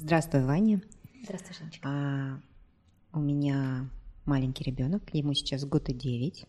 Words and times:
Здравствуй, 0.00 0.44
Ваня. 0.44 0.80
Здравствуй, 1.24 1.56
Женечка. 1.56 1.88
А, 1.88 2.40
у 3.12 3.18
меня 3.18 3.90
маленький 4.26 4.62
ребенок, 4.62 5.02
ему 5.12 5.34
сейчас 5.34 5.64
год 5.64 5.88
и 5.88 5.92
девять. 5.92 6.46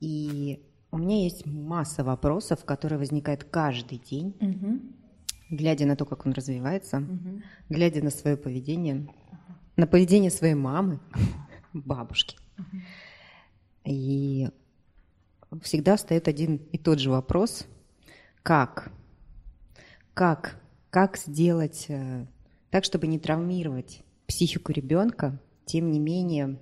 И 0.00 0.62
у 0.90 0.98
меня 0.98 1.24
есть 1.24 1.46
масса 1.46 2.04
вопросов, 2.04 2.66
которые 2.66 2.98
возникают 2.98 3.44
каждый 3.44 3.96
день, 3.96 4.36
Угу. 4.40 4.80
глядя 5.56 5.86
на 5.86 5.96
то, 5.96 6.04
как 6.04 6.26
он 6.26 6.32
развивается, 6.32 6.98
Угу. 6.98 7.42
глядя 7.70 8.04
на 8.04 8.10
свое 8.10 8.36
поведение, 8.36 9.08
на 9.76 9.86
поведение 9.86 10.30
своей 10.30 10.54
мамы, 10.54 11.00
бабушки. 11.72 12.36
И 13.86 14.50
всегда 15.62 15.96
встает 15.96 16.28
один 16.28 16.56
и 16.56 16.76
тот 16.76 16.98
же 16.98 17.10
вопрос, 17.10 17.66
как, 18.42 18.92
как, 20.12 20.61
как 20.92 21.16
сделать 21.16 21.86
э, 21.88 22.26
так, 22.68 22.84
чтобы 22.84 23.06
не 23.06 23.18
травмировать 23.18 24.02
психику 24.26 24.72
ребенка, 24.72 25.40
тем 25.64 25.90
не 25.90 25.98
менее 25.98 26.58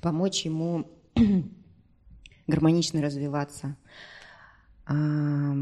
помочь 0.00 0.44
ему 0.44 0.90
гармонично 2.48 3.00
развиваться, 3.00 3.76
А, 4.84 5.54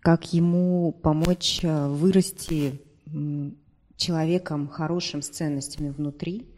как 0.00 0.34
ему 0.34 0.92
помочь 0.92 1.60
э, 1.64 1.88
вырасти 1.88 2.82
человеком 3.96 4.68
хорошим 4.68 5.22
с 5.22 5.30
ценностями 5.30 5.88
внутри, 5.88 6.50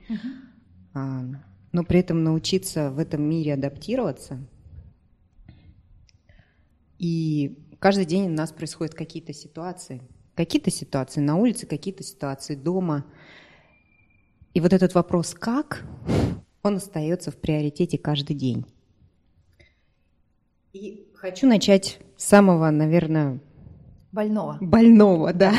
а, 0.93 1.25
но 1.71 1.85
при 1.85 2.01
этом 2.01 2.25
научиться 2.25 2.91
в 2.91 2.99
этом 2.99 3.23
мире 3.23 3.55
адаптироваться. 3.55 4.45
И 6.99 7.65
каждый 7.79 8.07
день 8.07 8.27
у 8.27 8.35
нас 8.35 8.51
происходят 8.51 8.95
какие-то 8.95 9.33
ситуации. 9.33 10.03
Какие-то 10.35 10.71
ситуации 10.71 11.21
на 11.21 11.37
улице, 11.37 11.67
какие-то 11.67 12.03
ситуации 12.03 12.55
дома. 12.55 13.05
И 14.55 14.61
вот 14.61 14.73
этот 14.73 14.95
вопрос 14.95 15.35
«как?» 15.35 15.85
он 16.63 16.77
остается 16.77 17.31
в 17.31 17.37
приоритете 17.37 17.99
каждый 17.99 18.35
день. 18.35 18.65
И 20.73 21.07
хочу 21.15 21.47
начать 21.47 21.99
с 22.17 22.25
самого, 22.25 22.71
наверное, 22.71 23.41
Больного. 24.11 24.57
больного, 24.61 25.33
да. 25.33 25.53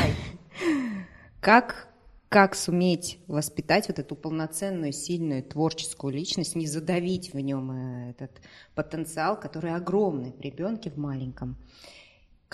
Как, 1.40 1.88
как 2.30 2.54
суметь 2.54 3.18
воспитать 3.26 3.88
вот 3.88 3.98
эту 3.98 4.16
полноценную, 4.16 4.92
сильную, 4.92 5.42
творческую 5.42 6.14
личность, 6.14 6.56
не 6.56 6.66
задавить 6.66 7.34
в 7.34 7.38
нем 7.38 7.70
э, 7.70 8.10
этот 8.12 8.40
потенциал, 8.74 9.38
который 9.38 9.74
огромный 9.74 10.32
в 10.32 10.40
ребенке, 10.40 10.90
в 10.90 10.96
маленьком. 10.96 11.58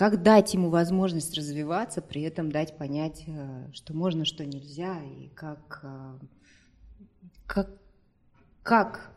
Как 0.01 0.23
дать 0.23 0.55
ему 0.55 0.71
возможность 0.71 1.37
развиваться, 1.37 2.01
при 2.01 2.23
этом 2.23 2.51
дать 2.51 2.79
понять, 2.79 3.25
э, 3.27 3.67
что 3.75 3.95
можно, 3.95 4.25
что 4.25 4.47
нельзя, 4.47 4.99
и 5.03 5.29
как, 5.35 5.81
э, 5.83 6.19
как, 7.47 7.69
как, 8.63 9.11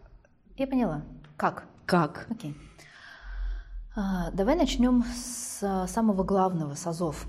Я 0.58 0.67
поняла. 0.67 1.06
Как? 1.38 1.70
как. 1.86 2.28
Окей. 2.30 2.58
А, 3.95 4.30
давай 4.31 4.58
начнем 4.58 5.06
с 5.16 5.64
а, 5.64 5.88
самого 5.88 6.26
главного, 6.26 6.76
с 6.76 6.86
азов. 6.86 7.28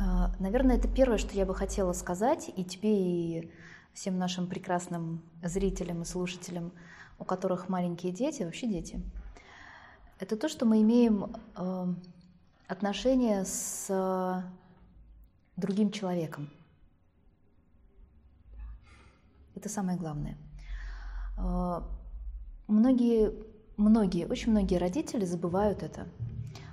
А, 0.00 0.34
наверное, 0.38 0.78
это 0.78 0.88
первое, 0.88 1.18
что 1.18 1.36
я 1.36 1.44
бы 1.44 1.54
хотела 1.54 1.92
сказать 1.92 2.50
и 2.56 2.64
тебе, 2.64 2.96
и 2.96 3.52
всем 3.92 4.16
нашим 4.16 4.46
прекрасным 4.46 5.22
зрителям 5.42 6.00
и 6.00 6.04
слушателям, 6.06 6.72
у 7.18 7.24
которых 7.24 7.68
маленькие 7.68 8.12
дети, 8.12 8.44
вообще 8.44 8.66
дети. 8.66 8.98
Это 10.18 10.36
то, 10.36 10.48
что 10.48 10.64
мы 10.64 10.80
имеем 10.82 11.36
э, 11.56 11.94
отношение 12.68 13.44
с 13.44 13.86
э, 13.88 14.42
другим 15.56 15.90
человеком. 15.90 16.50
Это 19.54 19.68
самое 19.68 19.98
главное. 19.98 20.36
Э, 21.38 21.82
Многие, 22.68 23.32
многие, 23.76 24.26
очень 24.26 24.50
многие 24.50 24.78
родители 24.78 25.24
забывают 25.24 25.84
это. 25.84 26.08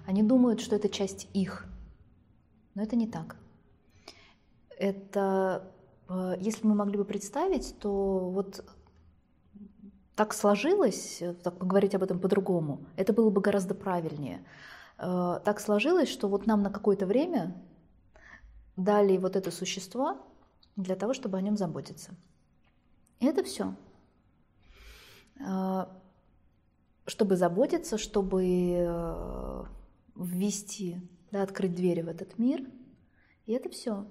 Они 0.07 0.23
думают, 0.23 0.59
что 0.59 0.75
это 0.75 0.89
часть 0.89 1.27
их. 1.33 1.67
Но 2.73 2.81
это 2.81 2.95
не 2.95 3.07
так. 3.07 3.35
Это, 4.79 5.71
э, 6.09 6.35
если 6.39 6.65
мы 6.65 6.73
могли 6.73 6.97
бы 6.97 7.05
представить, 7.05 7.75
то 7.79 8.31
вот 8.31 8.65
так 10.15 10.33
сложилось, 10.33 11.21
э, 11.21 11.33
так 11.33 11.57
поговорить 11.57 11.95
об 11.95 12.03
этом 12.03 12.19
по-другому, 12.19 12.85
это 12.97 13.13
было 13.13 13.29
бы 13.29 13.41
гораздо 13.41 13.73
правильнее. 13.75 14.43
Э, 14.97 15.39
Так 15.43 15.59
сложилось, 15.59 16.09
что 16.09 16.27
вот 16.27 16.45
нам 16.45 16.61
на 16.61 16.69
какое-то 16.69 17.05
время 17.05 17.55
дали 18.75 19.17
вот 19.17 19.35
это 19.35 19.51
существо 19.51 20.17
для 20.75 20.95
того, 20.95 21.13
чтобы 21.13 21.37
о 21.37 21.41
нем 21.41 21.57
заботиться. 21.57 22.11
И 23.19 23.25
это 23.25 23.43
все. 23.43 23.75
А, 25.45 25.89
Чтобы 27.05 27.35
заботиться, 27.35 27.97
чтобы 27.97 28.43
э, 28.45 29.63
ввести, 30.15 31.01
да, 31.31 31.43
открыть 31.43 31.75
двери 31.75 32.01
в 32.01 32.07
этот 32.07 32.37
мир. 32.39 32.65
И 33.45 33.53
это 33.53 33.69
все. 33.69 34.05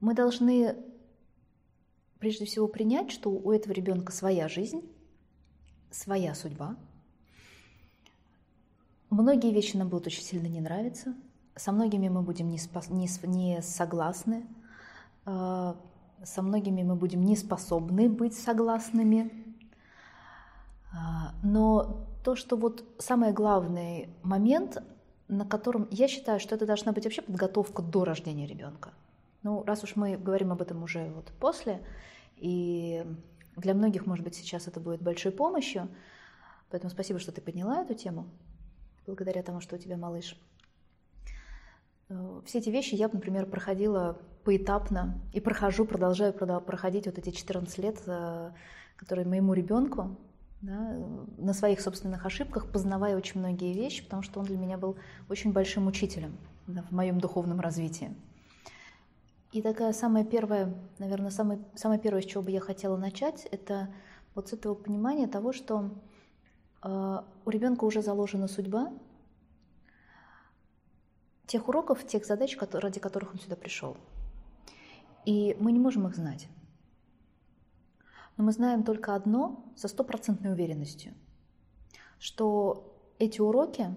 Мы 0.00 0.14
должны 0.14 0.76
прежде 2.18 2.44
всего 2.44 2.68
принять, 2.68 3.10
что 3.10 3.30
у 3.30 3.52
этого 3.52 3.72
ребенка 3.72 4.12
своя 4.12 4.48
жизнь, 4.48 4.82
своя 5.90 6.34
судьба. 6.34 6.76
Многие 9.10 9.52
вещи 9.52 9.76
нам 9.76 9.88
будут 9.88 10.06
очень 10.08 10.22
сильно 10.22 10.46
не 10.46 10.60
нравиться. 10.60 11.14
Со 11.56 11.72
многими 11.72 12.08
мы 12.08 12.22
будем 12.22 12.48
не, 12.50 12.58
спос- 12.58 12.92
не 12.92 13.08
не 13.26 13.62
согласны. 13.62 14.46
А, 15.24 15.76
Со 16.22 16.42
многими 16.42 16.82
мы 16.82 16.94
будем 16.94 17.24
не 17.24 17.36
способны 17.36 18.08
быть 18.08 18.34
согласными. 18.34 19.30
А, 20.92 21.34
Но 21.42 22.06
то, 22.24 22.36
что 22.36 22.56
вот 22.56 22.84
самый 22.98 23.32
главный 23.32 24.10
момент, 24.22 24.82
на 25.28 25.46
котором 25.46 25.88
я 25.90 26.08
считаю, 26.08 26.40
что 26.40 26.54
это 26.54 26.66
должна 26.66 26.92
быть 26.92 27.04
вообще 27.04 27.22
подготовка 27.22 27.82
до 27.82 28.04
рождения 28.04 28.46
ребенка. 28.46 28.90
Ну, 29.42 29.62
раз 29.64 29.84
уж 29.84 29.96
мы 29.96 30.16
говорим 30.16 30.52
об 30.52 30.62
этом 30.62 30.82
уже 30.82 31.10
вот 31.10 31.32
после, 31.38 31.80
и 32.36 33.04
для 33.56 33.74
многих, 33.74 34.06
может 34.06 34.24
быть, 34.24 34.34
сейчас 34.34 34.66
это 34.66 34.80
будет 34.80 35.02
большой 35.02 35.32
помощью, 35.32 35.88
поэтому 36.70 36.90
спасибо, 36.90 37.18
что 37.18 37.32
ты 37.32 37.40
подняла 37.40 37.82
эту 37.82 37.94
тему, 37.94 38.28
благодаря 39.06 39.42
тому, 39.42 39.60
что 39.60 39.76
у 39.76 39.78
тебя 39.78 39.96
малыш. 39.96 40.36
Э, 42.08 42.40
Все 42.46 42.58
эти 42.58 42.70
вещи 42.70 42.94
я, 42.94 43.08
например, 43.08 43.46
проходила 43.46 44.18
поэтапно 44.44 45.20
и 45.32 45.40
прохожу, 45.40 45.84
продолжаю 45.84 46.32
проходить 46.32 47.06
вот 47.06 47.18
эти 47.18 47.30
14 47.30 47.78
лет, 47.78 48.02
э, 48.06 48.52
которые 48.96 49.26
моему 49.26 49.54
ребенку, 49.54 50.16
да, 50.62 50.94
э, 50.94 51.24
на 51.36 51.52
своих 51.52 51.80
собственных 51.80 52.26
ошибках, 52.26 52.70
познавая 52.70 53.16
очень 53.16 53.40
многие 53.40 53.72
вещи, 53.72 54.02
потому 54.02 54.22
что 54.22 54.40
он 54.40 54.46
для 54.46 54.56
меня 54.56 54.78
был 54.78 54.96
очень 55.28 55.52
большим 55.52 55.86
учителем 55.86 56.36
да, 56.66 56.82
в 56.82 56.90
моем 56.92 57.20
духовном 57.20 57.60
развитии. 57.60 58.10
И 59.50 59.62
такая 59.62 59.92
самая 59.92 60.24
первая, 60.24 60.74
наверное, 60.98 61.30
самое, 61.30 61.64
самое 61.74 61.98
первое, 61.98 62.20
с 62.20 62.26
чего 62.26 62.42
бы 62.42 62.50
я 62.50 62.60
хотела 62.60 62.96
начать, 62.96 63.46
это 63.50 63.92
вот 64.34 64.48
с 64.48 64.52
этого 64.52 64.74
понимания 64.74 65.26
того, 65.26 65.52
что 65.52 65.90
э, 66.82 67.22
у 67.44 67.50
ребенка 67.50 67.84
уже 67.84 68.02
заложена 68.02 68.46
судьба 68.46 68.92
тех 71.46 71.66
уроков, 71.66 72.06
тех 72.06 72.26
задач, 72.26 72.56
кото- 72.56 72.78
ради 72.78 73.00
которых 73.00 73.32
он 73.32 73.40
сюда 73.40 73.56
пришел. 73.56 73.96
И 75.24 75.56
мы 75.58 75.72
не 75.72 75.80
можем 75.80 76.06
их 76.06 76.14
знать. 76.14 76.46
Но 78.36 78.44
мы 78.44 78.52
знаем 78.52 78.84
только 78.84 79.14
одно 79.14 79.64
со 79.76 79.88
стопроцентной 79.88 80.52
уверенностью, 80.52 81.14
что 82.18 82.94
эти 83.18 83.40
уроки, 83.40 83.94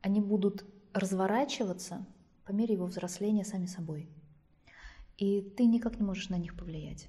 они 0.00 0.20
будут 0.20 0.64
разворачиваться 0.94 2.06
по 2.44 2.52
мере 2.52 2.74
его 2.74 2.86
взросления 2.86 3.44
сами 3.44 3.66
собой. 3.66 4.08
И 5.18 5.40
ты 5.42 5.64
никак 5.64 5.98
не 5.98 6.04
можешь 6.04 6.28
на 6.28 6.36
них 6.36 6.56
повлиять. 6.56 7.08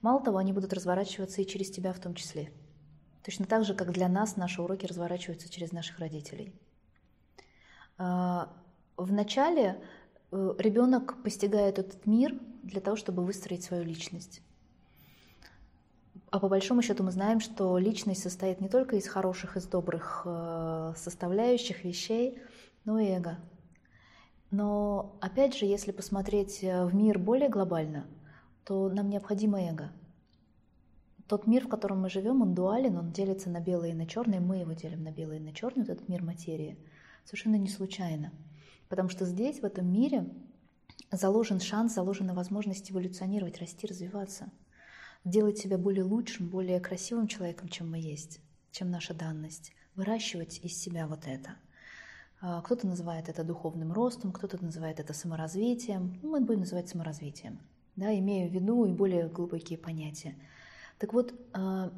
Мало 0.00 0.22
того, 0.22 0.38
они 0.38 0.52
будут 0.52 0.72
разворачиваться 0.72 1.42
и 1.42 1.46
через 1.46 1.70
тебя 1.70 1.92
в 1.92 1.98
том 1.98 2.14
числе. 2.14 2.52
Точно 3.24 3.46
так 3.46 3.64
же, 3.64 3.74
как 3.74 3.92
для 3.92 4.08
нас 4.08 4.36
наши 4.36 4.62
уроки 4.62 4.86
разворачиваются 4.86 5.48
через 5.48 5.72
наших 5.72 5.98
родителей. 5.98 6.52
А, 7.98 8.52
Вначале 8.98 9.80
э, 10.32 10.54
ребенок 10.58 11.22
постигает 11.22 11.78
этот 11.78 12.04
мир 12.04 12.34
для 12.64 12.80
того, 12.80 12.96
чтобы 12.96 13.24
выстроить 13.24 13.62
свою 13.62 13.84
личность. 13.84 14.42
А 16.30 16.40
по 16.40 16.48
большому 16.48 16.82
счету 16.82 17.04
мы 17.04 17.12
знаем, 17.12 17.38
что 17.38 17.78
личность 17.78 18.22
состоит 18.22 18.60
не 18.60 18.68
только 18.68 18.96
из 18.96 19.06
хороших, 19.06 19.56
из 19.56 19.66
добрых 19.66 20.22
э, 20.24 20.94
составляющих 20.96 21.84
вещей, 21.84 22.42
но 22.84 22.98
и 22.98 23.06
эго. 23.06 23.38
Но 24.50 25.18
опять 25.20 25.54
же, 25.56 25.66
если 25.66 25.92
посмотреть 25.92 26.62
э, 26.62 26.84
в 26.84 26.94
мир 26.94 27.18
более 27.18 27.48
глобально, 27.48 28.06
то 28.64 28.88
нам 28.88 29.10
необходимо 29.10 29.60
эго. 29.60 29.92
Тот 31.26 31.46
мир, 31.46 31.66
в 31.66 31.68
котором 31.68 32.00
мы 32.00 32.08
живем, 32.08 32.40
он 32.40 32.54
дуален, 32.54 32.96
он 32.96 33.12
делится 33.12 33.50
на 33.50 33.60
белое 33.60 33.90
и 33.90 33.94
на 33.94 34.06
черное, 34.06 34.40
мы 34.40 34.58
его 34.58 34.72
делим 34.72 35.02
на 35.02 35.12
белое 35.12 35.36
и 35.36 35.42
на 35.42 35.52
черное, 35.52 35.84
вот 35.84 35.92
этот 35.92 36.08
мир 36.08 36.22
материи. 36.22 36.78
совершенно 37.24 37.56
не 37.56 37.68
случайно. 37.68 38.32
Потому 38.88 39.10
что 39.10 39.26
здесь, 39.26 39.60
в 39.60 39.64
этом 39.66 39.92
мире, 39.92 40.26
заложен 41.12 41.60
шанс, 41.60 41.94
заложена 41.94 42.32
возможность 42.32 42.90
эволюционировать, 42.90 43.58
расти, 43.58 43.86
развиваться, 43.86 44.50
делать 45.24 45.58
себя 45.58 45.76
более 45.76 46.04
лучшим, 46.04 46.48
более 46.48 46.80
красивым 46.80 47.26
человеком, 47.26 47.68
чем 47.68 47.90
мы 47.90 47.98
есть, 47.98 48.40
чем 48.70 48.90
наша 48.90 49.12
данность, 49.12 49.72
выращивать 49.94 50.60
из 50.60 50.78
себя 50.78 51.06
вот 51.06 51.26
это. 51.26 51.56
А, 52.40 52.62
кто-то 52.62 52.86
называет 52.86 53.28
это 53.28 53.44
духовным 53.44 53.92
ростом, 53.92 54.32
кто-то 54.32 54.62
называет 54.62 55.00
это 55.00 55.12
саморазвитием. 55.12 56.18
Ну, 56.22 56.30
мы 56.30 56.40
будем 56.40 56.60
называть 56.60 56.88
саморазвитием, 56.88 57.58
да, 57.96 58.16
имея 58.18 58.48
в 58.48 58.52
виду 58.52 58.84
и 58.84 58.92
более 58.92 59.28
глубокие 59.28 59.78
понятия. 59.78 60.34
Так 60.98 61.12
вот, 61.12 61.34
а, 61.52 61.92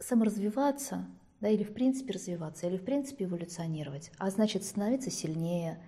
саморазвиваться, 0.00 1.06
да, 1.40 1.48
или 1.48 1.62
в 1.62 1.74
принципе 1.74 2.12
развиваться, 2.14 2.66
или 2.66 2.76
в 2.76 2.84
принципе 2.84 3.24
эволюционировать, 3.24 4.10
а 4.18 4.30
значит 4.30 4.64
становиться 4.64 5.10
сильнее, 5.10 5.80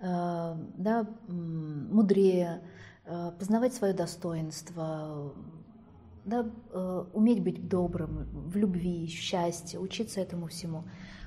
Э, 0.00 0.54
да, 0.78 1.06
мудрее, 1.28 2.62
познавать 3.38 3.74
свое 3.74 3.92
достоинство, 3.92 5.34
да, 6.24 6.46
уметь 7.12 7.42
быть 7.42 7.68
добрым, 7.68 8.28
в 8.32 8.56
любви, 8.56 9.06
в 9.06 9.10
счастье, 9.10 9.80
учиться 9.80 10.20
этому 10.20 10.46
всему. 10.46 10.84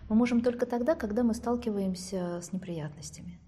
Мы 0.10 0.16
можем 0.16 0.42
только 0.42 0.66
тогда, 0.66 0.96
когда 0.96 1.24
мы 1.24 1.34
сталкиваемся 1.34 2.42
с 2.42 2.52
неприятностями, 2.52 3.40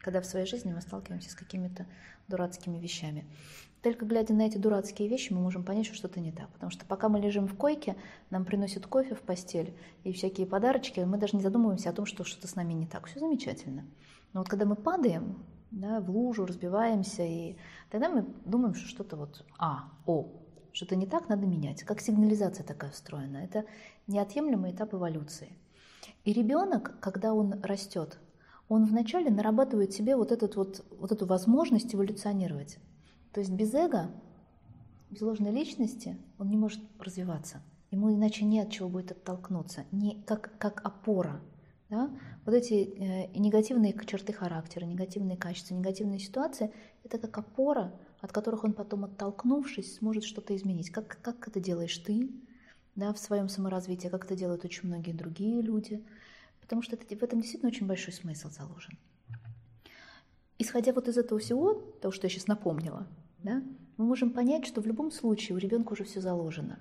когда 0.00 0.20
в 0.20 0.26
своей 0.26 0.46
жизни 0.46 0.72
мы 0.72 0.80
сталкиваемся 0.80 1.30
с 1.30 1.34
какими-то 1.34 1.86
дурацкими 2.28 2.78
вещами. 2.78 3.26
Только 3.82 4.06
глядя 4.06 4.32
на 4.32 4.42
эти 4.42 4.56
дурацкие 4.56 5.08
вещи, 5.08 5.32
мы 5.32 5.40
можем 5.40 5.62
понять, 5.62 5.86
что 5.86 5.94
что-то 5.94 6.20
не 6.20 6.32
так. 6.32 6.48
Потому 6.52 6.70
что 6.70 6.86
пока 6.86 7.08
мы 7.08 7.20
лежим 7.20 7.46
в 7.46 7.54
койке, 7.54 7.96
нам 8.30 8.44
приносят 8.44 8.86
кофе 8.86 9.14
в 9.14 9.20
постель 9.20 9.76
и 10.04 10.12
всякие 10.12 10.46
подарочки, 10.46 11.00
мы 11.00 11.18
даже 11.18 11.36
не 11.36 11.42
задумываемся 11.42 11.90
о 11.90 11.92
том, 11.92 12.06
что 12.06 12.24
что-то 12.24 12.48
с 12.48 12.54
нами 12.54 12.72
не 12.72 12.86
так. 12.86 13.06
Все 13.06 13.20
замечательно. 13.20 13.84
Но 14.32 14.40
вот 14.40 14.48
когда 14.48 14.64
мы 14.64 14.76
падаем 14.76 15.44
да, 15.70 16.00
в 16.00 16.10
лужу, 16.10 16.46
разбиваемся, 16.46 17.24
и 17.24 17.56
тогда 17.90 18.08
мы 18.08 18.26
думаем, 18.44 18.74
что 18.74 18.88
что-то 18.88 19.16
вот 19.16 19.44
А, 19.58 19.90
О, 20.06 20.28
что-то 20.72 20.96
не 20.96 21.06
так, 21.06 21.28
надо 21.28 21.46
менять. 21.46 21.82
Как 21.82 22.00
сигнализация 22.00 22.64
такая 22.64 22.90
встроена. 22.90 23.38
Это 23.38 23.64
неотъемлемый 24.06 24.72
этап 24.72 24.94
эволюции. 24.94 25.50
И 26.24 26.32
ребенок, 26.32 26.98
когда 27.00 27.34
он 27.34 27.60
растет, 27.62 28.18
он 28.68 28.84
вначале 28.84 29.30
нарабатывает 29.30 29.92
себе 29.92 30.16
вот, 30.16 30.32
этот 30.32 30.56
вот, 30.56 30.84
вот 30.98 31.12
эту 31.12 31.26
возможность 31.26 31.94
эволюционировать. 31.94 32.78
То 33.32 33.40
есть 33.40 33.52
без 33.52 33.74
эго, 33.74 34.10
без 35.10 35.20
ложной 35.20 35.52
личности 35.52 36.16
он 36.38 36.50
не 36.50 36.56
может 36.56 36.80
развиваться. 36.98 37.62
Ему 37.90 38.12
иначе 38.12 38.44
не 38.44 38.60
от 38.60 38.70
чего 38.70 38.88
будет 38.88 39.12
оттолкнуться, 39.12 39.84
не 39.92 40.22
как, 40.26 40.58
как 40.58 40.84
опора– 40.84 41.40
да? 41.90 42.10
Вот 42.44 42.54
эти 42.54 42.74
э, 42.74 43.38
негативные 43.38 43.94
черты 44.06 44.32
характера, 44.32 44.84
негативные 44.84 45.36
качества, 45.36 45.74
негативные 45.74 46.18
ситуации– 46.18 46.72
это 47.04 47.18
как 47.18 47.38
опора, 47.38 47.94
от 48.20 48.32
которых 48.32 48.64
он 48.64 48.72
потом, 48.72 49.04
оттолкнувшись, 49.04 49.96
сможет 49.96 50.24
что-то 50.24 50.56
изменить. 50.56 50.90
Как, 50.90 51.18
как 51.22 51.46
это 51.46 51.60
делаешь 51.60 51.96
ты 51.98 52.30
да, 52.96 53.12
в 53.12 53.18
своем 53.18 53.48
саморазвитии, 53.48 54.08
как 54.08 54.24
это 54.24 54.36
делают 54.36 54.64
очень 54.64 54.88
многие 54.88 55.12
другие 55.12 55.62
люди. 55.62 56.04
Потому 56.60 56.82
что 56.82 56.96
это, 56.96 57.04
в 57.14 57.22
этом 57.22 57.40
действительно 57.40 57.70
очень 57.70 57.86
большой 57.86 58.12
смысл 58.12 58.48
заложен. 58.50 58.98
Исходя 60.58 60.92
вот 60.92 61.08
из 61.08 61.18
этого 61.18 61.40
всего, 61.40 61.74
того, 62.00 62.12
что 62.12 62.26
я 62.26 62.30
сейчас 62.30 62.46
напомнила, 62.46 63.06
да, 63.42 63.62
мы 63.96 64.04
можем 64.06 64.30
понять, 64.30 64.66
что 64.66 64.80
в 64.80 64.86
любом 64.86 65.10
случае 65.10 65.56
у 65.56 65.58
ребенка 65.58 65.92
уже 65.92 66.04
все 66.04 66.20
заложено. 66.20 66.78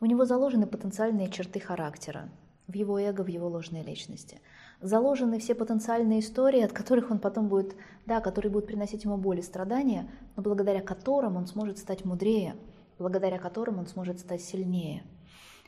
У 0.00 0.06
него 0.06 0.24
заложены 0.24 0.66
потенциальные 0.66 1.30
черты 1.30 1.58
характера, 1.58 2.30
в 2.68 2.74
его 2.74 3.00
эго, 3.00 3.22
в 3.22 3.26
его 3.26 3.48
ложной 3.48 3.82
личности. 3.82 4.40
Заложены 4.80 5.40
все 5.40 5.54
потенциальные 5.54 6.20
истории, 6.20 6.60
от 6.60 6.72
которых 6.72 7.10
он 7.10 7.18
потом 7.18 7.48
будет, 7.48 7.74
да, 8.06 8.20
которые 8.20 8.52
будут 8.52 8.68
приносить 8.68 9.04
ему 9.04 9.16
боль 9.16 9.40
и 9.40 9.42
страдания, 9.42 10.08
но 10.36 10.42
благодаря 10.42 10.82
которым 10.82 11.36
он 11.36 11.46
сможет 11.46 11.78
стать 11.78 12.04
мудрее, 12.04 12.54
благодаря 12.98 13.38
которым 13.38 13.78
он 13.78 13.86
сможет 13.86 14.20
стать 14.20 14.42
сильнее. 14.42 15.02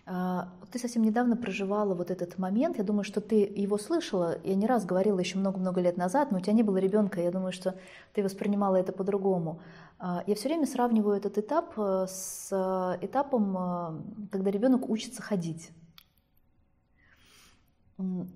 А, 0.06 0.48
ты 0.70 0.78
совсем 0.78 1.02
недавно 1.02 1.36
проживала 1.36 1.94
вот 1.94 2.10
этот 2.10 2.38
момент, 2.38 2.78
я 2.78 2.84
думаю, 2.84 3.04
что 3.04 3.20
ты 3.20 3.36
его 3.36 3.78
слышала, 3.78 4.38
я 4.44 4.54
не 4.54 4.66
раз 4.66 4.84
говорила 4.84 5.18
еще 5.18 5.38
много-много 5.38 5.80
лет 5.80 5.96
назад, 5.96 6.30
но 6.30 6.38
у 6.38 6.40
тебя 6.40 6.52
не 6.52 6.62
было 6.62 6.78
ребенка, 6.78 7.20
я 7.20 7.30
думаю, 7.30 7.52
что 7.52 7.76
ты 8.12 8.22
воспринимала 8.22 8.76
это 8.76 8.92
по-другому. 8.92 9.60
А, 9.98 10.24
я 10.26 10.34
все 10.34 10.48
время 10.48 10.66
сравниваю 10.66 11.16
этот 11.16 11.38
этап 11.38 11.74
э, 11.76 12.06
с 12.08 12.48
э, 12.50 13.04
этапом, 13.04 13.56
э, 13.56 14.28
когда 14.32 14.50
ребенок 14.50 14.88
учится 14.88 15.22
ходить 15.22 15.70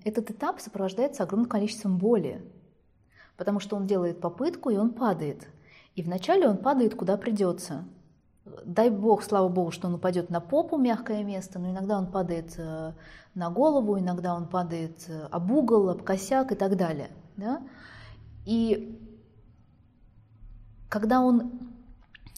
этот 0.03 0.31
этап 0.31 0.59
сопровождается 0.59 1.23
огромным 1.23 1.49
количеством 1.49 1.97
боли, 1.97 2.41
потому 3.37 3.59
что 3.59 3.75
он 3.75 3.87
делает 3.87 4.19
попытку 4.19 4.69
и 4.69 4.77
он 4.77 4.91
падает. 4.91 5.47
И 5.95 6.03
вначале 6.03 6.47
он 6.47 6.57
падает 6.57 6.95
куда 6.95 7.17
придется. 7.17 7.85
Дай 8.45 8.91
бог, 8.91 9.23
слава 9.23 9.49
богу, 9.49 9.71
что 9.71 9.87
он 9.87 9.95
упадет 9.95 10.29
на 10.29 10.39
попу, 10.39 10.77
мягкое 10.77 11.23
место, 11.23 11.57
но 11.57 11.71
иногда 11.71 11.97
он 11.97 12.11
падает 12.11 12.53
э, 12.57 12.93
на 13.33 13.49
голову, 13.49 13.97
иногда 13.97 14.35
он 14.35 14.47
падает 14.47 15.05
э, 15.07 15.27
об 15.31 15.51
угол, 15.51 15.89
об 15.89 16.03
косяк 16.03 16.51
и 16.51 16.55
так 16.55 16.77
далее. 16.77 17.09
Да? 17.37 17.63
И 18.45 19.01
когда 20.89 21.21
он 21.21 21.73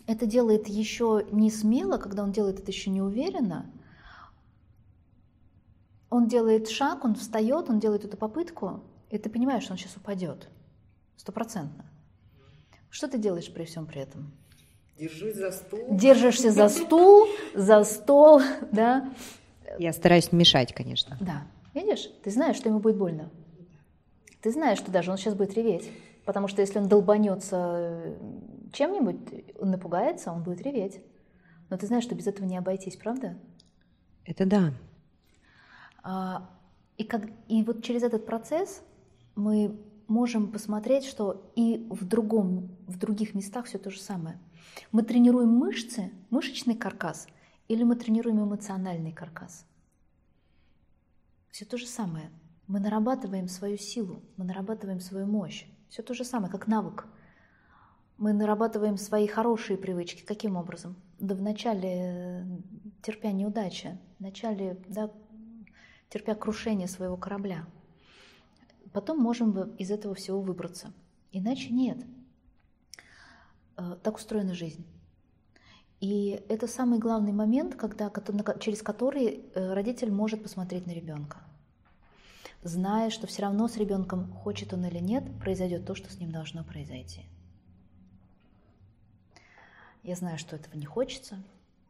это 0.07 0.25
делает 0.25 0.69
еще 0.69 1.27
не 1.31 1.51
смело, 1.51 1.97
когда 1.97 2.23
он 2.23 2.31
делает 2.31 2.59
это 2.59 2.71
еще 2.71 2.89
не 2.89 3.01
уверенно, 3.01 3.69
он 6.09 6.27
делает 6.27 6.69
шаг, 6.69 7.03
он 7.03 7.15
встает, 7.15 7.69
он 7.69 7.79
делает 7.79 8.05
эту 8.05 8.15
попытку, 8.15 8.81
и 9.09 9.17
ты 9.17 9.29
понимаешь, 9.29 9.63
что 9.63 9.73
он 9.73 9.77
сейчас 9.77 9.97
упадет. 9.97 10.47
Стопроцентно. 11.17 11.85
Что 12.89 13.09
ты 13.09 13.17
делаешь 13.17 13.53
при 13.53 13.65
всем 13.65 13.85
при 13.85 14.01
этом? 14.01 14.31
Держусь 14.97 15.35
за 15.35 15.51
стул. 15.51 15.79
Держишься 15.91 16.51
за 16.51 16.69
стул, 16.69 17.27
за 17.53 17.83
стол, 17.83 18.41
да. 18.71 19.13
Я 19.77 19.93
стараюсь 19.93 20.31
не 20.31 20.39
мешать, 20.39 20.73
конечно. 20.73 21.17
Да. 21.21 21.43
Видишь, 21.73 22.09
ты 22.23 22.31
знаешь, 22.31 22.55
что 22.55 22.69
ему 22.69 22.79
будет 22.79 22.97
больно. 22.97 23.29
Ты 24.41 24.51
знаешь, 24.51 24.79
что 24.79 24.91
даже 24.91 25.11
он 25.11 25.17
сейчас 25.17 25.35
будет 25.35 25.53
реветь. 25.53 25.89
Потому 26.25 26.47
что 26.47 26.61
если 26.61 26.79
он 26.79 26.87
долбанется 26.87 28.15
чем-нибудь, 28.73 29.55
он 29.59 29.71
напугается, 29.71 30.31
он 30.31 30.43
будет 30.43 30.61
реветь. 30.61 30.99
Но 31.69 31.77
ты 31.77 31.85
знаешь, 31.87 32.03
что 32.03 32.15
без 32.15 32.27
этого 32.27 32.45
не 32.45 32.57
обойтись, 32.57 32.97
правда? 32.97 33.37
Это 34.25 34.45
да. 34.45 34.73
А, 36.03 36.49
и, 36.97 37.03
как, 37.03 37.23
и 37.47 37.63
вот 37.63 37.83
через 37.83 38.03
этот 38.03 38.25
процесс 38.25 38.81
мы 39.35 39.79
можем 40.07 40.51
посмотреть, 40.51 41.05
что 41.05 41.49
и 41.55 41.85
в, 41.89 42.05
другом, 42.05 42.75
в 42.87 42.97
других 42.97 43.35
местах 43.35 43.65
все 43.65 43.77
то 43.77 43.89
же 43.89 43.99
самое. 43.99 44.39
Мы 44.91 45.03
тренируем 45.03 45.49
мышцы, 45.49 46.11
мышечный 46.29 46.75
каркас, 46.75 47.27
или 47.67 47.83
мы 47.83 47.95
тренируем 47.95 48.43
эмоциональный 48.43 49.11
каркас. 49.11 49.65
Все 51.51 51.65
то 51.65 51.77
же 51.77 51.87
самое. 51.87 52.29
Мы 52.67 52.79
нарабатываем 52.79 53.47
свою 53.47 53.77
силу, 53.77 54.21
мы 54.35 54.45
нарабатываем 54.45 54.99
свою 54.99 55.25
мощь. 55.25 55.65
Все 55.89 56.03
то 56.03 56.13
же 56.13 56.23
самое, 56.23 56.51
как 56.51 56.67
навык. 56.67 57.07
Мы 58.17 58.33
нарабатываем 58.33 58.97
свои 58.97 59.27
хорошие 59.27 59.77
привычки. 59.77 60.23
Каким 60.23 60.55
образом? 60.55 60.95
Да 61.19 61.35
в 61.35 61.41
начале 61.41 61.89
э, 61.89 62.45
терпя 63.01 63.31
неудачи, 63.31 63.97
в 64.17 64.21
начале 64.21 64.83
да, 64.87 65.11
терпя 66.09 66.35
крушение 66.35 66.87
своего 66.87 67.15
корабля. 67.15 67.65
Потом 68.91 69.19
можем 69.19 69.57
из 69.75 69.91
этого 69.91 70.15
всего 70.15 70.41
выбраться. 70.41 70.93
Иначе 71.31 71.69
нет. 71.69 71.97
Э, 73.77 73.95
так 74.01 74.15
устроена 74.17 74.55
жизнь. 74.55 74.85
И 75.99 76.43
это 76.49 76.67
самый 76.67 76.99
главный 76.99 77.31
момент, 77.31 77.75
когда, 77.75 78.11
через 78.59 78.81
который 78.81 79.45
э, 79.53 79.73
родитель 79.73 80.11
может 80.11 80.43
посмотреть 80.43 80.87
на 80.87 80.91
ребенка. 80.91 81.39
Зная, 82.63 83.09
что 83.11 83.27
все 83.27 83.43
равно 83.43 83.67
с 83.67 83.77
ребенком, 83.77 84.31
хочет 84.33 84.73
он 84.73 84.85
или 84.85 84.99
нет, 84.99 85.23
произойдет 85.39 85.85
то, 85.85 85.95
что 85.95 86.11
с 86.11 86.19
ним 86.19 86.31
должно 86.31 86.63
произойти. 86.63 87.21
Я 90.03 90.15
знаю, 90.15 90.37
что 90.37 90.55
этого 90.55 90.75
не 90.75 90.85
хочется. 90.85 91.41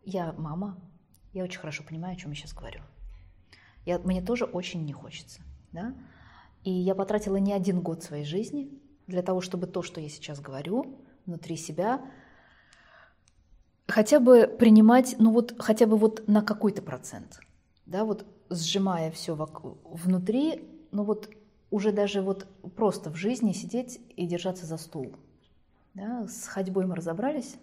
Я 0.03 0.33
мама. 0.33 0.77
Я 1.33 1.43
очень 1.43 1.59
хорошо 1.59 1.83
понимаю, 1.83 2.13
о 2.13 2.17
чем 2.17 2.31
я 2.31 2.35
сейчас 2.35 2.53
говорю. 2.53 2.81
Я, 3.85 3.99
мне 3.99 4.21
тоже 4.21 4.45
очень 4.45 4.83
не 4.85 4.93
хочется. 4.93 5.41
Да? 5.71 5.93
И 6.63 6.71
я 6.71 6.95
потратила 6.95 7.37
не 7.37 7.53
один 7.53 7.81
год 7.81 8.03
своей 8.03 8.25
жизни 8.25 8.69
для 9.05 9.21
того, 9.21 9.39
чтобы 9.39 9.67
то, 9.67 9.83
что 9.83 10.01
я 10.01 10.09
сейчас 10.09 10.41
говорю, 10.41 10.99
внутри 11.27 11.55
себя, 11.55 12.01
хотя 13.87 14.19
бы 14.19 14.47
принимать, 14.47 15.15
ну 15.19 15.31
вот 15.31 15.55
хотя 15.59 15.85
бы 15.85 15.97
вот 15.97 16.27
на 16.27 16.41
какой-то 16.41 16.81
процент, 16.81 17.39
да, 17.85 18.03
вот 18.03 18.25
сжимая 18.49 19.11
все 19.11 19.35
внутри, 19.35 20.67
ну 20.91 21.03
вот 21.03 21.29
уже 21.69 21.91
даже 21.91 22.21
вот 22.21 22.47
просто 22.75 23.11
в 23.11 23.15
жизни 23.15 23.51
сидеть 23.51 23.99
и 24.15 24.25
держаться 24.25 24.65
за 24.65 24.77
стул. 24.77 25.13
Да, 25.93 26.27
с 26.27 26.47
ходьбой 26.47 26.85
мы 26.85 26.95
разобрались 26.95 27.55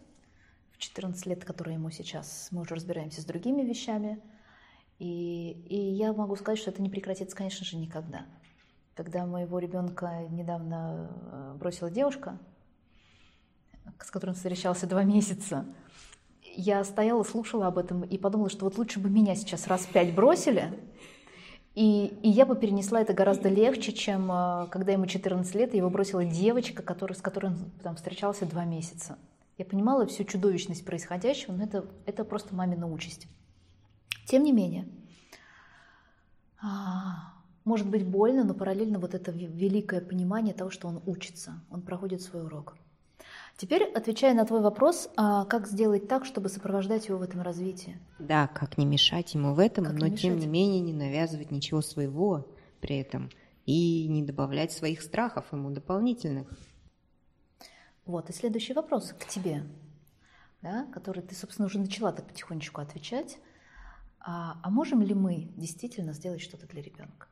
в 0.72 0.78
14 0.78 1.26
лет, 1.26 1.44
которые 1.44 1.74
ему 1.74 1.90
сейчас. 1.90 2.48
Мы 2.52 2.62
уже 2.62 2.76
разбираемся 2.76 3.20
с 3.20 3.24
другими 3.24 3.62
вещами– 3.62 4.22
и, 4.98 5.50
и 5.68 5.76
я 5.76 6.12
могу 6.12 6.36
сказать, 6.36 6.58
что 6.58 6.70
это 6.70 6.80
не 6.82 6.90
прекратится, 6.90 7.36
конечно 7.36 7.64
же, 7.64 7.76
никогда. 7.76 8.26
когда 8.94 9.26
моего 9.26 9.58
ребенка 9.58 10.26
недавно 10.30 11.10
э, 11.10 11.56
бросила 11.58 11.90
девушка, 11.90 12.38
с 14.02 14.10
которой 14.10 14.30
он 14.30 14.36
встречался 14.36 14.86
два 14.86 15.04
месяца, 15.04 15.64
я 16.56 16.84
стояла, 16.84 17.22
слушала 17.24 17.66
об 17.66 17.78
этом 17.78 18.02
и 18.02 18.16
подумала, 18.18 18.48
что 18.48 18.64
вот 18.64 18.78
лучше 18.78 19.00
бы 19.00 19.10
меня 19.10 19.34
сейчас 19.34 19.66
раз 19.66 19.86
пять 19.86 20.14
бросили, 20.14 20.72
и, 21.74 22.06
и 22.22 22.28
я 22.28 22.46
бы 22.46 22.54
перенесла 22.54 23.00
это 23.00 23.12
гораздо 23.14 23.48
легче, 23.48 23.92
чем 23.92 24.30
э, 24.30 24.68
когда 24.70 24.92
ему 24.92 25.06
14 25.06 25.54
лет, 25.56 25.74
и 25.74 25.78
его 25.78 25.90
бросила 25.90 26.24
девочка, 26.24 26.82
который, 26.82 27.14
с 27.14 27.20
которой 27.20 27.46
он 27.46 27.70
там, 27.82 27.96
встречался 27.96 28.46
два 28.46 28.64
месяца. 28.64 29.18
Я 29.58 29.64
понимала 29.64 30.06
всю 30.06 30.24
чудовищность 30.24 30.84
происходящего, 30.84 31.52
но 31.52 31.64
это, 31.64 31.84
это 32.06 32.24
просто 32.24 32.54
мамина 32.54 32.86
участь. 32.86 33.26
Тем 34.26 34.44
не 34.44 34.52
менее, 34.52 34.88
а, 36.62 37.34
может 37.64 37.88
быть 37.88 38.06
больно, 38.06 38.44
но 38.44 38.54
параллельно 38.54 38.98
вот 39.00 39.14
это 39.14 39.32
великое 39.32 40.00
понимание 40.00 40.54
того, 40.54 40.70
что 40.70 40.86
он 40.86 41.02
учится, 41.06 41.60
он 41.70 41.82
проходит 41.82 42.22
свой 42.22 42.44
урок. 42.44 42.76
Теперь, 43.56 43.84
отвечая 43.84 44.34
на 44.34 44.44
твой 44.44 44.60
вопрос, 44.60 45.08
а 45.16 45.44
как 45.44 45.68
сделать 45.68 46.08
так, 46.08 46.24
чтобы 46.24 46.48
сопровождать 46.48 47.08
его 47.08 47.18
в 47.18 47.22
этом 47.22 47.40
развитии? 47.40 47.98
Да, 48.18 48.48
как 48.48 48.78
не 48.78 48.84
мешать 48.84 49.34
ему 49.34 49.54
в 49.54 49.60
этом, 49.60 49.84
как 49.84 49.94
но 49.94 50.08
не 50.08 50.16
тем 50.16 50.38
не 50.38 50.46
менее 50.46 50.80
не 50.80 50.92
навязывать 50.92 51.52
ничего 51.52 51.80
своего 51.80 52.48
при 52.80 52.98
этом 52.98 53.30
и 53.64 54.08
не 54.08 54.22
добавлять 54.22 54.72
своих 54.72 55.02
страхов 55.02 55.52
ему 55.52 55.70
дополнительных. 55.70 56.48
Вот, 58.04 58.28
и 58.28 58.32
следующий 58.32 58.74
вопрос 58.74 59.14
к 59.18 59.26
тебе, 59.26 59.64
да, 60.60 60.86
который 60.92 61.22
ты, 61.22 61.34
собственно, 61.34 61.66
уже 61.66 61.78
начала 61.78 62.12
так 62.12 62.26
потихонечку 62.26 62.80
отвечать. 62.80 63.38
А, 64.18 64.58
а 64.62 64.70
можем 64.70 65.00
ли 65.00 65.14
мы 65.14 65.52
действительно 65.56 66.12
сделать 66.12 66.40
что-то 66.40 66.66
для 66.66 66.82
ребенка? 66.82 67.28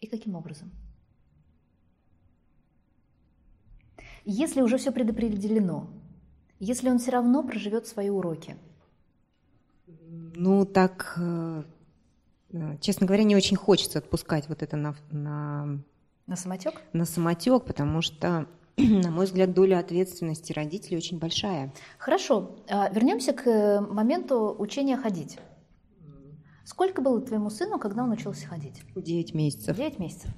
И 0.00 0.06
каким 0.06 0.34
образом? 0.34 0.72
Если 4.28 4.60
уже 4.60 4.76
все 4.76 4.90
предопределено, 4.90 5.86
если 6.58 6.90
он 6.90 6.98
все 6.98 7.12
равно 7.12 7.44
проживет 7.44 7.86
свои 7.86 8.10
уроки. 8.10 8.56
Ну, 10.34 10.66
так, 10.66 11.14
э, 11.16 11.62
э, 12.50 12.76
честно 12.80 13.06
говоря, 13.06 13.22
не 13.22 13.36
очень 13.36 13.56
хочется 13.56 14.00
отпускать 14.00 14.48
вот 14.48 14.64
это 14.64 14.76
на... 14.76 14.96
На, 15.12 15.78
на 16.26 16.36
самотек? 16.36 16.82
На 16.92 17.04
самотек, 17.04 17.66
потому 17.66 18.02
что, 18.02 18.48
на 18.76 19.12
мой 19.12 19.26
взгляд, 19.26 19.54
доля 19.54 19.78
ответственности 19.78 20.52
родителей 20.52 20.96
очень 20.96 21.20
большая. 21.20 21.72
Хорошо. 21.96 22.56
А, 22.68 22.88
Вернемся 22.88 23.32
к 23.32 23.46
э, 23.46 23.80
моменту 23.80 24.56
учения 24.58 24.96
ходить. 24.96 25.38
Сколько 26.64 27.00
было 27.00 27.20
твоему 27.20 27.48
сыну, 27.48 27.78
когда 27.78 28.02
он 28.02 28.10
учился 28.10 28.48
ходить? 28.48 28.82
Девять 28.96 29.34
месяцев. 29.34 29.76
Девять 29.76 30.00
месяцев. 30.00 30.30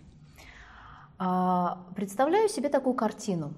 А, 1.17 1.87
представляю 1.97 2.51
себе 2.51 2.69
такую 2.69 2.95
картину. 2.95 3.55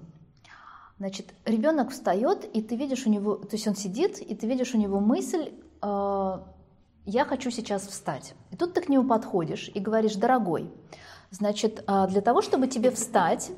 Значит, 1.01 1.33
ребенок 1.45 1.89
встает, 1.89 2.45
и 2.53 2.61
ты 2.61 2.75
видишь 2.75 3.07
у 3.07 3.09
него, 3.09 3.33
то 3.33 3.55
есть 3.55 3.67
он 3.67 3.75
сидит, 3.75 4.19
и 4.21 4.35
ты 4.35 4.45
видишь 4.45 4.75
у 4.75 4.77
него 4.77 4.99
мысль, 4.99 5.49
э, 5.81 6.39
я 7.05 7.25
хочу 7.25 7.49
сейчас 7.49 7.87
встать. 7.87 8.35
И 8.51 8.55
тут 8.55 8.75
ты 8.75 8.81
к 8.81 8.87
нему 8.87 9.07
подходишь 9.07 9.71
и 9.73 9.79
говоришь, 9.79 10.13
дорогой, 10.13 10.69
значит, 11.31 11.83
э, 11.87 12.07
для 12.07 12.21
того, 12.21 12.43
чтобы 12.43 12.67
тебе 12.67 12.91
встать, 12.91 13.49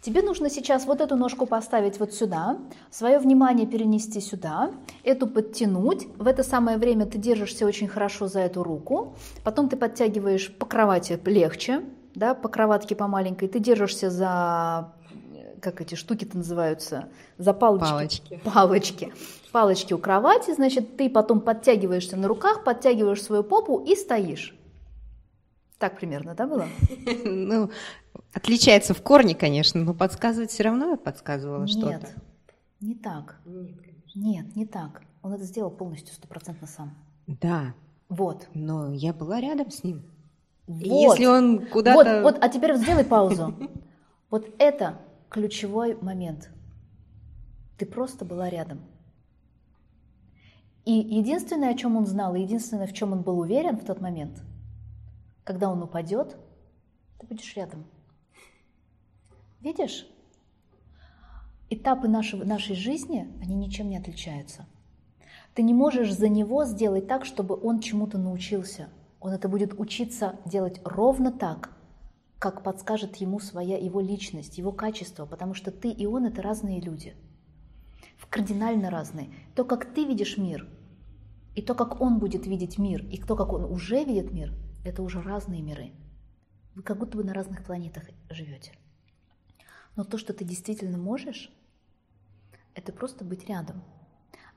тебе 0.00 0.22
нужно 0.22 0.48
сейчас 0.48 0.86
вот 0.86 1.00
эту 1.00 1.16
ножку 1.16 1.44
поставить 1.46 1.98
вот 1.98 2.14
сюда, 2.14 2.56
свое 2.92 3.18
внимание 3.18 3.66
перенести 3.66 4.20
сюда, 4.20 4.70
эту 5.02 5.26
подтянуть. 5.26 6.06
В 6.18 6.28
это 6.28 6.44
самое 6.44 6.78
время 6.78 7.06
ты 7.06 7.18
держишься 7.18 7.66
очень 7.66 7.88
хорошо 7.88 8.28
за 8.28 8.42
эту 8.42 8.62
руку, 8.62 9.16
потом 9.42 9.68
ты 9.68 9.76
подтягиваешь 9.76 10.56
по 10.56 10.66
кровати 10.66 11.18
легче, 11.24 11.82
да, 12.14 12.34
по 12.34 12.48
кроватке 12.48 12.94
по 12.94 13.08
маленькой, 13.08 13.48
ты 13.48 13.58
держишься 13.58 14.08
за 14.08 14.92
как 15.60 15.80
эти 15.80 15.94
штуки-то 15.94 16.36
называются, 16.36 17.08
за 17.38 17.52
палочки. 17.52 17.90
Палочки. 17.90 18.40
Палочки. 18.44 19.12
Палочки 19.52 19.92
у 19.94 19.98
кровати, 19.98 20.54
значит, 20.54 20.96
ты 20.96 21.08
потом 21.08 21.40
подтягиваешься 21.40 22.16
на 22.16 22.28
руках, 22.28 22.64
подтягиваешь 22.64 23.22
свою 23.22 23.42
попу 23.42 23.78
и 23.78 23.94
стоишь. 23.96 24.54
Так 25.78 25.98
примерно, 25.98 26.34
да, 26.34 26.46
было? 26.46 26.66
Ну, 27.24 27.70
отличается 28.32 28.94
в 28.94 29.02
корне, 29.02 29.34
конечно, 29.34 29.82
но 29.82 29.94
подсказывать 29.94 30.50
все 30.50 30.64
равно 30.64 30.90
я 30.90 30.96
подсказывала 30.96 31.66
что-то. 31.66 31.88
Нет, 31.88 32.16
не 32.80 32.94
так. 32.94 33.36
Нет, 33.44 33.76
Нет, 34.14 34.56
не 34.56 34.66
так. 34.66 35.02
Он 35.22 35.32
это 35.32 35.44
сделал 35.44 35.70
полностью, 35.70 36.14
стопроцентно 36.14 36.66
сам. 36.66 36.94
Да. 37.26 37.74
Вот. 38.08 38.46
Но 38.54 38.92
я 38.92 39.12
была 39.12 39.40
рядом 39.40 39.70
с 39.70 39.82
ним. 39.82 40.02
Вот. 40.66 40.82
Если 40.82 41.26
он 41.26 41.66
куда-то... 41.66 42.22
Вот, 42.22 42.34
вот, 42.34 42.44
а 42.44 42.48
теперь 42.48 42.74
сделай 42.76 43.04
паузу. 43.04 43.54
Вот 44.28 44.48
это 44.58 44.98
ключевой 45.28 45.96
момент. 46.00 46.50
Ты 47.78 47.86
просто 47.86 48.24
была 48.24 48.48
рядом. 48.48 48.80
И 50.84 50.92
единственное, 50.92 51.70
о 51.70 51.76
чем 51.76 51.96
он 51.96 52.06
знал, 52.06 52.34
и 52.34 52.40
единственное, 52.40 52.86
в 52.86 52.92
чем 52.92 53.12
он 53.12 53.22
был 53.22 53.40
уверен 53.40 53.76
в 53.76 53.84
тот 53.84 54.00
момент, 54.00 54.42
когда 55.44 55.68
он 55.70 55.82
упадет, 55.82 56.36
ты 57.18 57.26
будешь 57.26 57.56
рядом. 57.56 57.84
Видишь? 59.60 60.06
Этапы 61.70 62.06
нашей, 62.06 62.44
нашей 62.44 62.76
жизни, 62.76 63.28
они 63.42 63.56
ничем 63.56 63.90
не 63.90 63.96
отличаются. 63.96 64.66
Ты 65.54 65.62
не 65.62 65.74
можешь 65.74 66.14
за 66.14 66.28
него 66.28 66.64
сделать 66.64 67.08
так, 67.08 67.24
чтобы 67.24 67.58
он 67.60 67.80
чему-то 67.80 68.18
научился. 68.18 68.88
Он 69.20 69.32
это 69.32 69.48
будет 69.48 69.78
учиться 69.80 70.36
делать 70.44 70.80
ровно 70.84 71.32
так, 71.32 71.75
как 72.38 72.62
подскажет 72.62 73.16
ему 73.16 73.40
своя 73.40 73.78
его 73.78 74.00
личность, 74.00 74.58
его 74.58 74.72
качество, 74.72 75.26
потому 75.26 75.54
что 75.54 75.70
ты 75.70 75.90
и 75.90 76.06
он 76.06 76.26
это 76.26 76.42
разные 76.42 76.80
люди, 76.80 77.14
кардинально 78.36 78.90
разные. 78.90 79.30
То, 79.54 79.64
как 79.64 79.94
ты 79.94 80.04
видишь 80.04 80.36
мир, 80.36 80.68
и 81.54 81.62
то, 81.62 81.74
как 81.74 82.00
он 82.00 82.18
будет 82.18 82.46
видеть 82.46 82.76
мир, 82.76 83.02
и 83.06 83.18
то, 83.18 83.34
как 83.34 83.52
он 83.52 83.64
уже 83.64 84.04
видит 84.04 84.32
мир, 84.32 84.52
это 84.84 85.02
уже 85.02 85.22
разные 85.22 85.62
миры. 85.62 85.92
Вы 86.74 86.82
как 86.82 86.98
будто 86.98 87.16
бы 87.16 87.24
на 87.24 87.32
разных 87.32 87.64
планетах 87.64 88.04
живете. 88.28 88.72
Но 89.96 90.04
то, 90.04 90.18
что 90.18 90.34
ты 90.34 90.44
действительно 90.44 90.98
можешь, 90.98 91.50
это 92.74 92.92
просто 92.92 93.24
быть 93.24 93.48
рядом. 93.48 93.82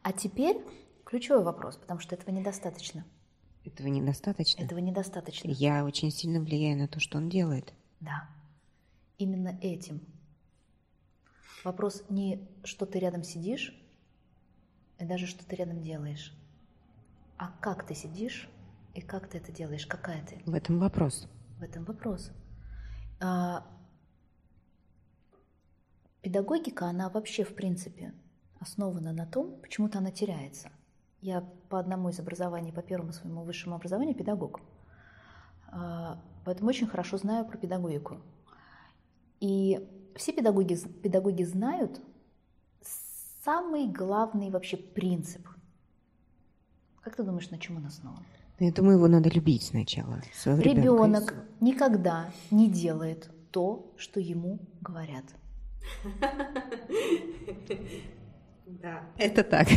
А 0.03 0.11
теперь 0.11 0.61
ключевой 1.05 1.43
вопрос, 1.43 1.77
потому 1.77 2.01
что 2.01 2.15
этого 2.15 2.31
недостаточно– 2.31 3.05
этого 3.63 3.87
недостаточно? 3.87 4.63
Этого 4.63 4.79
недостаточно. 4.79 5.49
Я 5.49 5.85
очень 5.85 6.11
сильно 6.11 6.39
влияю 6.39 6.77
на 6.77 6.87
то, 6.87 6.99
что 6.99 7.17
он 7.17 7.29
делает. 7.29 7.73
Да. 7.99 8.29
Именно 9.17 9.57
этим. 9.61 10.01
Вопрос 11.63 12.03
не, 12.09 12.47
что 12.63 12.85
ты 12.85 12.99
рядом 12.99 13.23
сидишь, 13.23 13.75
и 14.97 15.05
даже 15.05 15.27
что 15.27 15.45
ты 15.45 15.55
рядом 15.55 15.81
делаешь, 15.81 16.33
а 17.37 17.51
как 17.61 17.85
ты 17.85 17.95
сидишь 17.95 18.49
и 18.93 19.01
как 19.01 19.29
ты 19.29 19.37
это 19.37 19.51
делаешь, 19.51 19.85
какая 19.85 20.25
ты. 20.25 20.41
В 20.45 20.53
этом 20.53 20.79
вопрос. 20.79 21.27
В 21.57 21.63
этом 21.63 21.83
вопрос. 21.83 22.31
А, 23.19 23.65
педагогика, 26.21 26.87
она 26.87 27.09
вообще, 27.09 27.43
в 27.43 27.53
принципе, 27.55 28.13
основана 28.59 29.13
на 29.13 29.25
том, 29.25 29.59
почему-то 29.61 29.97
она 29.99 30.11
теряется. 30.11 30.71
Я 31.21 31.43
по 31.69 31.79
одному 31.79 32.09
из 32.09 32.19
образований, 32.19 32.71
по 32.71 32.81
первому 32.81 33.11
своему 33.11 33.43
высшему 33.43 33.75
образованию 33.75 34.15
педагог. 34.15 34.61
А, 35.71 36.19
поэтому 36.45 36.69
очень 36.69 36.87
хорошо 36.87 37.17
знаю 37.17 37.45
про 37.45 37.57
педагогику. 37.57 38.17
И 39.39 39.87
все 40.15 40.33
педагоги, 40.33 40.77
педагоги 41.03 41.43
знают 41.43 42.01
самый 43.43 43.87
главный 43.87 44.49
вообще 44.49 44.77
принцип. 44.77 45.47
Как 47.01 47.15
ты 47.15 47.23
думаешь, 47.23 47.49
на 47.49 47.57
чем 47.57 47.77
он 47.77 47.85
основан? 47.85 48.25
Ну, 48.59 48.65
я 48.65 48.73
думаю, 48.73 48.97
его 48.97 49.07
надо 49.07 49.29
любить 49.29 49.63
сначала. 49.63 50.21
Ребенок 50.45 51.33
никогда 51.61 52.29
не 52.51 52.69
делает 52.69 53.29
то, 53.51 53.93
что 53.97 54.19
ему 54.19 54.59
говорят. 54.81 55.23
Да, 58.69 59.01
это 59.17 59.43
так. 59.43 59.67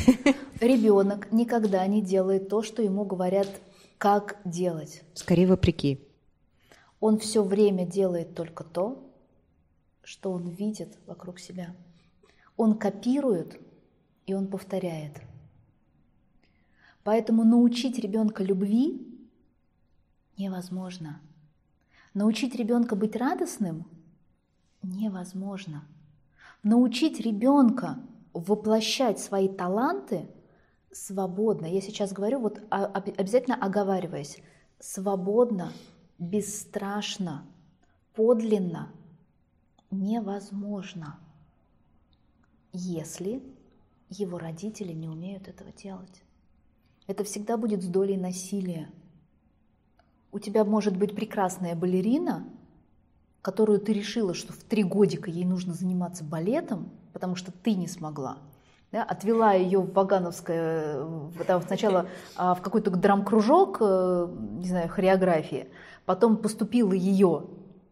Ребенок 0.60 1.32
никогда 1.32 1.86
не 1.86 2.02
делает 2.02 2.48
то, 2.48 2.62
что 2.62 2.82
ему 2.82 3.04
говорят, 3.04 3.48
как 3.96 4.38
делать. 4.44 5.02
Скорее 5.14 5.46
вопреки. 5.46 6.06
Он 7.00 7.18
все 7.18 7.42
время 7.42 7.86
делает 7.86 8.34
только 8.34 8.64
то, 8.64 9.10
что 10.02 10.30
он 10.30 10.48
видит 10.48 10.98
вокруг 11.06 11.38
себя. 11.38 11.74
Он 12.56 12.76
копирует 12.76 13.58
и 14.26 14.34
он 14.34 14.46
повторяет. 14.46 15.20
Поэтому 17.02 17.44
научить 17.44 17.98
ребенка 17.98 18.44
любви 18.44 19.06
невозможно. 20.36 21.20
Научить 22.14 22.54
ребенка 22.54 22.94
быть 22.94 23.16
радостным 23.16 23.86
невозможно. 24.82 25.84
Научить 26.62 27.20
ребенка 27.20 27.98
воплощать 28.32 29.18
свои 29.18 29.48
таланты 29.48 30.28
свободно. 30.90 31.66
Я 31.66 31.80
сейчас 31.80 32.12
говорю, 32.12 32.40
вот 32.40 32.60
обязательно 32.70 33.56
оговариваясь, 33.56 34.38
свободно, 34.78 35.72
бесстрашно, 36.18 37.46
подлинно 38.14 38.92
невозможно, 39.90 41.18
если 42.72 43.42
его 44.08 44.38
родители 44.38 44.92
не 44.92 45.08
умеют 45.08 45.48
этого 45.48 45.72
делать. 45.72 46.22
Это 47.06 47.24
всегда 47.24 47.56
будет 47.56 47.82
с 47.82 47.86
долей 47.86 48.16
насилия. 48.16 48.90
У 50.30 50.38
тебя 50.38 50.64
может 50.64 50.96
быть 50.96 51.14
прекрасная 51.14 51.74
балерина, 51.74 52.48
которую 53.42 53.80
ты 53.80 53.92
решила, 53.92 54.34
что 54.34 54.52
в 54.52 54.64
три 54.64 54.82
годика 54.82 55.30
ей 55.30 55.44
нужно 55.44 55.74
заниматься 55.74 56.24
балетом, 56.24 56.90
потому 57.12 57.36
что 57.36 57.52
ты 57.52 57.74
не 57.74 57.88
смогла. 57.88 58.38
Да, 58.92 59.02
отвела 59.02 59.54
ее 59.54 59.80
в 59.80 59.92
Вагановское, 59.94 61.06
там, 61.46 61.62
сначала 61.62 62.08
а, 62.36 62.54
в 62.54 62.60
какой-то 62.60 62.90
драм-кружок, 62.90 63.78
э, 63.80 64.28
не 64.58 64.68
знаю, 64.68 64.90
хореографии, 64.90 65.68
потом 66.04 66.36
поступила 66.36 66.92
ее, 66.92 67.46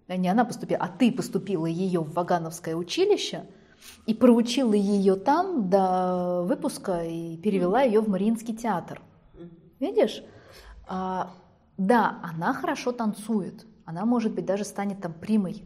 не 0.08 0.28
она 0.28 0.44
поступила, 0.44 0.80
а 0.82 0.88
ты 0.88 1.10
поступила 1.10 1.64
ее 1.64 2.00
в 2.00 2.12
Вагановское 2.12 2.76
училище 2.76 3.46
и 4.04 4.12
проучила 4.12 4.74
ее 4.74 5.16
там 5.16 5.70
до 5.70 6.42
выпуска 6.42 7.02
и 7.04 7.38
перевела 7.38 7.80
ее 7.80 8.00
в 8.00 8.08
Мариинский 8.10 8.54
театр. 8.54 9.00
Видишь? 9.78 10.22
А, 10.86 11.32
да, 11.78 12.18
она 12.22 12.52
хорошо 12.52 12.92
танцует, 12.92 13.64
она, 13.86 14.04
может 14.04 14.34
быть, 14.34 14.44
даже 14.44 14.64
станет 14.64 15.00
там 15.00 15.14
примой. 15.14 15.64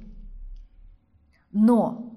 Но 1.51 2.14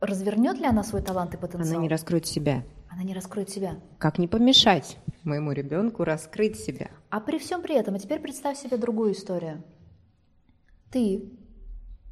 развернет 0.00 0.58
ли 0.58 0.66
она 0.66 0.82
свой 0.82 1.02
талант 1.02 1.34
и 1.34 1.36
потенциал? 1.36 1.74
Она 1.74 1.82
не 1.82 1.88
раскроет 1.88 2.26
себя. 2.26 2.64
Она 2.90 3.02
не 3.02 3.14
раскроет 3.14 3.50
себя. 3.50 3.78
Как 3.98 4.18
не 4.18 4.26
помешать 4.26 4.98
моему 5.22 5.52
ребенку 5.52 6.04
раскрыть 6.04 6.58
себя? 6.58 6.90
А 7.10 7.20
при 7.20 7.38
всем 7.38 7.62
при 7.62 7.76
этом, 7.76 7.94
а 7.94 7.98
теперь 7.98 8.20
представь 8.20 8.58
себе 8.58 8.76
другую 8.76 9.12
историю. 9.12 9.62
Ты 10.90 11.30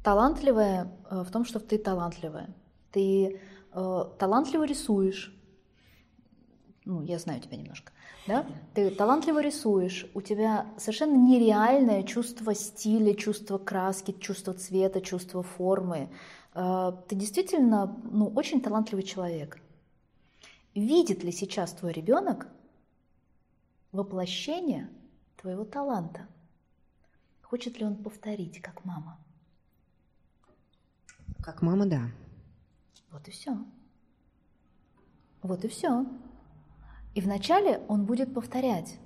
талантливая 0.03 0.91
э, 1.09 1.23
в 1.23 1.31
том, 1.31 1.43
что 1.43 1.59
ты 1.59 1.77
талантливая. 1.77 2.55
Ты 2.91 3.39
э, 3.73 4.03
талантливо 4.17 4.63
рисуешь. 4.63 5.35
Ну, 6.85 7.01
я 7.01 7.19
знаю 7.19 7.41
тебя 7.41 7.57
немножко. 7.57 7.91
Да? 8.25 8.45
Ты 8.73 8.89
талантливо 8.91 9.41
рисуешь, 9.41 10.05
у 10.13 10.21
тебя 10.21 10.67
совершенно 10.77 11.15
нереальное 11.15 12.03
чувство 12.03 12.53
стиля, 12.53 13.13
чувство 13.15 13.57
краски, 13.57 14.15
чувство 14.19 14.53
цвета, 14.53 15.01
чувство 15.01 15.43
формы. 15.43 16.09
Э, 16.59 16.91
ты 17.07 17.15
действительно 17.15 17.97
ну, 18.11 18.27
очень 18.27 18.61
талантливый 18.61 19.03
человек. 19.03 19.61
Видит 20.75 21.23
ли 21.23 21.31
сейчас 21.31 21.71
твой 21.71 21.93
ребенок 21.93 22.47
воплощение 23.93 24.89
твоего 25.37 25.63
таланта? 25.63 26.27
Хочет 27.41 27.79
ли 27.79 27.85
он 27.85 27.95
повторить, 27.95 28.61
как 28.61 28.83
мама? 28.83 29.17
Как 31.41 31.61
мама, 31.61 31.85
да. 31.85 32.01
Вот 33.11 33.27
и 33.27 33.31
все. 33.31 33.57
Вот 35.41 35.63
и 35.63 35.69
все. 35.69 36.05
И 37.15 37.21
вначале 37.21 37.81
он 37.87 38.05
будет 38.05 38.33
повторять. 38.33 38.99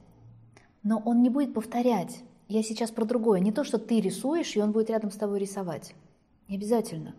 Но 0.82 0.98
он 0.98 1.22
не 1.22 1.30
будет 1.30 1.54
повторять. 1.54 2.24
Я 2.50 2.64
сейчас 2.64 2.92
про 2.92 3.06
другое. 3.06 3.40
Не 3.40 3.52
то, 3.52 3.64
что 3.64 3.78
ты 3.78 4.02
рисуешь, 4.02 4.56
и 4.56 4.62
он 4.62 4.72
будет 4.72 4.90
рядом 4.90 5.12
с 5.12 5.16
тобой 5.16 5.40
рисовать. 5.40 5.96
Не 6.50 6.58
обязательно. 6.58 7.16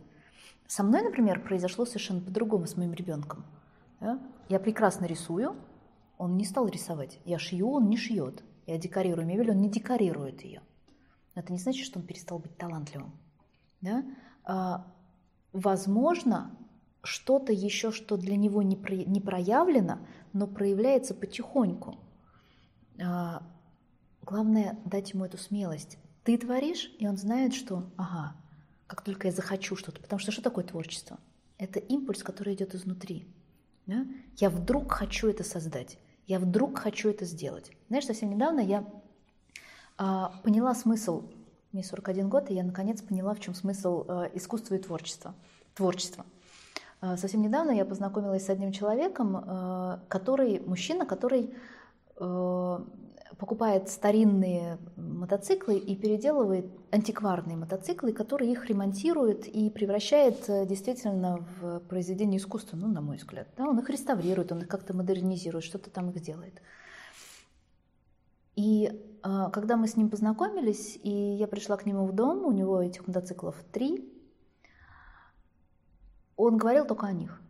Со 0.67 0.83
мной, 0.83 1.03
например, 1.03 1.43
произошло 1.43 1.85
совершенно 1.85 2.21
по-другому 2.21 2.67
с 2.67 2.77
моим 2.77 2.93
ребенком. 2.93 3.45
Да? 4.01 4.19
Я 4.49 4.59
прекрасно 4.59 5.05
рисую, 5.07 5.57
он 6.19 6.37
не 6.37 6.45
стал 6.45 6.67
рисовать. 6.69 7.21
Я 7.25 7.39
шью, 7.39 7.71
он 7.71 7.89
не 7.89 7.97
шьет. 7.97 8.43
Я 8.67 8.79
декорирую 8.79 9.27
мебель, 9.27 9.51
он 9.51 9.61
не 9.61 9.69
декорирует 9.69 10.43
ее. 10.43 10.63
Но 11.35 11.43
это 11.43 11.53
не 11.53 11.59
значит, 11.59 11.85
что 11.85 11.99
он 11.99 12.07
перестал 12.07 12.39
быть 12.39 12.57
талантливым. 12.57 13.13
Да? 13.81 14.05
А, 14.45 14.87
возможно, 15.53 16.51
что-то 17.03 17.53
еще, 17.53 17.91
что 17.91 18.17
для 18.17 18.37
него 18.37 18.63
не, 18.63 18.77
про, 18.77 18.95
не 18.95 19.21
проявлено, 19.21 19.99
но 20.33 20.47
проявляется 20.47 21.15
потихоньку. 21.15 21.97
А, 23.03 23.43
главное 24.23 24.79
дать 24.85 25.13
ему 25.13 25.25
эту 25.25 25.37
смелость. 25.37 25.99
Ты 26.23 26.39
творишь, 26.39 26.91
и 26.99 27.07
он 27.07 27.19
знает, 27.19 27.53
что, 27.53 27.91
ага, 27.99 28.37
как 28.87 29.03
только 29.03 29.29
я 29.29 29.33
захочу 29.33 29.77
что-то. 29.77 30.01
Потому 30.01 30.19
что 30.19 30.33
что 30.33 30.43
такое 30.43 30.65
творчество? 30.65 31.19
Это 31.59 31.79
импульс, 31.79 32.23
который 32.23 32.55
идет 32.55 32.75
изнутри. 32.75 33.27
Да? 33.87 34.07
Я 34.37 34.51
вдруг 34.51 34.93
хочу 34.93 35.29
это 35.29 35.45
создать. 35.45 35.99
Я 36.27 36.39
вдруг 36.39 36.79
хочу 36.79 37.11
это 37.11 37.25
сделать. 37.25 37.71
Знаешь, 37.89 38.07
совсем 38.07 38.31
недавно 38.31 38.61
я 38.61 38.85
а, 39.97 40.41
поняла 40.43 40.75
смысл, 40.75 41.31
мне 41.73 41.85
41 41.85 42.29
год, 42.29 42.51
и 42.51 42.55
я 42.55 42.65
наконец 42.65 43.03
поняла, 43.03 43.35
в 43.35 43.41
чем 43.41 43.55
смысл 43.55 44.05
а, 44.09 44.31
искусства 44.33 44.77
и 44.77 44.79
творчества. 44.79 45.35
творчества. 45.75 46.25
А, 47.01 47.17
совсем 47.17 47.43
недавно 47.43 47.71
я 47.73 47.85
познакомилась 47.85 48.47
с 48.47 48.49
одним 48.49 48.73
человеком, 48.73 49.37
а, 49.37 50.01
который, 50.09 50.61
мужчина, 50.61 51.05
который 51.05 51.55
а, 52.17 52.83
покупает 53.39 53.89
старинные 53.89 54.79
мотоциклы 54.97 55.77
и 55.77 55.97
переделывает 55.97 56.67
антикварные 56.91 57.57
мотоциклы, 57.57 58.13
которые 58.13 58.53
их 58.53 58.67
ремонтирует 58.67 59.47
и 59.47 59.71
превращает 59.71 60.49
э, 60.49 60.67
действительно 60.67 61.47
в 61.61 61.81
произведение 61.81 62.39
искусства, 62.39 62.77
ну, 62.77 62.89
на 62.89 63.01
мой 63.01 63.17
взгляд. 63.17 63.49
Да, 63.57 63.69
он 63.69 63.79
их 63.79 63.91
реставрирует, 63.91 64.53
он 64.53 64.61
их 64.61 64.69
как-то 64.69 64.97
модернизирует, 64.97 65.65
что-то 65.65 65.91
там 65.91 66.11
их 66.11 66.21
делает. 66.21 66.61
И 68.57 68.91
э, 69.23 69.51
когда 69.53 69.77
мы 69.77 69.89
с 69.89 69.97
ним 69.97 70.11
познакомились, 70.11 70.99
и 71.03 71.11
я 71.11 71.49
пришла 71.49 71.77
к 71.77 71.87
нему 71.87 72.07
в 72.07 72.13
дом, 72.13 72.45
у 72.45 72.53
него 72.53 72.81
этих 72.81 73.07
мотоциклов 73.07 73.57
три, 73.73 74.13
он 76.37 76.57
говорил 76.57 76.85
только 76.85 77.07
о 77.07 77.13
них. 77.13 77.41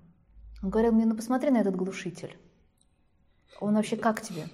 Он 0.62 0.70
говорил 0.70 0.92
мне, 0.92 1.04
ну 1.04 1.14
посмотри 1.14 1.50
на 1.50 1.58
этот 1.58 1.76
глушитель. 1.76 2.36
Он 3.60 3.74
вообще 3.74 3.96
как 3.96 4.22
тебе? 4.22 4.46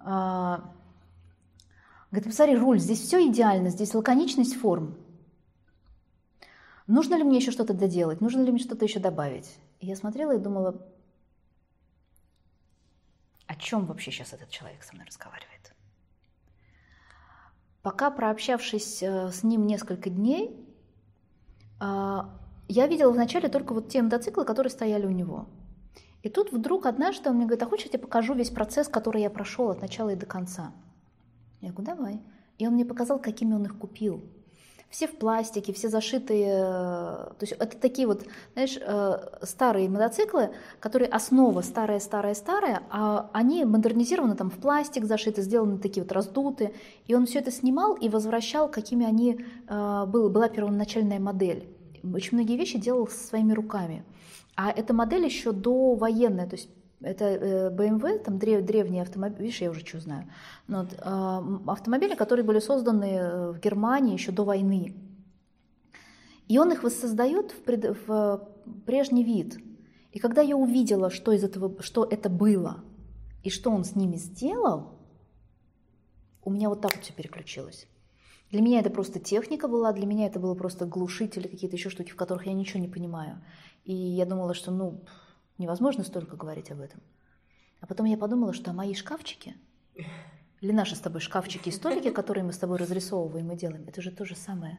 А, 0.00 0.72
говорит, 2.10 2.28
посмотри, 2.28 2.56
руль, 2.56 2.78
здесь 2.78 3.00
все 3.00 3.26
идеально, 3.28 3.70
здесь 3.70 3.94
лаконичность 3.94 4.56
форм. 4.56 4.96
Нужно 6.86 7.14
ли 7.14 7.22
мне 7.22 7.38
еще 7.38 7.50
что-то 7.50 7.74
доделать? 7.74 8.20
Нужно 8.20 8.42
ли 8.42 8.50
мне 8.50 8.60
что-то 8.60 8.84
еще 8.84 8.98
добавить? 8.98 9.58
И 9.78 9.86
я 9.86 9.96
смотрела 9.96 10.34
и 10.34 10.38
думала, 10.38 10.86
о 13.46 13.56
чем 13.56 13.86
вообще 13.86 14.10
сейчас 14.10 14.32
этот 14.32 14.50
человек 14.50 14.82
со 14.82 14.94
мной 14.94 15.06
разговаривает? 15.06 15.74
Пока 17.82 18.10
прообщавшись 18.10 19.02
э, 19.02 19.30
с 19.30 19.42
ним 19.42 19.66
несколько 19.66 20.10
дней, 20.10 20.66
а, 21.78 22.38
я 22.68 22.86
видела 22.86 23.10
вначале 23.10 23.48
только 23.48 23.72
вот 23.72 23.88
те 23.88 24.02
мотоциклы, 24.02 24.44
которые 24.44 24.70
стояли 24.70 25.06
у 25.06 25.10
него– 25.10 25.46
и 26.22 26.28
тут 26.28 26.52
вдруг 26.52 26.86
однажды 26.86 27.30
он 27.30 27.36
мне 27.36 27.46
говорит, 27.46 27.62
а 27.62 27.66
хочешь, 27.66 27.86
я 27.86 27.92
тебе 27.92 28.02
покажу 28.02 28.34
весь 28.34 28.50
процесс, 28.50 28.88
который 28.88 29.22
я 29.22 29.30
прошел 29.30 29.70
от 29.70 29.80
начала 29.80 30.10
и 30.10 30.16
до 30.16 30.26
конца? 30.26 30.72
Я 31.60 31.72
говорю, 31.72 31.96
давай. 31.96 32.20
И 32.58 32.66
он 32.66 32.74
мне 32.74 32.84
показал, 32.84 33.18
какими 33.18 33.54
он 33.54 33.64
их 33.64 33.78
купил. 33.78 34.22
Все 34.90 35.06
в 35.06 35.16
пластике, 35.16 35.72
все 35.72 35.88
зашитые. 35.88 36.62
То 36.62 37.36
есть 37.40 37.52
это 37.52 37.78
такие 37.78 38.08
вот, 38.08 38.26
знаешь, 38.54 38.76
э, 38.76 39.18
старые 39.42 39.88
мотоциклы, 39.88 40.50
которые 40.80 41.08
основа 41.08 41.60
старая-старая-старая, 41.60 42.82
а 42.90 43.30
они 43.32 43.64
модернизированы 43.64 44.34
там 44.34 44.50
в 44.50 44.56
пластик 44.56 45.04
зашиты, 45.04 45.42
сделаны 45.42 45.78
такие 45.78 46.02
вот 46.02 46.12
раздуты. 46.12 46.74
И 47.06 47.14
он 47.14 47.26
все 47.26 47.38
это 47.38 47.52
снимал 47.52 47.94
и 47.94 48.08
возвращал, 48.08 48.68
какими 48.68 49.06
они, 49.06 49.40
э, 49.68 50.04
была 50.06 50.48
первоначальная 50.48 51.20
модель. 51.20 51.68
Очень 52.02 52.38
многие 52.38 52.56
вещи 52.56 52.78
делал 52.78 53.06
своими 53.08 53.52
руками. 53.52 54.04
А 54.56 54.70
эта 54.70 54.92
модель 54.92 55.24
еще 55.24 55.52
до 55.52 55.94
военная, 55.94 56.46
то 56.46 56.56
есть 56.56 56.70
это 57.00 57.24
э, 57.24 57.70
BMW, 57.70 58.18
там 58.18 58.38
древ, 58.38 58.64
древние 58.64 59.02
автомобили, 59.02 59.42
видишь, 59.42 59.60
я 59.60 59.70
уже 59.70 59.86
что 59.86 60.00
знаю, 60.00 60.30
но, 60.66 60.82
вот, 60.82 60.92
э, 60.92 61.70
автомобили, 61.70 62.14
которые 62.14 62.44
были 62.44 62.58
созданы 62.58 63.04
э, 63.04 63.50
в 63.52 63.60
Германии 63.60 64.12
еще 64.12 64.32
до 64.32 64.44
войны. 64.44 64.94
И 66.48 66.58
он 66.58 66.72
их 66.72 66.82
воссоздает 66.82 67.52
в, 67.52 67.62
пред, 67.62 67.96
в 68.06 68.48
прежний 68.84 69.24
вид. 69.24 69.58
И 70.12 70.18
когда 70.18 70.42
я 70.42 70.56
увидела, 70.56 71.08
что, 71.10 71.32
из 71.32 71.44
этого, 71.44 71.80
что 71.80 72.04
это 72.04 72.28
было 72.28 72.82
и 73.44 73.50
что 73.50 73.70
он 73.70 73.84
с 73.84 73.94
ними 73.94 74.16
сделал, 74.16 74.98
у 76.42 76.50
меня 76.50 76.68
вот 76.68 76.80
так 76.80 76.94
вот 76.94 77.04
все 77.04 77.12
переключилось. 77.12 77.86
Для 78.50 78.62
меня 78.62 78.80
это 78.80 78.90
просто 78.90 79.20
техника 79.20 79.68
была, 79.68 79.92
для 79.92 80.06
меня 80.06 80.26
это 80.26 80.40
было 80.40 80.54
просто 80.54 80.84
глушители, 80.84 81.46
какие-то 81.46 81.76
еще 81.76 81.88
штуки, 81.88 82.10
в 82.10 82.16
которых 82.16 82.46
я 82.46 82.52
ничего 82.52 82.80
не 82.80 82.88
понимаю. 82.88 83.40
И 83.84 83.94
я 83.94 84.26
думала, 84.26 84.54
что 84.54 84.72
ну, 84.72 85.00
невозможно 85.58 86.02
столько 86.02 86.36
говорить 86.36 86.70
об 86.70 86.80
этом. 86.80 87.00
А 87.80 87.86
потом 87.86 88.06
я 88.06 88.16
подумала, 88.16 88.52
что 88.52 88.72
мои 88.72 88.94
шкафчики, 88.94 89.56
или 90.60 90.72
наши 90.72 90.96
с 90.96 91.00
тобой 91.00 91.20
шкафчики 91.20 91.68
и 91.68 91.72
столики, 91.72 92.10
которые 92.10 92.44
мы 92.44 92.52
с 92.52 92.58
тобой 92.58 92.76
разрисовываем 92.78 93.50
и 93.52 93.56
делаем, 93.56 93.84
это 93.86 94.02
же 94.02 94.10
то 94.10 94.24
же 94.24 94.34
самое. 94.34 94.78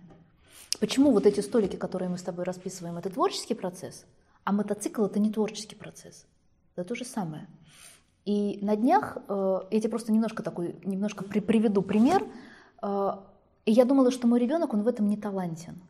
Почему 0.80 1.12
вот 1.12 1.26
эти 1.26 1.40
столики, 1.40 1.76
которые 1.76 2.10
мы 2.10 2.18
с 2.18 2.24
тобой 2.24 2.44
расписываем, 2.44 2.98
это 2.98 3.10
творческий 3.10 3.56
процесс, 3.56 4.06
а 4.44 4.52
мотоцикл 4.52 5.06
это 5.06 5.20
не 5.20 5.32
творческий 5.32 5.76
процесс? 5.76 6.26
Это 6.76 6.88
то 6.88 6.96
же 6.96 7.06
самое. 7.06 7.48
И 8.26 8.60
на 8.62 8.76
днях, 8.76 9.18
э, 9.28 9.60
я 9.72 9.80
тебе 9.80 9.90
просто 9.90 10.12
немножко 10.12 10.44
такой, 10.44 10.76
немножко 10.84 11.24
при, 11.24 11.40
приведу 11.40 11.82
пример. 11.82 12.26
И 13.66 13.72
я 13.72 13.86
думала, 13.86 14.12
что 14.12 14.28
мой 14.28 14.40
ребенок, 14.40 14.74
он 14.74 14.84
в 14.84 14.88
этом 14.88 15.08
не 15.08 15.18
талантен. 15.18 15.82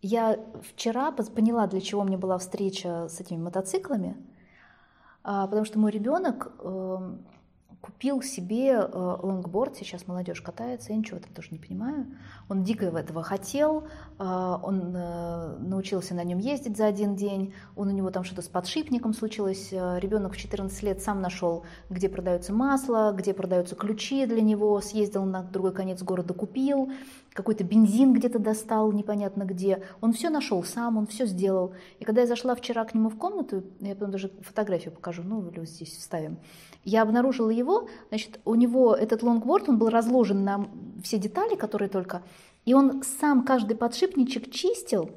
Я 0.00 0.38
вчера 0.62 1.10
поняла, 1.10 1.66
для 1.66 1.80
чего 1.80 2.04
мне 2.04 2.16
была 2.16 2.38
встреча 2.38 3.08
с 3.08 3.20
этими 3.20 3.38
мотоциклами, 3.38 4.16
а, 5.24 5.46
потому 5.46 5.64
что 5.64 5.78
мой 5.78 5.90
ребенок 5.90 6.52
эм, 6.60 7.26
купил 7.80 8.22
себе 8.22 8.72
э, 8.72 9.16
лонгборд, 9.22 9.76
сейчас 9.76 10.06
молодежь 10.06 10.40
катается, 10.40 10.92
я 10.92 10.98
ничего 10.98 11.18
в 11.18 11.20
этом 11.20 11.32
тоже 11.32 11.48
не 11.52 11.58
понимаю. 11.58 12.06
Он 12.48 12.64
дико 12.64 12.86
этого 12.86 13.22
хотел, 13.22 13.86
э, 14.18 14.22
он 14.62 14.94
э, 14.96 15.56
научился 15.58 16.14
на 16.14 16.24
нем 16.24 16.38
ездить 16.38 16.76
за 16.76 16.86
один 16.86 17.14
день, 17.14 17.54
он 17.76 17.88
у 17.88 17.92
него 17.92 18.10
там 18.10 18.24
что-то 18.24 18.42
с 18.42 18.48
подшипником 18.48 19.14
случилось, 19.14 19.70
ребенок 19.70 20.34
в 20.34 20.36
14 20.36 20.82
лет 20.82 21.02
сам 21.02 21.20
нашел, 21.20 21.64
где 21.88 22.08
продается 22.08 22.52
масло, 22.52 23.12
где 23.16 23.32
продаются 23.32 23.76
ключи 23.76 24.26
для 24.26 24.42
него, 24.42 24.80
съездил 24.80 25.24
на 25.24 25.42
другой 25.42 25.72
конец 25.72 26.02
города, 26.02 26.34
купил, 26.34 26.90
какой-то 27.38 27.62
бензин 27.62 28.12
где-то 28.14 28.40
достал, 28.40 28.90
непонятно 28.90 29.44
где. 29.44 29.84
Он 30.00 30.12
все 30.12 30.28
нашел 30.28 30.64
сам, 30.64 30.96
он 30.96 31.06
все 31.06 31.24
сделал. 31.24 31.72
И 32.00 32.04
когда 32.04 32.22
я 32.22 32.26
зашла 32.26 32.56
вчера 32.56 32.84
к 32.84 32.94
нему 32.94 33.10
в 33.10 33.16
комнату, 33.16 33.62
я 33.78 33.94
потом 33.94 34.10
даже 34.10 34.32
фотографию 34.40 34.92
покажу, 34.92 35.22
ну, 35.22 35.48
или 35.48 35.64
здесь 35.64 35.96
вставим, 35.96 36.38
я 36.84 37.02
обнаружила 37.02 37.50
его, 37.50 37.88
значит, 38.08 38.40
у 38.44 38.56
него 38.56 38.92
этот 38.92 39.22
лонгборд, 39.22 39.68
он 39.68 39.78
был 39.78 39.88
разложен 39.88 40.42
на 40.42 40.68
все 41.04 41.16
детали, 41.16 41.54
которые 41.54 41.88
только, 41.88 42.22
и 42.64 42.74
он 42.74 43.04
сам 43.04 43.44
каждый 43.44 43.76
подшипничек 43.76 44.50
чистил, 44.50 45.10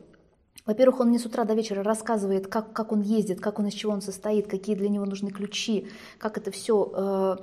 во-первых, 0.68 1.00
он 1.00 1.08
мне 1.08 1.18
с 1.18 1.26
утра 1.26 1.44
до 1.44 1.56
вечера 1.56 1.82
рассказывает, 1.82 2.46
как, 2.46 2.72
как 2.72 2.92
он 2.92 3.02
ездит, 3.02 3.42
как 3.42 3.58
он 3.58 3.66
из 3.66 3.74
чего 3.74 3.94
он 3.94 4.02
состоит, 4.04 4.48
какие 4.48 4.76
для 4.76 4.90
него 4.90 5.06
нужны 5.06 5.32
ключи, 5.32 5.88
как 6.20 6.38
это 6.38 6.52
все. 6.52 6.92
Э, 6.94 7.38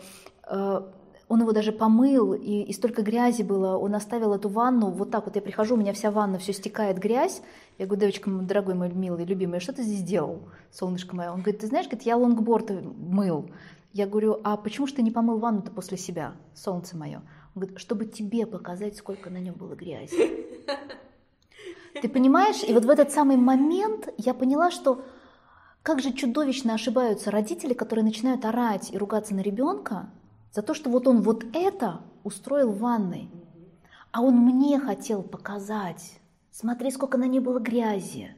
э, 0.46 0.82
он 1.28 1.42
его 1.42 1.52
даже 1.52 1.72
помыл, 1.72 2.32
и, 2.32 2.62
и 2.62 2.72
столько 2.72 3.02
грязи 3.02 3.42
было. 3.42 3.76
Он 3.76 3.94
оставил 3.94 4.32
эту 4.32 4.48
ванну, 4.48 4.90
вот 4.90 5.10
так 5.10 5.26
вот 5.26 5.36
я 5.36 5.42
прихожу, 5.42 5.74
у 5.74 5.78
меня 5.78 5.92
вся 5.92 6.10
ванна, 6.10 6.38
все 6.38 6.54
стекает 6.54 6.98
грязь. 6.98 7.42
Я 7.76 7.84
говорю, 7.84 8.00
девочка, 8.00 8.30
дорогой 8.30 8.74
мой 8.74 8.90
милый, 8.90 9.26
любимый, 9.26 9.60
что 9.60 9.74
ты 9.74 9.82
здесь 9.82 10.02
делал, 10.02 10.48
солнышко 10.72 11.14
мое? 11.14 11.30
Он 11.30 11.42
говорит, 11.42 11.60
ты 11.60 11.66
знаешь, 11.66 11.86
говорит, 11.86 12.06
я 12.06 12.16
лонгборд 12.16 12.70
мыл. 12.96 13.50
Я 13.92 14.06
говорю, 14.06 14.40
а 14.42 14.56
почему 14.56 14.86
же 14.86 14.94
ты 14.94 15.02
не 15.02 15.10
помыл 15.10 15.38
ванну-то 15.38 15.70
после 15.70 15.98
себя, 15.98 16.32
солнце 16.54 16.96
мое? 16.96 17.18
Он 17.54 17.62
говорит, 17.62 17.78
чтобы 17.78 18.06
тебе 18.06 18.46
показать, 18.46 18.96
сколько 18.96 19.28
на 19.28 19.38
нем 19.38 19.54
было 19.54 19.74
грязи. 19.74 20.46
Ты 22.00 22.08
понимаешь? 22.08 22.62
И 22.66 22.72
вот 22.72 22.84
в 22.84 22.90
этот 22.90 23.10
самый 23.10 23.36
момент 23.36 24.08
я 24.16 24.32
поняла, 24.32 24.70
что 24.70 25.04
как 25.82 26.00
же 26.00 26.12
чудовищно 26.12 26.74
ошибаются 26.74 27.30
родители, 27.30 27.74
которые 27.74 28.04
начинают 28.04 28.44
орать 28.44 28.92
и 28.92 28.98
ругаться 28.98 29.34
на 29.34 29.40
ребенка 29.40 30.10
за 30.52 30.62
то, 30.62 30.74
что 30.74 30.90
вот 30.90 31.06
он 31.06 31.22
вот 31.22 31.44
это 31.54 32.00
устроил 32.24 32.72
в 32.72 32.78
ванной. 32.78 33.30
А 34.10 34.22
он 34.22 34.36
мне 34.36 34.78
хотел 34.78 35.22
показать. 35.22 36.18
Смотри, 36.50 36.90
сколько 36.90 37.18
на 37.18 37.26
ней 37.26 37.40
было 37.40 37.58
грязи. 37.58 38.34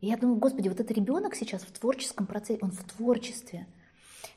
И 0.00 0.08
я 0.08 0.16
думаю, 0.16 0.38
господи, 0.38 0.68
вот 0.68 0.80
этот 0.80 0.96
ребенок 0.96 1.34
сейчас 1.34 1.62
в 1.62 1.70
творческом 1.70 2.26
процессе, 2.26 2.60
он 2.62 2.70
в 2.70 2.82
творчестве– 2.84 3.66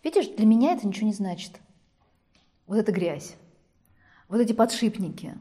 Видишь, 0.05 0.27
для 0.27 0.45
меня 0.45 0.73
это 0.73 0.87
ничего 0.87 1.07
не 1.07 1.13
значит. 1.13 1.59
Вот 2.67 2.77
эта 2.77 2.91
грязь, 2.91 3.35
вот 4.27 4.39
эти 4.39 4.53
подшипники. 4.53 5.35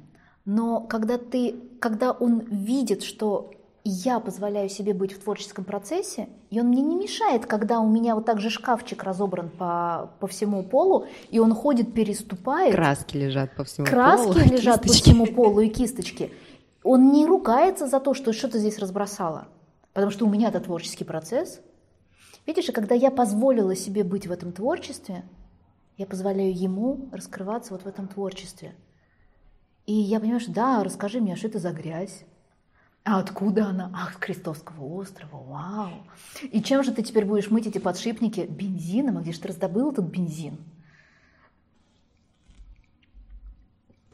Но 0.47 0.81
когда, 0.81 1.19
ты, 1.19 1.55
когда 1.81 2.13
он 2.13 2.41
видит, 2.41 3.03
что 3.03 3.53
я 3.85 4.19
позволяю 4.19 4.69
себе 4.69 4.95
быть 4.95 5.13
в 5.13 5.23
творческом 5.23 5.65
процессе, 5.65 6.29
и 6.51 6.61
он 6.61 6.69
мне 6.69 6.83
не 6.83 6.97
мешает, 6.97 7.47
когда 7.47 7.81
у 7.81 7.89
меня 7.89 8.15
вот 8.15 8.25
так 8.25 8.41
же 8.41 8.51
шкафчик 8.51 9.03
разобран 9.03 9.51
по, 9.51 10.11
по 10.21 10.27
всему 10.27 10.63
полу, 10.63 11.07
и 11.31 11.39
он 11.39 11.55
ходит, 11.55 11.93
переступает. 11.93 12.75
Краски 12.75 13.17
лежат 13.17 13.55
по 13.55 13.65
всему 13.65 13.87
краски 13.87 14.25
полу. 14.25 14.35
Краски 14.35 14.49
лежат 14.53 14.83
кисточки. 14.83 15.11
по 15.11 15.11
всему 15.11 15.27
полу 15.27 15.61
и 15.61 15.69
кисточки. 15.69 16.33
Он 16.83 17.13
не 17.13 17.27
ругается 17.27 17.87
за 17.87 18.01
то, 18.01 18.15
что 18.15 18.33
что-то 18.33 18.59
здесь 18.59 18.79
разбросало. 18.79 19.49
Потому 19.93 20.11
что 20.11 20.27
у 20.27 20.29
меня 20.29 20.49
это 20.49 20.61
творческий 20.61 21.05
процесс– 21.05 21.61
Видишь, 22.47 22.69
и 22.69 22.73
когда 22.73 22.95
я 22.95 23.11
позволила 23.11 23.75
себе 23.75 24.05
быть 24.05 24.27
в 24.27 24.33
этом 24.33 24.53
творчестве, 24.53 25.25
я 25.97 26.07
позволяю 26.07 26.55
ему 26.55 27.09
раскрываться 27.11 27.73
вот 27.73 27.85
в 27.85 27.87
этом 27.87 28.07
творчестве. 28.07 28.75
И 29.87 29.95
я 29.95 30.21
понимаю, 30.21 30.41
что 30.41 30.53
да, 30.53 30.83
расскажи 30.85 31.21
мне, 31.21 31.35
а 31.35 31.37
что 31.37 31.49
это 31.49 31.59
за 31.59 31.71
грязь? 31.71 32.25
А 33.05 33.19
откуда 33.19 33.67
она? 33.67 33.91
Ах, 33.95 34.15
с 34.15 34.17
Крестовского 34.17 34.83
острова, 34.95 35.37
вау. 35.37 36.07
И 36.43 36.63
чем 36.63 36.83
же 36.83 36.91
ты 36.91 37.03
теперь 37.03 37.27
будешь 37.27 37.51
мыть 37.51 37.67
эти 37.67 37.77
подшипники? 37.77 38.41
Бензином? 38.41 39.19
А 39.19 39.21
где 39.21 39.33
же 39.33 39.41
ты 39.41 39.49
раздобыл 39.49 39.93
этот 39.93 40.07
бензин? 40.07 40.57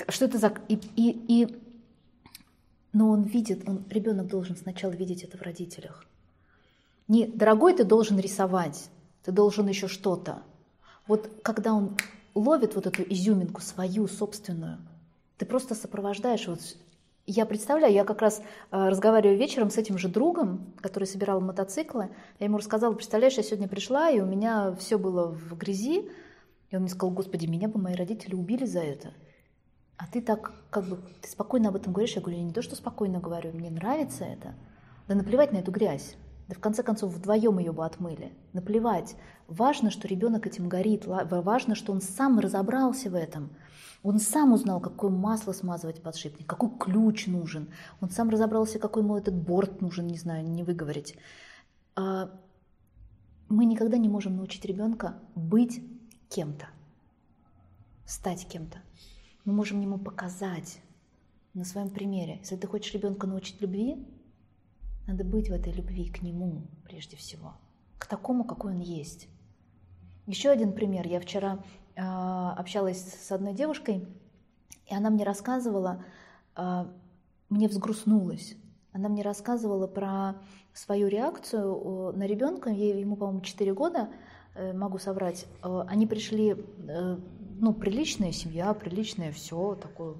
Что 0.08 0.24
это 0.24 0.38
за... 0.38 0.52
И, 0.66 0.74
и, 0.96 1.24
и... 1.28 1.62
Но 2.92 3.10
он 3.10 3.22
видит, 3.22 3.68
он, 3.68 3.84
ребенок 3.88 4.26
должен 4.26 4.56
сначала 4.56 4.90
видеть 4.90 5.22
это 5.22 5.38
в 5.38 5.42
родителях. 5.42 6.04
Не, 7.06 7.28
дорогой, 7.28 7.76
ты 7.76 7.84
должен 7.84 8.18
рисовать, 8.18 8.90
ты 9.22 9.30
должен 9.30 9.68
еще 9.68 9.86
что-то. 9.86 10.42
Вот 11.06 11.30
когда 11.44 11.74
он 11.74 11.96
ловит 12.34 12.74
вот 12.74 12.86
эту 12.86 13.02
изюминку 13.02 13.60
свою 13.60 14.08
собственную, 14.08 14.78
ты 15.38 15.46
просто 15.46 15.76
сопровождаешь. 15.76 16.48
Вот 16.48 16.60
я 17.30 17.46
представляю, 17.46 17.92
я 17.92 18.04
как 18.04 18.22
раз 18.22 18.40
э, 18.40 18.88
разговариваю 18.88 19.38
вечером 19.38 19.70
с 19.70 19.78
этим 19.78 19.98
же 19.98 20.08
другом, 20.08 20.74
который 20.80 21.04
собирал 21.04 21.40
мотоциклы. 21.40 22.10
Я 22.38 22.46
ему 22.46 22.58
рассказала, 22.58 22.92
представляешь, 22.94 23.34
я 23.34 23.42
сегодня 23.42 23.68
пришла, 23.68 24.10
и 24.10 24.20
у 24.20 24.26
меня 24.26 24.74
все 24.78 24.98
было 24.98 25.26
в 25.28 25.56
грязи. 25.56 26.10
И 26.70 26.76
он 26.76 26.82
мне 26.82 26.90
сказал, 26.90 27.14
господи, 27.14 27.46
меня 27.46 27.68
бы 27.68 27.80
мои 27.80 27.94
родители 27.94 28.34
убили 28.34 28.64
за 28.64 28.80
это. 28.80 29.12
А 29.96 30.06
ты 30.06 30.22
так, 30.22 30.52
как 30.70 30.84
бы, 30.86 30.98
ты 31.20 31.28
спокойно 31.28 31.68
об 31.68 31.76
этом 31.76 31.92
говоришь. 31.92 32.14
Я 32.14 32.22
говорю, 32.22 32.38
я 32.38 32.44
не 32.44 32.52
то, 32.52 32.62
что 32.62 32.74
спокойно 32.74 33.20
говорю, 33.20 33.52
мне 33.52 33.70
нравится 33.70 34.24
это. 34.24 34.54
Да 35.08 35.14
наплевать 35.14 35.52
на 35.52 35.58
эту 35.58 35.72
грязь. 35.72 36.16
Да 36.50 36.56
в 36.56 36.58
конце 36.58 36.82
концов 36.82 37.12
вдвоем 37.12 37.60
ее 37.60 37.70
бы 37.70 37.86
отмыли. 37.86 38.32
Наплевать. 38.52 39.14
Важно, 39.46 39.88
что 39.88 40.08
ребенок 40.08 40.48
этим 40.48 40.68
горит. 40.68 41.04
Важно, 41.06 41.76
что 41.76 41.92
он 41.92 42.00
сам 42.00 42.40
разобрался 42.40 43.08
в 43.08 43.14
этом. 43.14 43.50
Он 44.02 44.18
сам 44.18 44.52
узнал, 44.52 44.80
какое 44.80 45.12
масло 45.12 45.52
смазывать 45.52 46.02
подшипник, 46.02 46.48
какой 46.48 46.70
ключ 46.76 47.28
нужен. 47.28 47.68
Он 48.00 48.10
сам 48.10 48.30
разобрался, 48.30 48.80
какой 48.80 49.04
ему 49.04 49.16
этот 49.16 49.34
борт 49.34 49.80
нужен, 49.80 50.08
не 50.08 50.18
знаю, 50.18 50.44
не 50.44 50.64
выговорить. 50.64 51.16
А, 51.94 52.32
мы 53.48 53.64
никогда 53.64 53.96
не 53.96 54.08
можем 54.08 54.36
научить 54.36 54.64
ребенка 54.64 55.20
быть 55.36 55.80
кем-то, 56.30 56.66
стать 58.06 58.44
кем-то. 58.48 58.78
Мы 59.44 59.52
можем 59.52 59.80
ему 59.80 59.98
показать 59.98 60.80
на 61.54 61.64
своем 61.64 61.90
примере. 61.90 62.38
Если 62.40 62.56
ты 62.56 62.66
хочешь 62.66 62.92
ребенка 62.92 63.28
научить 63.28 63.60
любви, 63.60 64.04
надо 65.10 65.24
быть 65.24 65.48
в 65.50 65.52
этой 65.52 65.72
любви 65.72 66.08
к 66.08 66.22
нему 66.22 66.62
прежде 66.84 67.16
всего, 67.16 67.54
к 67.98 68.06
такому, 68.06 68.44
какой 68.44 68.74
он 68.74 68.80
есть. 68.80 69.28
Еще 70.26 70.50
один 70.50 70.72
пример. 70.72 71.06
Я 71.06 71.18
вчера 71.18 71.64
э, 71.96 72.00
общалась 72.00 73.02
с 73.02 73.32
одной 73.32 73.52
девушкой, 73.52 74.06
и 74.86 74.94
она 74.94 75.10
мне 75.10 75.24
рассказывала, 75.24 76.04
э, 76.56 76.84
мне 77.48 77.66
взгрустнулось. 77.66 78.54
Она 78.92 79.08
мне 79.08 79.22
рассказывала 79.22 79.88
про 79.88 80.36
свою 80.72 81.08
реакцию 81.08 82.12
на 82.14 82.24
ребенка, 82.26 82.70
ему, 82.70 83.16
по-моему, 83.16 83.40
4 83.40 83.74
года, 83.74 84.10
э, 84.54 84.72
могу 84.72 84.98
соврать. 84.98 85.46
Э, 85.64 85.82
они 85.88 86.06
пришли, 86.06 86.50
э, 86.52 87.16
ну, 87.58 87.74
приличная 87.74 88.30
семья, 88.30 88.72
приличное 88.74 89.32
все, 89.32 89.74
такое 89.74 90.14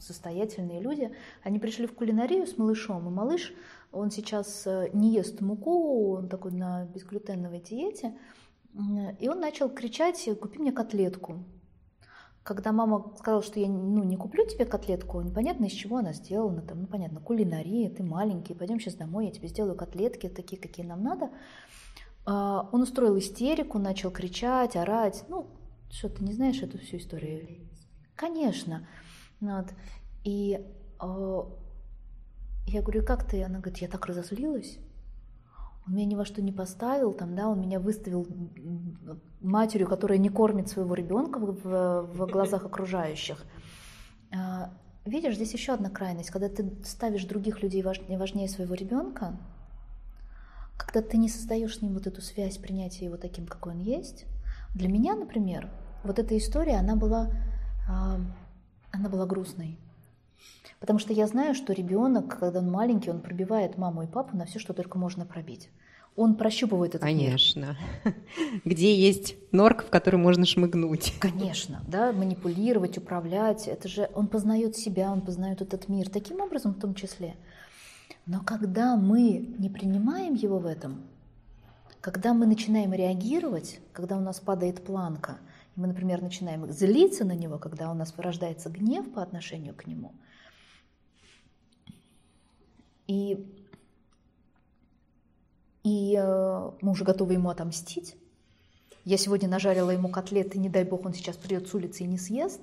состоятельные 0.00 0.80
люди. 0.80 1.10
Они 1.42 1.58
пришли 1.58 1.86
в 1.86 1.94
кулинарию 1.94 2.46
с 2.46 2.58
малышом, 2.58 3.08
и 3.08 3.10
малыш 3.10 3.54
он 3.92 4.10
сейчас 4.10 4.66
э, 4.66 4.90
не 4.92 5.12
ест 5.12 5.40
муку, 5.40 6.16
он 6.16 6.28
такой 6.28 6.52
на 6.52 6.84
безглютеновой 6.86 7.60
диете. 7.60 8.14
И 9.20 9.28
он 9.28 9.40
начал 9.40 9.70
кричать, 9.70 10.28
купи 10.38 10.58
мне 10.58 10.70
котлетку. 10.70 11.44
Когда 12.42 12.72
мама 12.72 13.12
сказала, 13.18 13.42
что 13.42 13.58
я 13.58 13.68
ну, 13.68 14.04
не 14.04 14.16
куплю 14.16 14.46
тебе 14.46 14.66
котлетку, 14.66 15.20
непонятно, 15.20 15.64
из 15.64 15.72
чего 15.72 15.96
она 15.96 16.12
сделана, 16.12 16.60
там, 16.60 16.82
ну, 16.82 16.86
понятно, 16.86 17.20
кулинария, 17.20 17.90
ты 17.90 18.02
маленький, 18.04 18.54
пойдем 18.54 18.78
сейчас 18.78 18.94
домой, 18.94 19.26
я 19.26 19.32
тебе 19.32 19.48
сделаю 19.48 19.74
котлетки, 19.76 20.28
такие, 20.28 20.60
какие 20.60 20.84
нам 20.84 21.02
надо. 21.02 21.30
А, 22.26 22.68
он 22.70 22.82
устроил 22.82 23.18
истерику, 23.18 23.78
начал 23.78 24.10
кричать, 24.10 24.76
орать. 24.76 25.24
Ну, 25.28 25.46
что, 25.90 26.08
ты 26.08 26.22
не 26.22 26.34
знаешь 26.34 26.62
эту 26.62 26.78
всю 26.78 26.98
историю? 26.98 27.48
Конечно. 28.14 28.86
Вот. 29.40 29.66
И 30.22 30.60
а, 30.98 31.48
я 32.66 32.82
говорю, 32.82 33.04
как 33.04 33.24
ты? 33.24 33.42
Она 33.44 33.60
говорит, 33.60 33.78
я 33.78 33.88
так 33.88 34.06
разозлилась. 34.06 34.78
Он 35.86 35.94
меня 35.94 36.04
ни 36.04 36.14
во 36.16 36.24
что 36.24 36.42
не 36.42 36.52
поставил, 36.52 37.12
там, 37.12 37.36
да, 37.36 37.48
он 37.48 37.60
меня 37.60 37.78
выставил 37.78 38.26
матерью, 39.40 39.86
которая 39.86 40.18
не 40.18 40.28
кормит 40.28 40.68
своего 40.68 40.94
ребенка 40.94 41.38
в, 41.38 42.02
в, 42.02 42.26
глазах 42.26 42.64
окружающих. 42.66 43.44
А, 44.36 44.72
видишь, 45.04 45.36
здесь 45.36 45.52
еще 45.52 45.74
одна 45.74 45.88
крайность, 45.88 46.30
когда 46.30 46.48
ты 46.48 46.72
ставишь 46.84 47.24
других 47.24 47.62
людей 47.62 47.82
важнее, 47.82 48.18
важнее 48.18 48.48
своего 48.48 48.74
ребенка, 48.74 49.38
когда 50.76 51.02
ты 51.02 51.16
не 51.18 51.28
создаешь 51.28 51.78
с 51.78 51.82
ним 51.82 51.94
вот 51.94 52.08
эту 52.08 52.20
связь 52.20 52.58
принятия 52.58 53.04
его 53.04 53.16
таким, 53.16 53.46
какой 53.46 53.74
он 53.74 53.80
есть, 53.80 54.26
Для 54.74 54.88
меня, 54.88 55.14
например, 55.14 55.70
вот 56.04 56.18
эта 56.18 56.36
история, 56.36 56.76
она 56.76 56.96
была, 56.96 57.30
а, 57.88 58.20
она 58.90 59.08
была 59.08 59.24
грустной. 59.24 59.78
Потому 60.80 60.98
что 60.98 61.12
я 61.12 61.26
знаю, 61.26 61.54
что 61.54 61.72
ребенок, 61.72 62.38
когда 62.38 62.58
он 62.58 62.70
маленький, 62.70 63.10
он 63.10 63.20
пробивает 63.20 63.78
маму 63.78 64.02
и 64.02 64.06
папу 64.06 64.36
на 64.36 64.44
все, 64.44 64.58
что 64.58 64.72
только 64.72 64.98
можно 64.98 65.24
пробить. 65.24 65.70
Он 66.16 66.34
прощупывает 66.34 66.94
этот 66.94 67.02
Конечно. 67.02 67.76
мир. 68.04 68.14
Где 68.64 68.94
есть 68.94 69.36
норка, 69.52 69.84
в 69.84 69.90
которой 69.90 70.16
можно 70.16 70.46
шмыгнуть. 70.46 71.14
Конечно, 71.20 71.82
да, 71.86 72.12
манипулировать, 72.12 72.96
управлять. 72.96 73.68
Это 73.68 73.86
же 73.88 74.08
он 74.14 74.26
познает 74.26 74.76
себя, 74.76 75.12
он 75.12 75.20
познает 75.20 75.60
этот 75.60 75.88
мир. 75.88 76.08
Таким 76.08 76.40
образом, 76.40 76.72
в 76.72 76.80
том 76.80 76.94
числе. 76.94 77.36
Но 78.24 78.40
когда 78.40 78.96
мы 78.96 79.54
не 79.58 79.68
принимаем 79.68 80.34
его 80.34 80.58
в 80.58 80.66
этом, 80.66 81.02
когда 82.00 82.34
мы 82.34 82.46
начинаем 82.46 82.92
реагировать, 82.92 83.80
когда 83.92 84.16
у 84.16 84.20
нас 84.20 84.40
падает 84.40 84.84
планка, 84.84 85.38
мы, 85.74 85.86
например, 85.86 86.22
начинаем 86.22 86.70
злиться 86.70 87.24
на 87.24 87.32
него, 87.32 87.58
когда 87.58 87.90
у 87.90 87.94
нас 87.94 88.14
вырождается 88.16 88.70
гнев 88.70 89.12
по 89.12 89.22
отношению 89.22 89.74
к 89.74 89.86
нему, 89.86 90.12
и, 93.06 93.46
и 95.84 96.16
э, 96.18 96.70
мы 96.80 96.90
уже 96.90 97.04
готовы 97.04 97.34
ему 97.34 97.50
отомстить, 97.50 98.16
я 99.04 99.18
сегодня 99.18 99.48
нажарила 99.48 99.90
ему 99.90 100.08
котлеты, 100.08 100.58
не 100.58 100.68
дай 100.68 100.84
бог 100.84 101.04
он 101.06 101.14
сейчас 101.14 101.36
придет 101.36 101.68
с 101.68 101.74
улицы 101.74 102.04
и 102.04 102.06
не 102.06 102.18
съест, 102.18 102.60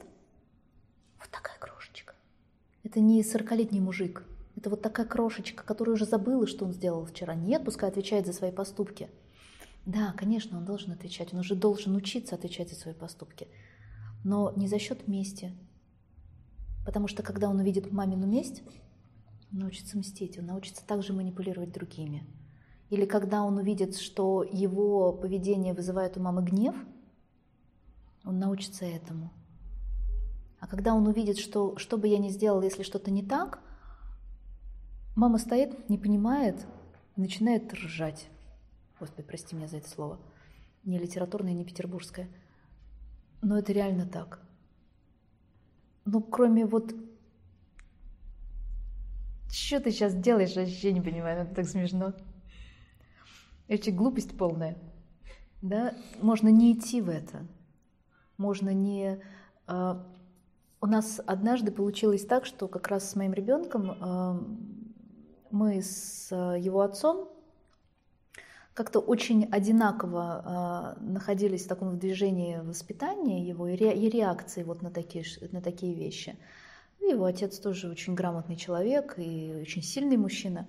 вот 1.20 1.30
такая 1.30 1.58
крошечка. 1.58 2.16
Это 2.84 3.00
не 3.00 3.22
40-летний 3.22 3.80
мужик, 3.80 4.24
это 4.58 4.70
вот 4.70 4.82
такая 4.82 5.06
крошечка, 5.06 5.64
которая 5.64 5.96
уже 5.96 6.06
забыла, 6.06 6.48
что 6.48 6.66
он 6.66 6.74
сделал 6.74 7.06
вчера. 7.06 7.36
Нет, 7.36 7.64
пускай 7.64 7.90
отвечает 7.90 8.26
за 8.26 8.34
свои 8.34 8.52
поступки– 8.52 9.10
да, 9.86 10.14
конечно, 10.18 10.58
он 10.58 10.66
должен 10.66 10.92
отвечать, 10.92 11.34
он 11.34 11.40
уже 11.40 11.56
должен 11.56 11.96
учиться 11.96 12.36
отвечать 12.36 12.70
за 12.70 12.76
свои 12.76 12.94
поступки, 12.94 13.48
но 14.24 14.54
не 14.56 14.68
за 14.68 14.80
счет 14.80 15.08
мести. 15.08 15.52
Потому 16.86 17.08
что 17.08 17.22
когда 17.22 17.50
он 17.50 17.60
увидит 17.60 17.92
мамину 17.92 18.26
месть, 18.26 18.64
он 19.54 19.60
научится 19.60 19.98
мстить, 19.98 20.39
он 20.39 20.48
научится 20.48 20.86
также 20.86 21.13
манипулировать 21.13 21.72
другими. 21.72 22.26
Или 22.89 23.06
когда 23.06 23.44
он 23.44 23.58
увидит, 23.58 23.96
что 23.98 24.44
его 24.44 25.13
поведение 25.13 25.74
вызывает 25.74 26.18
у 26.18 26.22
мамы 26.22 26.44
гнев, 26.44 26.76
он 28.26 28.39
научится 28.39 28.86
этому. 28.86 29.32
А 30.60 30.68
когда 30.68 30.94
он 30.94 31.08
увидит, 31.08 31.38
что 31.38 31.78
что 31.78 31.98
бы 31.98 32.08
я 32.08 32.18
ни 32.18 32.30
сделал, 32.30 32.62
если 32.62 32.84
что-то 32.84 33.12
не 33.12 33.24
так, 33.24 33.60
мама 35.16 35.38
стоит, 35.38 35.89
не 35.89 35.98
понимает, 35.98 36.66
начинает 37.16 37.72
ржать. 37.74 38.28
Господи, 39.00 39.28
прости 39.28 39.56
меня 39.56 39.68
за 39.68 39.78
это 39.78 39.89
слово. 39.89 40.20
Не 40.84 40.98
литературное, 40.98 41.54
не 41.54 41.66
петербургское. 41.66 42.30
Но 43.42 43.58
это 43.58 43.72
реально 43.72 44.08
так. 44.08 44.42
Ну, 46.06 46.22
кроме 46.22 46.66
вот... 46.66 46.94
Что 49.54 49.80
ты 49.80 49.92
сейчас 49.92 50.16
делаешь, 50.16 50.56
вообще 50.56 50.92
не 50.94 51.02
понимаю, 51.02 51.44
это 51.44 51.54
так 51.54 51.68
смешно. 51.68 52.13
Это 53.68 53.92
глупость 53.92 54.36
полная. 54.36 54.80
Да? 55.62 55.94
Можно 56.20 56.48
не 56.48 56.74
идти 56.74 57.02
в 57.02 57.10
это. 57.10 57.46
Можно 58.38 58.74
не... 58.74 59.22
А, 59.68 60.08
у 60.82 60.88
нас 60.88 61.22
однажды 61.28 61.72
получилось 61.72 62.26
так, 62.26 62.48
что 62.48 62.68
как 62.68 62.88
раз 62.88 63.08
с 63.08 63.16
моим 63.16 63.32
ребенком 63.32 63.96
а, 64.00 64.44
мы 65.52 65.84
с 65.84 66.30
а, 66.32 66.58
его 66.58 66.82
отцом 66.82 67.30
как-то 68.74 69.02
очень 69.02 69.46
одинаково 69.52 70.98
находились 71.00 71.66
в 71.66 71.68
таком 71.68 72.00
движении 72.00 72.58
воспитания 72.58 73.48
его 73.48 73.68
и, 73.68 73.76
и 73.76 74.10
реакции 74.10 74.63
вот 74.63 74.82
на 74.82 74.89
такие, 74.89 75.24
на 75.52 75.62
такие 75.62 75.94
вещи. 75.94 76.39
Его 77.10 77.26
отец 77.26 77.60
тоже 77.60 77.89
очень 77.89 78.16
грамотный 78.16 78.56
человек 78.56 79.16
и 79.18 79.54
очень 79.62 79.84
сильный 79.84 80.18
мужчина, 80.18 80.68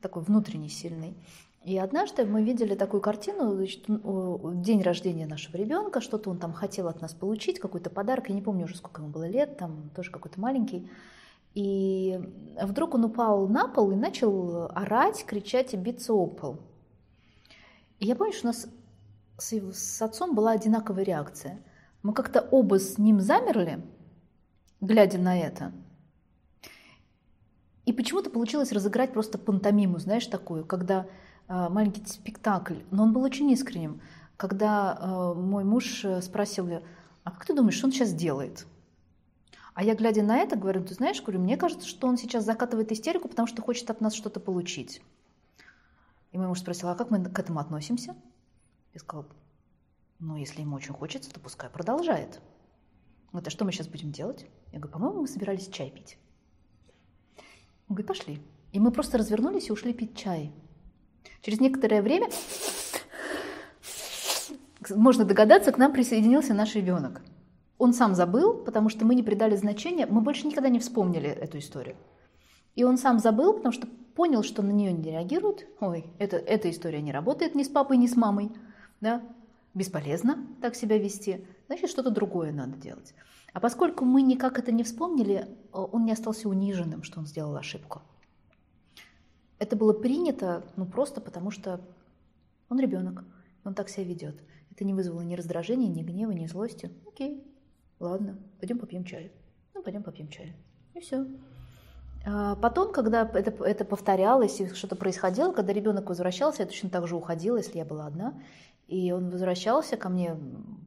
такой 0.00 0.22
внутренне 0.22 0.68
сильный. 0.68 1.16
И 1.64 1.78
однажды 1.78 2.24
мы 2.24 2.44
видели 2.44 2.76
такую 2.76 3.00
картину, 3.00 3.56
значит, 3.56 3.84
день 3.86 4.82
рождения 4.82 5.26
нашего 5.26 5.56
ребенка, 5.56 6.00
что-то 6.00 6.30
он 6.30 6.38
там 6.38 6.52
хотел 6.52 6.86
от 6.86 7.00
нас 7.00 7.12
получить, 7.12 7.58
какой-то 7.58 7.90
подарок, 7.90 8.28
я 8.28 8.34
не 8.36 8.42
помню 8.42 8.66
уже, 8.66 8.76
сколько 8.76 9.02
ему 9.02 9.10
было 9.10 9.26
лет, 9.26 9.56
там 9.56 9.90
тоже 9.94 10.12
какой-то 10.12 10.40
маленький. 10.40 10.88
И 11.54 12.20
вдруг 12.62 12.94
он 12.94 13.06
упал 13.06 13.48
на 13.48 13.66
пол 13.66 13.90
и 13.90 13.96
начал 13.96 14.66
орать, 14.76 15.24
кричать 15.24 15.74
и 15.74 15.76
биться 15.76 16.12
об 16.12 16.36
пол. 16.36 16.58
И 17.98 18.06
я 18.06 18.14
помню, 18.14 18.32
что 18.32 18.48
у 18.48 18.50
нас 18.50 18.68
с, 19.38 19.72
с 19.72 20.02
отцом 20.02 20.34
была 20.34 20.52
одинаковая 20.52 21.02
реакция. 21.02 21.58
Мы 22.02 22.12
как-то 22.12 22.46
оба 22.50 22.78
с 22.78 22.98
ним 22.98 23.20
замерли, 23.20 23.82
глядя 24.80 25.18
на 25.18 25.38
это. 25.38 25.72
И 27.84 27.92
почему-то 27.92 28.30
получилось 28.30 28.72
разыграть 28.72 29.12
просто 29.12 29.38
пантомиму, 29.38 29.98
знаешь, 29.98 30.26
такую, 30.26 30.64
когда 30.64 31.06
э, 31.48 31.68
маленький 31.68 32.04
спектакль, 32.06 32.80
но 32.90 33.04
он 33.04 33.12
был 33.12 33.22
очень 33.22 33.50
искренним. 33.50 34.00
Когда 34.36 34.98
э, 34.98 35.34
мой 35.38 35.64
муж 35.64 36.04
спросил, 36.20 36.82
а 37.22 37.30
как 37.30 37.44
ты 37.44 37.54
думаешь, 37.54 37.76
что 37.76 37.86
он 37.86 37.92
сейчас 37.92 38.12
делает? 38.12 38.66
А 39.74 39.84
я, 39.84 39.94
глядя 39.94 40.22
на 40.22 40.38
это, 40.38 40.56
говорю, 40.56 40.82
ты 40.82 40.94
знаешь, 40.94 41.20
говорю, 41.20 41.38
мне 41.38 41.56
кажется, 41.56 41.86
что 41.86 42.08
он 42.08 42.16
сейчас 42.16 42.44
закатывает 42.44 42.90
истерику, 42.92 43.28
потому 43.28 43.46
что 43.46 43.60
хочет 43.62 43.90
от 43.90 44.00
нас 44.00 44.14
что-то 44.14 44.40
получить. 44.40 45.02
И 46.32 46.38
мой 46.38 46.48
муж 46.48 46.60
спросил, 46.60 46.88
а 46.88 46.94
как 46.94 47.10
мы 47.10 47.22
к 47.22 47.38
этому 47.38 47.60
относимся? 47.60 48.16
Я 48.94 49.00
сказала, 49.00 49.26
ну, 50.18 50.36
если 50.36 50.62
ему 50.62 50.76
очень 50.76 50.94
хочется, 50.94 51.30
то 51.30 51.40
пускай 51.40 51.68
продолжает. 51.68 52.40
Говорит, 53.36 53.48
а 53.48 53.50
что 53.50 53.66
мы 53.66 53.72
сейчас 53.72 53.86
будем 53.86 54.12
делать? 54.12 54.46
Я 54.72 54.78
говорю, 54.78 54.94
по-моему, 54.94 55.20
мы 55.20 55.28
собирались 55.28 55.68
чай 55.68 55.90
пить. 55.90 56.16
Он 57.86 57.94
говорит, 57.94 58.06
пошли. 58.06 58.40
И 58.72 58.80
мы 58.80 58.90
просто 58.90 59.18
развернулись 59.18 59.68
и 59.68 59.72
ушли 59.72 59.92
пить 59.92 60.16
чай. 60.16 60.52
Через 61.42 61.60
некоторое 61.60 62.00
время, 62.00 62.30
можно 64.88 65.26
догадаться, 65.26 65.70
к 65.70 65.76
нам 65.76 65.92
присоединился 65.92 66.54
наш 66.54 66.74
ребенок. 66.76 67.20
Он 67.76 67.92
сам 67.92 68.14
забыл, 68.14 68.54
потому 68.54 68.88
что 68.88 69.04
мы 69.04 69.14
не 69.14 69.22
придали 69.22 69.54
значения, 69.54 70.06
мы 70.06 70.22
больше 70.22 70.46
никогда 70.46 70.70
не 70.70 70.78
вспомнили 70.78 71.28
эту 71.28 71.58
историю. 71.58 71.96
И 72.74 72.84
он 72.84 72.96
сам 72.96 73.18
забыл, 73.18 73.52
потому 73.52 73.72
что 73.72 73.86
понял, 74.14 74.44
что 74.44 74.62
на 74.62 74.70
нее 74.70 74.92
не 74.92 75.10
реагируют. 75.10 75.66
Ой, 75.80 76.06
это, 76.18 76.38
эта 76.38 76.70
история 76.70 77.02
не 77.02 77.12
работает 77.12 77.54
ни 77.54 77.64
с 77.64 77.68
папой, 77.68 77.98
ни 77.98 78.06
с 78.06 78.16
мамой. 78.16 78.50
Да? 79.02 79.20
Бесполезно 79.74 80.38
так 80.62 80.74
себя 80.74 80.96
вести. 80.96 81.44
Значит, 81.66 81.90
что-то 81.90 82.10
другое 82.10 82.52
надо 82.52 82.76
делать. 82.76 83.14
А 83.52 83.60
поскольку 83.60 84.04
мы 84.04 84.22
никак 84.22 84.58
это 84.58 84.70
не 84.72 84.84
вспомнили, 84.84 85.48
он 85.72 86.04
не 86.04 86.12
остался 86.12 86.48
униженным, 86.48 87.02
что 87.02 87.20
он 87.20 87.26
сделал 87.26 87.56
ошибку. 87.56 88.02
Это 89.58 89.76
было 89.76 89.92
принято, 89.92 90.62
ну 90.76 90.84
просто 90.84 91.20
потому 91.20 91.50
что 91.50 91.80
он 92.68 92.78
ребенок, 92.78 93.24
он 93.64 93.74
так 93.74 93.88
себя 93.88 94.04
ведет. 94.04 94.42
Это 94.70 94.84
не 94.84 94.92
вызвало 94.92 95.22
ни 95.22 95.34
раздражения, 95.34 95.88
ни 95.88 96.02
гнева, 96.02 96.32
ни 96.32 96.46
злости. 96.46 96.90
Окей, 97.06 97.42
ладно, 97.98 98.38
пойдем 98.60 98.78
попьем 98.78 99.04
чаю. 99.04 99.30
Ну, 99.74 99.82
пойдем 99.82 100.02
попьем 100.02 100.28
чаю. 100.28 100.52
И 100.94 101.00
все. 101.00 101.26
А 102.26 102.56
потом, 102.56 102.92
когда 102.92 103.22
это, 103.22 103.64
это 103.64 103.84
повторялось 103.84 104.60
и 104.60 104.68
что-то 104.68 104.96
происходило, 104.96 105.52
когда 105.52 105.72
ребенок 105.72 106.08
возвращался, 106.08 106.62
я 106.62 106.66
точно 106.66 106.90
так 106.90 107.06
же 107.06 107.16
уходила, 107.16 107.56
если 107.56 107.78
я 107.78 107.84
была 107.84 108.06
одна. 108.06 108.34
И 108.86 109.10
он 109.12 109.30
возвращался 109.30 109.96
ко 109.96 110.08
мне, 110.08 110.36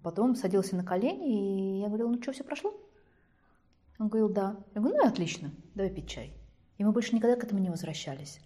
потом 0.04 0.36
садился 0.36 0.76
на 0.76 0.84
колени, 0.84 1.78
и 1.78 1.80
я 1.82 1.88
говорила, 1.88 2.10
ну 2.10 2.22
что, 2.22 2.32
все 2.32 2.44
прошло? 2.44 2.74
Он 4.00 4.08
говорил, 4.08 4.30
да. 4.30 4.58
Я 4.74 4.82
говорю, 4.82 4.98
ну 4.98 5.06
и 5.06 5.08
отлично, 5.08 5.52
давай 5.76 5.92
пить 5.92 6.08
чай. 6.08 6.34
И 6.78 6.84
мы 6.84 6.92
больше 6.92 7.14
никогда 7.14 7.36
к 7.36 7.44
этому 7.44 7.60
не 7.60 7.70
возвращались. 7.70 8.40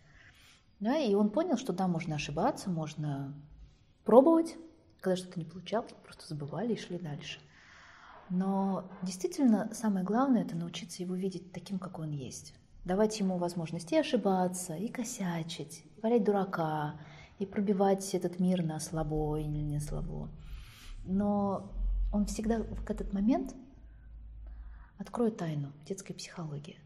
Да, 0.79 0.97
и 0.97 1.13
он 1.13 1.29
понял, 1.29 1.57
что 1.57 1.71
да, 1.71 1.87
можно 1.87 2.15
ошибаться, 2.15 2.69
можно 2.69 3.33
пробовать. 4.03 4.55
Когда 4.99 5.15
что-то 5.15 5.39
не 5.39 5.45
получалось, 5.45 5.93
просто 6.03 6.27
забывали 6.27 6.73
и 6.73 6.79
шли 6.79 6.97
дальше. 6.97 7.39
Но 8.29 8.89
действительно 9.03 9.69
самое 9.73 10.03
главное– 10.03 10.41
это 10.45 10.55
научиться 10.55 11.03
его 11.03 11.13
видеть 11.13 11.51
таким, 11.51 11.77
какой 11.77 12.07
он 12.07 12.13
есть 12.13 12.55
давать 12.85 13.19
ему 13.19 13.37
возможность 13.37 13.91
и 13.91 13.97
ошибаться, 13.97 14.75
и 14.75 14.87
косячить, 14.87 15.85
и 15.95 16.01
валять 16.01 16.23
дурака, 16.23 16.95
и 17.39 17.45
пробивать 17.45 18.13
этот 18.13 18.39
мир 18.39 18.63
на 18.63 18.79
слабо 18.79 19.37
или 19.37 19.47
не 19.47 19.79
слабо. 19.79 20.29
Но 21.05 21.71
он 22.11 22.25
всегда 22.25 22.63
в 22.63 22.89
этот 22.89 23.13
момент 23.13 23.55
откроет 24.97 25.37
тайну 25.37 25.71
детской 25.85 26.13
психологии. 26.13 26.79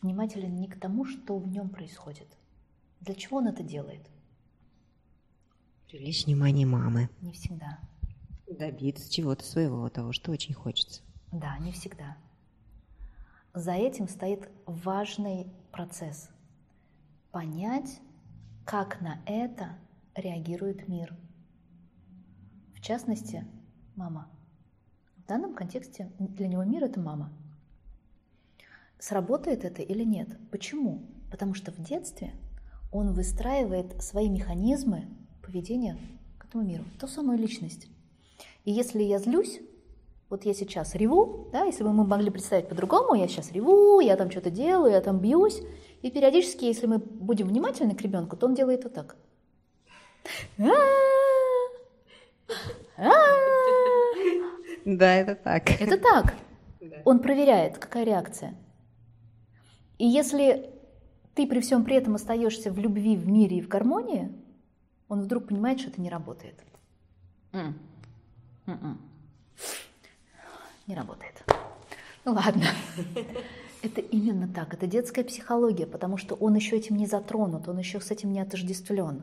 Внимателен 0.00 0.54
не 0.54 0.68
к 0.68 0.78
тому, 0.78 1.04
что 1.04 1.36
в 1.38 1.46
нем 1.46 1.68
происходит. 1.68 2.28
Для 3.00 3.14
чего 3.14 3.38
он 3.38 3.48
это 3.48 3.62
делает? 3.62 4.08
Привлечь 5.88 6.24
внимание 6.24 6.66
мамы. 6.66 7.10
Не 7.20 7.32
всегда. 7.32 7.78
Добиться 8.46 9.10
чего-то 9.10 9.44
своего, 9.44 9.88
того, 9.88 10.12
что 10.12 10.32
очень 10.32 10.54
хочется. 10.54 11.02
Да, 11.32 11.58
не 11.58 11.72
всегда. 11.72 12.16
За 13.54 13.72
этим 13.72 14.08
стоит 14.08 14.48
важный 14.66 15.52
процесс. 15.72 16.30
Понять, 17.32 18.00
как 18.70 19.00
на 19.00 19.18
это 19.26 19.70
реагирует 20.14 20.86
мир. 20.86 21.12
В 22.72 22.80
частности, 22.80 23.44
Мама. 23.96 24.28
В 25.16 25.26
данном 25.26 25.54
контексте 25.54 26.12
для 26.20 26.46
него 26.46 26.62
мир– 26.62 26.84
это 26.84 27.00
мама. 27.00 27.32
Сработает 29.00 29.64
это 29.64 29.82
или 29.82 30.04
нет? 30.04 30.28
Почему? 30.52 31.02
Потому 31.32 31.54
что 31.54 31.72
в 31.72 31.82
детстве 31.82 32.32
он 32.92 33.12
выстраивает 33.12 34.00
свои 34.00 34.28
механизмы 34.28 35.08
поведения 35.42 35.98
к 36.38 36.44
этому 36.44 36.62
миру, 36.62 36.84
ту 37.00 37.08
самую 37.08 37.38
личность. 37.38 37.88
И 38.64 38.70
если 38.70 39.02
я 39.02 39.18
злюсь, 39.18 39.60
вот 40.28 40.44
я 40.44 40.54
сейчас 40.54 40.94
реву, 40.94 41.48
да, 41.50 41.64
если 41.64 41.82
бы 41.82 41.92
мы 41.92 42.06
могли 42.06 42.30
представить 42.30 42.68
по-другому, 42.68 43.16
я 43.16 43.26
сейчас 43.26 43.50
реву, 43.50 43.98
я 43.98 44.16
там 44.16 44.30
что-то 44.30 44.48
делаю, 44.48 44.92
я 44.92 45.00
там 45.00 45.18
бьюсь, 45.18 45.60
и 46.02 46.10
периодически, 46.10 46.64
если 46.64 46.86
мы 46.86 46.98
будем 46.98 47.48
внимательны 47.48 47.94
к 47.94 48.00
ребенку, 48.02 48.36
то 48.36 48.46
он 48.46 48.54
делает 48.54 48.84
вот 48.84 48.94
так. 48.94 49.16
Да, 54.84 55.14
это 55.14 55.34
так. 55.34 55.70
Это 55.80 55.98
так. 55.98 56.34
Он 57.04 57.20
проверяет, 57.20 57.78
какая 57.78 58.04
реакция. 58.04 58.54
И 59.98 60.06
если 60.06 60.70
ты 61.34 61.46
при 61.46 61.60
всем 61.60 61.84
при 61.84 61.96
этом 61.96 62.14
остаешься 62.14 62.72
в 62.72 62.78
любви, 62.78 63.16
в 63.16 63.28
мире 63.28 63.58
и 63.58 63.62
в 63.62 63.68
гармонии, 63.68 64.32
он 65.08 65.20
вдруг 65.20 65.48
понимает, 65.48 65.80
что 65.80 65.90
это 65.90 66.00
не 66.00 66.08
работает. 66.08 66.58
Не 70.86 70.94
работает. 70.94 71.44
Ну 72.24 72.32
ладно. 72.32 72.64
Это 73.82 74.00
именно 74.00 74.46
так, 74.46 74.74
это 74.74 74.86
детская 74.86 75.24
психология, 75.24 75.86
потому 75.86 76.18
что 76.18 76.34
он 76.34 76.54
еще 76.54 76.76
этим 76.76 76.96
не 76.96 77.06
затронут, 77.06 77.66
он 77.68 77.78
еще 77.78 78.00
с 78.00 78.10
этим 78.10 78.32
не 78.32 78.40
отождествлен. 78.40 79.22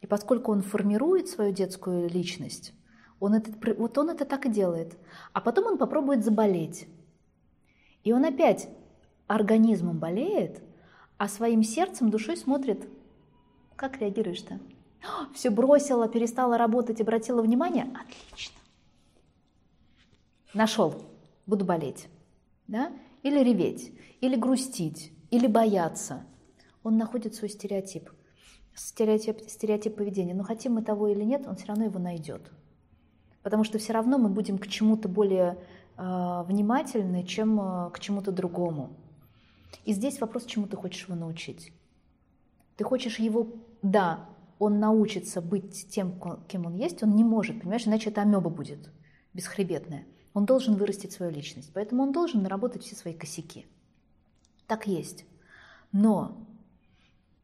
И 0.00 0.06
поскольку 0.06 0.52
он 0.52 0.62
формирует 0.62 1.28
свою 1.28 1.52
детскую 1.52 2.08
личность, 2.08 2.72
он 3.20 3.34
это, 3.34 3.52
вот 3.74 3.96
он 3.98 4.10
это 4.10 4.24
так 4.24 4.46
и 4.46 4.50
делает. 4.50 4.96
А 5.32 5.40
потом 5.40 5.66
он 5.66 5.78
попробует 5.78 6.24
заболеть. 6.24 6.86
И 8.04 8.12
он 8.12 8.24
опять 8.24 8.68
организмом 9.26 9.98
болеет, 9.98 10.62
а 11.16 11.28
своим 11.28 11.62
сердцем, 11.62 12.10
душой 12.10 12.36
смотрит, 12.36 12.88
как 13.76 14.00
реагируешь-то? 14.00 14.60
Все 15.34 15.50
бросила, 15.50 16.08
перестала 16.08 16.58
работать, 16.58 17.00
обратила 17.00 17.42
внимание? 17.42 17.86
Отлично. 17.94 18.56
Нашел, 20.54 20.94
буду 21.46 21.64
болеть. 21.64 22.08
Да? 22.66 22.92
Или 23.22 23.42
реветь, 23.42 23.92
или 24.20 24.36
грустить, 24.36 25.12
или 25.30 25.46
бояться. 25.46 26.26
Он 26.82 26.96
находит 26.96 27.34
свой 27.34 27.50
стереотип, 27.50 28.10
стереотип, 28.74 29.40
стереотип 29.48 29.96
поведения. 29.96 30.34
Но 30.34 30.44
хотим 30.44 30.74
мы 30.74 30.82
того 30.82 31.08
или 31.08 31.24
нет, 31.24 31.46
он 31.46 31.56
все 31.56 31.66
равно 31.66 31.84
его 31.84 31.98
найдет. 31.98 32.50
Потому 33.42 33.64
что 33.64 33.78
все 33.78 33.92
равно 33.92 34.18
мы 34.18 34.28
будем 34.28 34.58
к 34.58 34.66
чему-то 34.66 35.08
более 35.08 35.58
э, 35.96 36.42
внимательны, 36.46 37.24
чем 37.24 37.60
э, 37.60 37.90
к 37.90 38.00
чему-то 38.00 38.32
другому. 38.32 38.96
И 39.84 39.92
здесь 39.92 40.20
вопрос, 40.20 40.44
чему 40.44 40.66
ты 40.66 40.76
хочешь 40.76 41.04
его 41.06 41.14
научить. 41.14 41.72
Ты 42.76 42.84
хочешь 42.84 43.18
его, 43.18 43.48
да, 43.82 44.28
он 44.58 44.80
научится 44.80 45.40
быть 45.40 45.88
тем, 45.88 46.20
кем 46.48 46.66
он 46.66 46.74
есть, 46.74 47.02
он 47.02 47.14
не 47.14 47.24
может, 47.24 47.60
понимаешь, 47.60 47.86
иначе 47.86 48.10
это 48.10 48.22
амеба 48.22 48.50
будет, 48.50 48.90
бесхребетная. 49.34 50.04
Он 50.38 50.44
должен 50.44 50.76
вырастить 50.76 51.10
свою 51.10 51.32
личность, 51.32 51.72
поэтому 51.74 52.04
он 52.04 52.12
должен 52.12 52.44
наработать 52.44 52.84
все 52.84 52.94
свои 52.94 53.12
косяки. 53.12 53.66
Так 54.68 54.86
есть. 54.86 55.24
Но 55.90 56.46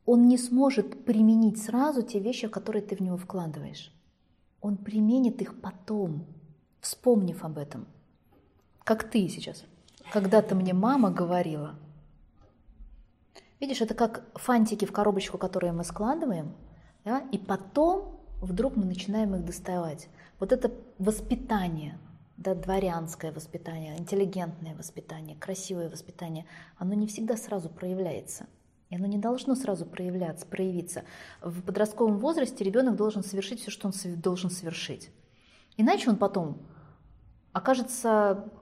он 0.06 0.28
не 0.28 0.38
сможет 0.38 1.04
применить 1.04 1.60
сразу 1.60 2.02
те 2.02 2.20
вещи, 2.20 2.46
которые 2.46 2.82
ты 2.82 2.94
в 2.94 3.00
него 3.00 3.16
вкладываешь. 3.16 3.92
Он 4.60 4.76
применит 4.76 5.42
их 5.42 5.60
потом, 5.60 6.24
вспомнив 6.80 7.42
об 7.42 7.58
этом. 7.58 7.88
Как 8.84 9.10
ты 9.10 9.28
сейчас. 9.28 9.64
Когда-то 10.12 10.54
мне 10.54 10.72
мама 10.72 11.10
говорила. 11.10 11.74
Видишь, 13.58 13.80
это 13.80 13.94
как 13.94 14.22
фантики 14.38 14.84
в 14.84 14.92
коробочку, 14.92 15.36
которые 15.36 15.72
мы 15.72 15.82
складываем, 15.82 16.54
да, 17.04 17.24
и 17.32 17.38
потом 17.38 18.20
вдруг 18.40 18.76
мы 18.76 18.84
начинаем 18.84 19.34
их 19.34 19.44
доставать. 19.44 20.08
Вот 20.38 20.52
это 20.52 20.70
воспитание– 20.98 21.98
да, 22.36 22.54
дворянское 22.54 23.32
воспитание, 23.32 23.96
интеллигентное 23.98 24.74
воспитание, 24.74 25.36
красивое 25.36 25.88
воспитание, 25.88 26.46
оно 26.76 26.94
не 26.94 27.06
всегда 27.06 27.36
сразу 27.36 27.68
проявляется. 27.68 28.46
И 28.90 28.96
оно 28.96 29.06
не 29.06 29.18
должно 29.18 29.54
сразу 29.54 29.86
проявляться, 29.86 30.46
проявиться. 30.46 31.04
В 31.40 31.62
подростковом 31.62 32.18
возрасте 32.18 32.64
ребенок 32.64 32.96
должен 32.96 33.22
совершить 33.22 33.60
все, 33.60 33.70
что 33.70 33.88
он 33.88 33.94
должен 34.20 34.50
совершить. 34.50 35.10
Иначе 35.76 36.10
он 36.10 36.16
потом 36.16 36.58
окажется 37.52 38.52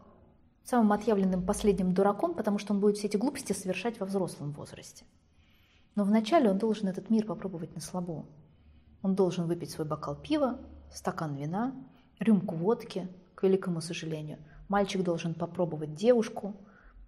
самым 0.65 0.93
отъявленным 0.93 1.45
последним 1.45 1.93
дураком, 1.93 2.35
потому 2.35 2.59
что 2.59 2.73
он 2.73 2.81
будет 2.81 2.99
все 2.99 3.09
эти 3.09 3.17
глупости 3.17 3.53
совершать 3.53 3.99
во 3.99 4.07
взрослом 4.07 4.53
возрасте. 4.53 5.05
Но 5.97 6.05
вначале 6.05 6.51
он 6.51 6.59
должен 6.59 6.89
этот 6.89 7.11
мир 7.11 7.27
попробовать 7.27 7.75
на 7.75 7.81
слабо. 7.81 8.25
Он 9.03 9.15
должен 9.15 9.47
выпить 9.47 9.71
свой 9.71 9.87
бокал 9.87 10.15
пива, 10.15 10.61
стакан 10.93 11.35
вина, 11.35 11.75
рюмку 12.21 12.55
водки– 12.55 13.09
к 13.43 13.45
великому 13.45 13.81
сожалению. 13.81 14.39
Мальчик 14.69 15.03
должен 15.03 15.35
попробовать 15.35 15.95
девушку, 15.95 16.55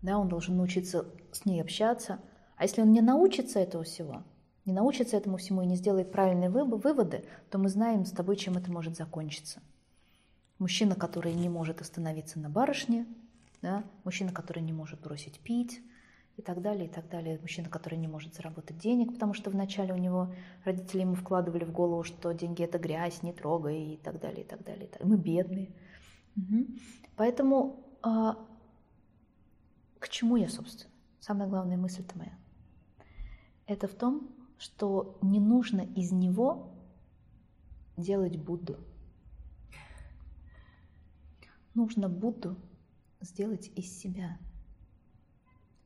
да, 0.03 0.19
он 0.19 0.29
должен 0.29 0.57
научиться 0.57 1.07
с 1.31 1.45
ней 1.45 1.63
общаться. 1.63 2.19
А 2.57 2.65
если 2.65 2.83
он 2.83 2.93
не 2.93 3.01
научится 3.01 3.61
этого 3.61 3.85
всего, 3.85 4.25
не 4.65 4.73
научится 4.73 5.17
этому 5.17 5.37
всему 5.37 5.63
и 5.63 5.67
не 5.67 5.77
сделает 5.77 6.11
правильные 6.11 6.51
выводы, 6.51 7.25
то 7.51 7.59
мы 7.59 7.69
знаем 7.69 8.05
с 8.05 8.11
тобой, 8.11 8.35
чем 8.35 8.57
это 8.57 8.69
может 8.73 8.97
закончиться. 8.97 9.63
Мужчина, 10.59 10.97
который 10.97 11.35
не 11.35 11.49
может 11.49 11.81
остановиться 11.81 12.41
на 12.41 12.51
барышне, 12.51 13.07
да, 13.63 13.85
мужчина, 14.03 14.33
который 14.33 14.63
не 14.65 14.73
может 14.73 15.01
бросить 15.01 15.39
пить, 15.39 15.81
и 16.37 16.43
так 16.43 16.61
далее, 16.63 16.87
и 16.87 16.89
так 16.89 17.09
далее. 17.09 17.39
Мужчина, 17.41 17.69
который 17.69 17.97
не 17.97 18.09
может 18.09 18.35
заработать 18.35 18.79
денег, 18.79 19.13
потому 19.13 19.35
что 19.35 19.51
вначале 19.51 19.95
у 19.95 19.99
него 19.99 20.35
родители 20.65 21.03
ему 21.03 21.15
вкладывали 21.15 21.65
в 21.65 21.71
голову, 21.71 22.03
что 22.03 22.33
деньги 22.33 22.65
это 22.65 22.79
грязь, 22.79 23.23
не 23.23 23.33
трогай, 23.33 23.95
и 23.95 23.97
так 23.97 24.19
далее, 24.19 24.43
и 24.43 24.45
так 24.49 24.65
далее. 24.65 24.89
И 24.99 25.07
мы 25.07 25.17
бедные. 25.17 25.71
Поэтому 27.17 27.85
а, 28.03 28.37
к 29.99 30.09
чему 30.09 30.37
я, 30.37 30.49
собственно? 30.49 30.93
Самая 31.21 31.49
главная 31.49 31.77
мысль-то 31.77 32.19
моя. 32.19 32.37
Это 33.67 33.89
в 33.89 33.95
том, 33.95 34.29
что 34.59 35.19
не 35.23 35.41
нужно 35.41 35.81
из 35.81 36.13
него 36.13 36.75
делать 37.97 38.37
Будду. 38.37 38.79
Нужно 41.75 42.09
Будду 42.09 42.57
сделать 43.21 43.71
из 43.75 43.97
себя. 43.99 44.39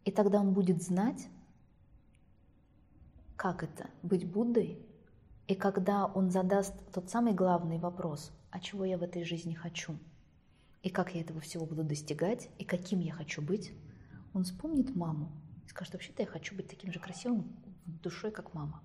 И 0.05 0.11
тогда 0.11 0.41
он 0.41 0.55
будет 0.55 0.83
знать, 0.83 1.29
как 3.37 3.63
это 3.63 3.89
быть 4.03 4.29
Буддой. 4.29 4.85
И 5.47 5.55
когда 5.55 6.07
он 6.07 6.31
задаст 6.31 6.75
тот 6.93 7.09
самый 7.09 7.33
главный 7.33 7.79
вопрос, 7.79 8.33
а 8.51 8.59
чего 8.59 8.85
я 8.85 8.99
в 8.99 9.03
этой 9.03 9.23
жизни 9.25 9.55
хочу– 9.55 9.97
и 10.89 10.91
как 10.91 11.15
я 11.15 11.21
этого 11.21 11.39
всего 11.43 11.67
буду 11.67 11.85
достигать, 11.85 12.49
и 12.57 12.65
каким 12.65 13.01
я 13.01 13.13
хочу 13.13 13.43
быть, 13.43 13.73
он 14.33 14.45
вспомнит 14.45 14.97
маму 14.97 15.31
и 15.67 15.69
скажет, 15.69 15.93
вообще-то 15.93 16.23
я 16.23 16.27
хочу 16.27 16.57
быть 16.57 16.67
таким 16.67 16.95
же 16.95 16.99
красивым 16.99 17.55
душой, 17.85 18.31
как 18.31 18.55
мама. 18.55 18.83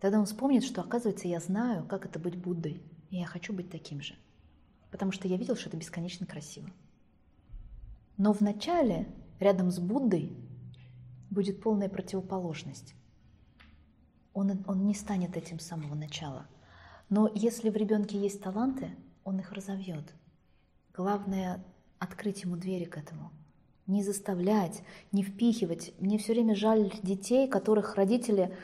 Тогда 0.00 0.18
он 0.18 0.26
вспомнит, 0.26 0.64
что, 0.64 0.80
оказывается, 0.80 1.28
я 1.28 1.38
знаю, 1.38 1.86
как 1.86 2.06
это 2.06 2.18
быть 2.18 2.34
Буддой, 2.34 2.82
и 3.10 3.18
я 3.18 3.26
хочу 3.26 3.52
быть 3.52 3.70
таким 3.70 4.00
же. 4.00 4.16
Потому 4.90 5.12
что 5.12 5.28
я 5.28 5.36
видел, 5.36 5.54
что 5.54 5.68
это 5.68 5.76
бесконечно 5.76 6.26
красиво. 6.26 6.68
Но 8.16 8.32
вначале 8.32 9.06
рядом 9.38 9.70
с 9.70 9.78
Буддой 9.78 10.36
будет 11.30 11.62
полная 11.62 11.88
противоположность. 11.88 12.96
Он, 14.34 14.64
он 14.66 14.86
не 14.88 14.94
станет 14.94 15.36
этим 15.36 15.60
с 15.60 15.66
самого 15.66 15.94
начала. 15.94 16.48
Но 17.10 17.30
если 17.32 17.70
в 17.70 17.76
ребенке 17.76 18.20
есть 18.20 18.42
таланты, 18.42 18.90
он 19.22 19.38
их 19.38 19.52
разовьет– 19.52 20.12
Главное– 20.94 21.64
открыть 21.98 22.42
ему 22.42 22.56
двери 22.56 22.84
к 22.84 22.98
этому. 22.98 23.30
Не 23.86 24.02
заставлять, 24.02 24.82
не 25.12 25.22
впихивать. 25.22 25.92
Мне 25.98 26.18
все 26.18 26.32
время 26.32 26.54
жаль 26.54 26.92
детей, 27.02 27.48
которых 27.48 27.94
родители 27.94 28.54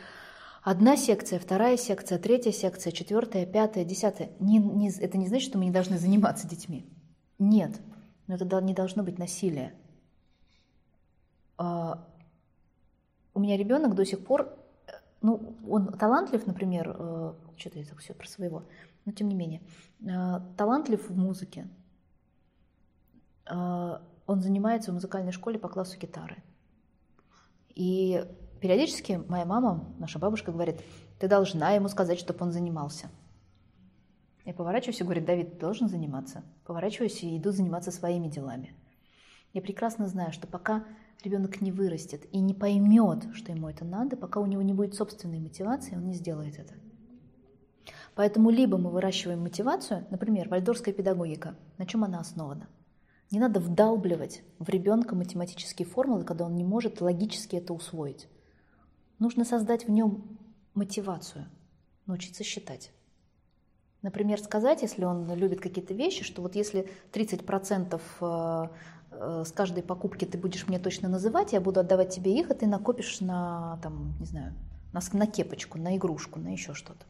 одна 0.62 0.96
секция, 0.96 1.38
вторая 1.38 1.76
секция, 1.76 2.18
третья 2.18 2.52
секция, 2.52 2.92
четвертая, 2.92 3.46
пятая, 3.46 3.84
десятая. 3.84 4.30
Не, 4.40 4.58
не, 4.58 4.90
это 4.90 5.16
не 5.16 5.26
значит, 5.26 5.48
что 5.48 5.58
мы 5.58 5.66
не 5.66 5.70
должны 5.70 5.98
заниматься 5.98 6.48
детьми. 6.48 6.84
Нет, 7.38 7.80
но 8.26 8.34
это 8.34 8.60
не 8.60 8.74
должно 8.74 9.02
быть 9.02 9.18
насилие. 9.18 9.72
А, 11.56 12.06
у 13.34 13.40
меня 13.40 13.56
ребенок 13.56 13.94
до 13.94 14.04
сих 14.04 14.24
пор, 14.24 14.52
ну, 15.22 15.54
он 15.68 15.92
талантлив, 15.92 16.46
например, 16.46 16.94
э, 16.98 17.34
что-то 17.56 17.78
я 17.78 17.84
так 17.84 17.98
все 17.98 18.14
про 18.14 18.26
своего, 18.26 18.64
но 19.04 19.12
тем 19.12 19.28
не 19.28 19.34
менее, 19.34 19.62
э, 20.00 20.40
талантлив 20.56 21.08
в 21.08 21.16
музыке, 21.16 21.68
он 23.48 24.40
занимается 24.40 24.90
в 24.90 24.94
музыкальной 24.94 25.32
школе 25.32 25.58
по 25.58 25.68
классу 25.68 25.98
гитары. 25.98 26.42
И 27.74 28.24
периодически 28.60 29.22
моя 29.28 29.44
мама, 29.44 29.84
наша 29.98 30.18
бабушка, 30.18 30.52
говорит, 30.52 30.80
ты 31.18 31.28
должна 31.28 31.70
ему 31.70 31.88
сказать, 31.88 32.18
чтобы 32.18 32.44
он 32.44 32.52
занимался. 32.52 33.08
Я 34.44 34.54
поворачиваюсь 34.54 35.00
и 35.00 35.04
говорю, 35.04 35.24
Давид, 35.24 35.52
ты 35.52 35.58
должен 35.58 35.88
заниматься. 35.88 36.42
Поворачиваюсь 36.64 37.22
и 37.22 37.36
иду 37.36 37.50
заниматься 37.50 37.90
своими 37.90 38.28
делами. 38.28 38.74
Я 39.52 39.62
прекрасно 39.62 40.06
знаю, 40.08 40.32
что 40.32 40.46
пока 40.46 40.84
ребенок 41.22 41.60
не 41.60 41.72
вырастет 41.72 42.26
и 42.32 42.38
не 42.38 42.54
поймет, 42.54 43.26
что 43.34 43.52
ему 43.52 43.68
это 43.68 43.84
надо, 43.84 44.16
пока 44.16 44.40
у 44.40 44.46
него 44.46 44.62
не 44.62 44.72
будет 44.72 44.94
собственной 44.94 45.38
мотивации, 45.38 45.96
он 45.96 46.06
не 46.06 46.14
сделает 46.14 46.58
это. 46.58 46.74
Поэтому 48.14 48.50
либо 48.50 48.78
мы 48.78 48.90
выращиваем 48.90 49.40
мотивацию, 49.40 50.06
например, 50.10 50.48
вальдорская 50.48 50.94
педагогика, 50.94 51.54
на 51.76 51.86
чем 51.86 52.04
она 52.04 52.20
основана? 52.20 52.68
Не 53.30 53.40
надо 53.40 53.60
вдалбливать 53.60 54.42
в 54.58 54.68
ребенка 54.68 55.14
математические 55.14 55.86
формулы, 55.86 56.24
когда 56.24 56.46
он 56.46 56.56
не 56.56 56.64
может 56.64 57.00
логически 57.00 57.56
это 57.56 57.74
усвоить. 57.74 58.26
Нужно 59.18 59.44
создать 59.44 59.86
в 59.86 59.90
нем 59.90 60.38
мотивацию, 60.74 61.46
научиться 62.06 62.42
считать. 62.42 62.90
Например, 64.00 64.40
сказать, 64.40 64.82
если 64.82 65.04
он 65.04 65.32
любит 65.34 65.60
какие-то 65.60 65.92
вещи, 65.92 66.24
что 66.24 66.40
вот 66.40 66.54
если 66.54 66.88
30% 67.12 68.00
э, 69.10 69.44
с 69.44 69.52
каждой 69.52 69.82
покупки 69.82 70.24
ты 70.24 70.38
будешь 70.38 70.68
мне 70.68 70.78
точно 70.78 71.08
называть, 71.08 71.52
я 71.52 71.60
буду 71.60 71.80
отдавать 71.80 72.14
тебе 72.14 72.38
их, 72.38 72.50
а 72.50 72.54
ты 72.54 72.66
накопишь 72.66 73.20
на, 73.20 73.78
там, 73.82 74.14
не 74.20 74.26
знаю, 74.26 74.54
на, 74.92 75.00
на 75.12 75.26
кепочку, 75.26 75.78
на 75.78 75.96
игрушку, 75.96 76.38
на 76.38 76.48
еще 76.48 76.74
что-то. 76.74 77.04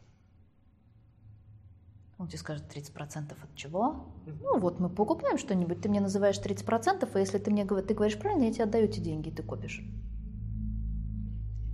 Он 2.19 2.27
тебе 2.27 2.39
скажет 2.39 2.65
30% 2.75 3.31
от 3.31 3.55
чего? 3.55 4.07
Ну 4.27 4.59
вот 4.59 4.81
мы 4.81 4.89
покупаем 4.89 5.39
что-нибудь, 5.39 5.81
ты 5.81 5.89
мне 5.89 6.01
называешь 6.01 6.39
30%, 6.39 7.09
а 7.13 7.19
если 7.19 7.39
ты 7.39 7.51
мне 7.53 7.65
говоришь, 7.65 7.89
ты 7.89 7.95
говоришь 7.95 8.19
правильно, 8.19 8.45
я 8.45 8.53
тебе 8.53 8.65
отдаю 8.65 8.87
эти 8.87 8.99
деньги, 8.99 9.29
и 9.29 9.33
ты 9.33 9.45
копишь. 9.45 9.83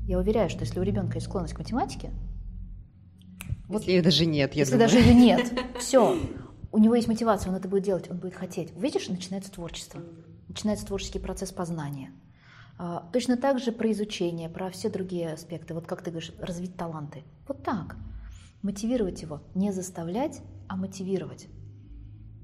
Я 0.07 0.19
уверяю, 0.19 0.51
что 0.51 0.61
если 0.61 0.79
у 0.79 0.83
ребенка 0.83 1.15
есть 1.15 1.27
склонность 1.27 1.55
к 1.55 1.59
математике, 1.59 2.11
вот, 3.69 3.81
если 3.81 3.93
ее 3.93 4.03
даже 4.03 4.27
нет, 4.27 4.53
я 4.53 4.61
Если 4.61 4.73
думаю. 4.73 4.91
даже 4.91 5.01
ее 5.01 5.15
нет, 5.15 5.53
все, 5.79 6.15
у 6.71 6.79
него 6.79 6.95
есть 6.95 7.09
мотивация, 7.09 7.51
он 7.51 7.57
это 7.57 7.67
будет 7.67 7.85
делать, 7.85 8.11
он 8.11 8.19
будет 8.19 8.35
хотеть. 8.35 8.77
Видишь, 8.77 9.09
начинается 9.09 9.51
творчество, 9.51 10.03
начинается 10.49 10.85
творческий 10.85 11.21
процесс 11.21 11.53
познания. 11.53 12.11
А, 12.77 13.09
точно 13.15 13.39
так 13.39 13.61
же 13.61 13.73
про 13.73 13.91
изучение, 13.93 14.51
про 14.51 14.69
все 14.69 14.91
другие 14.91 15.33
аспекты. 15.33 15.73
Вот 15.73 15.87
как 15.87 16.03
ты 16.03 16.11
говоришь, 16.11 16.33
развить 16.39 16.77
таланты. 16.77 17.23
Вот 17.49 17.63
так 17.63 17.97
мотивировать 18.65 19.21
его, 19.21 19.43
не 19.55 19.73
заставлять, 19.73 20.43
а 20.69 20.77
мотивировать. 20.77 21.49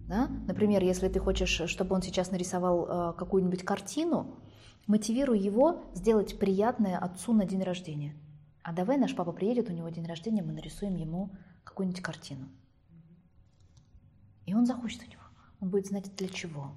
Да? 0.07 0.29
Например, 0.47 0.83
если 0.83 1.09
ты 1.09 1.19
хочешь, 1.19 1.63
чтобы 1.69 1.95
он 1.95 2.03
сейчас 2.03 2.31
нарисовал 2.31 2.87
э, 2.87 3.15
какую-нибудь 3.17 3.63
картину, 3.65 4.39
мотивируй 4.87 5.39
его 5.39 5.83
сделать 5.95 6.39
приятное 6.39 6.99
отцу 6.99 7.33
на 7.33 7.47
день 7.47 7.63
рождения. 7.63 8.15
А 8.63 8.73
давай 8.73 8.99
наш 8.99 9.17
папа 9.17 9.33
приедет, 9.33 9.71
у 9.71 9.73
него 9.73 9.89
день 9.89 10.05
рождения, 10.05 10.43
мы 10.43 10.53
нарисуем 10.53 10.95
ему 10.95 11.31
какую-нибудь 11.65 12.03
картину. 12.03 12.51
И 14.45 14.55
он 14.55 14.67
захочет 14.67 15.01
у 15.03 15.11
него. 15.11 15.23
Он 15.61 15.71
будет 15.71 15.87
знать 15.87 16.15
для 16.17 16.29
чего. 16.29 16.73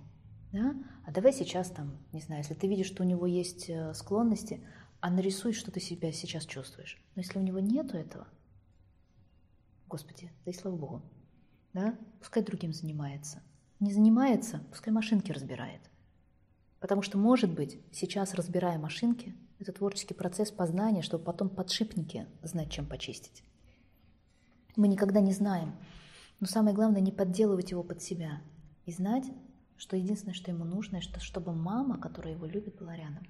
Да? 0.54 0.74
А 1.06 1.12
давай 1.12 1.34
сейчас 1.34 1.70
там, 1.70 1.98
не 2.14 2.22
знаю, 2.22 2.44
если 2.44 2.54
ты 2.54 2.68
видишь, 2.68 2.88
что 2.88 3.04
у 3.04 3.06
него 3.06 3.26
есть 3.26 3.70
э, 3.70 3.94
склонности, 3.94 4.66
а 5.02 5.10
нарисуй, 5.10 5.52
что 5.52 5.70
ты 5.70 5.82
себя 5.82 6.14
сейчас 6.14 6.46
чувствуешь. 6.46 7.04
Но 7.16 7.24
если 7.24 7.40
у 7.40 7.42
него 7.42 7.60
нету 7.60 7.98
этого, 7.98 8.28
Господи, 9.88 10.32
да 10.46 10.52
и 10.52 10.54
слава 10.54 10.76
Богу. 10.76 11.02
Да? 11.74 11.98
Пускай 12.20 12.44
другим 12.44 12.74
занимается. 12.74 13.42
Не 13.80 13.92
занимается, 13.92 14.64
пускай 14.70 14.94
машинки 14.94 15.32
разбирает. 15.32 15.82
Потому 16.80 17.02
что, 17.02 17.18
может 17.18 17.54
быть, 17.54 17.80
сейчас, 17.92 18.34
разбирая 18.34 18.78
машинки, 18.78 19.36
это 19.60 19.72
творческий 19.72 20.14
процесс 20.14 20.52
познания, 20.52 21.02
чтобы 21.02 21.24
потом 21.24 21.50
подшипники 21.50 22.28
знать, 22.42 22.72
чем 22.72 22.86
почистить. 22.86 23.44
Мы 24.76 24.88
никогда 24.88 25.22
не 25.22 25.32
знаем. 25.32 25.76
Но 26.40 26.48
самое 26.48 26.76
главное, 26.76 27.02
не 27.02 27.12
подделывать 27.12 27.72
его 27.72 27.84
под 27.84 28.02
себя. 28.02 28.42
И 28.86 28.92
знать, 28.92 29.26
что 29.78 29.96
единственное, 29.96 30.34
что 30.34 30.52
ему 30.52 30.66
нужно, 30.66 30.98
это 30.98 31.20
чтобы 31.20 31.54
мама, 31.54 31.98
которая 31.98 32.34
его 32.34 32.46
любит, 32.46 32.78
была 32.78 32.96
рядом. 32.96 33.26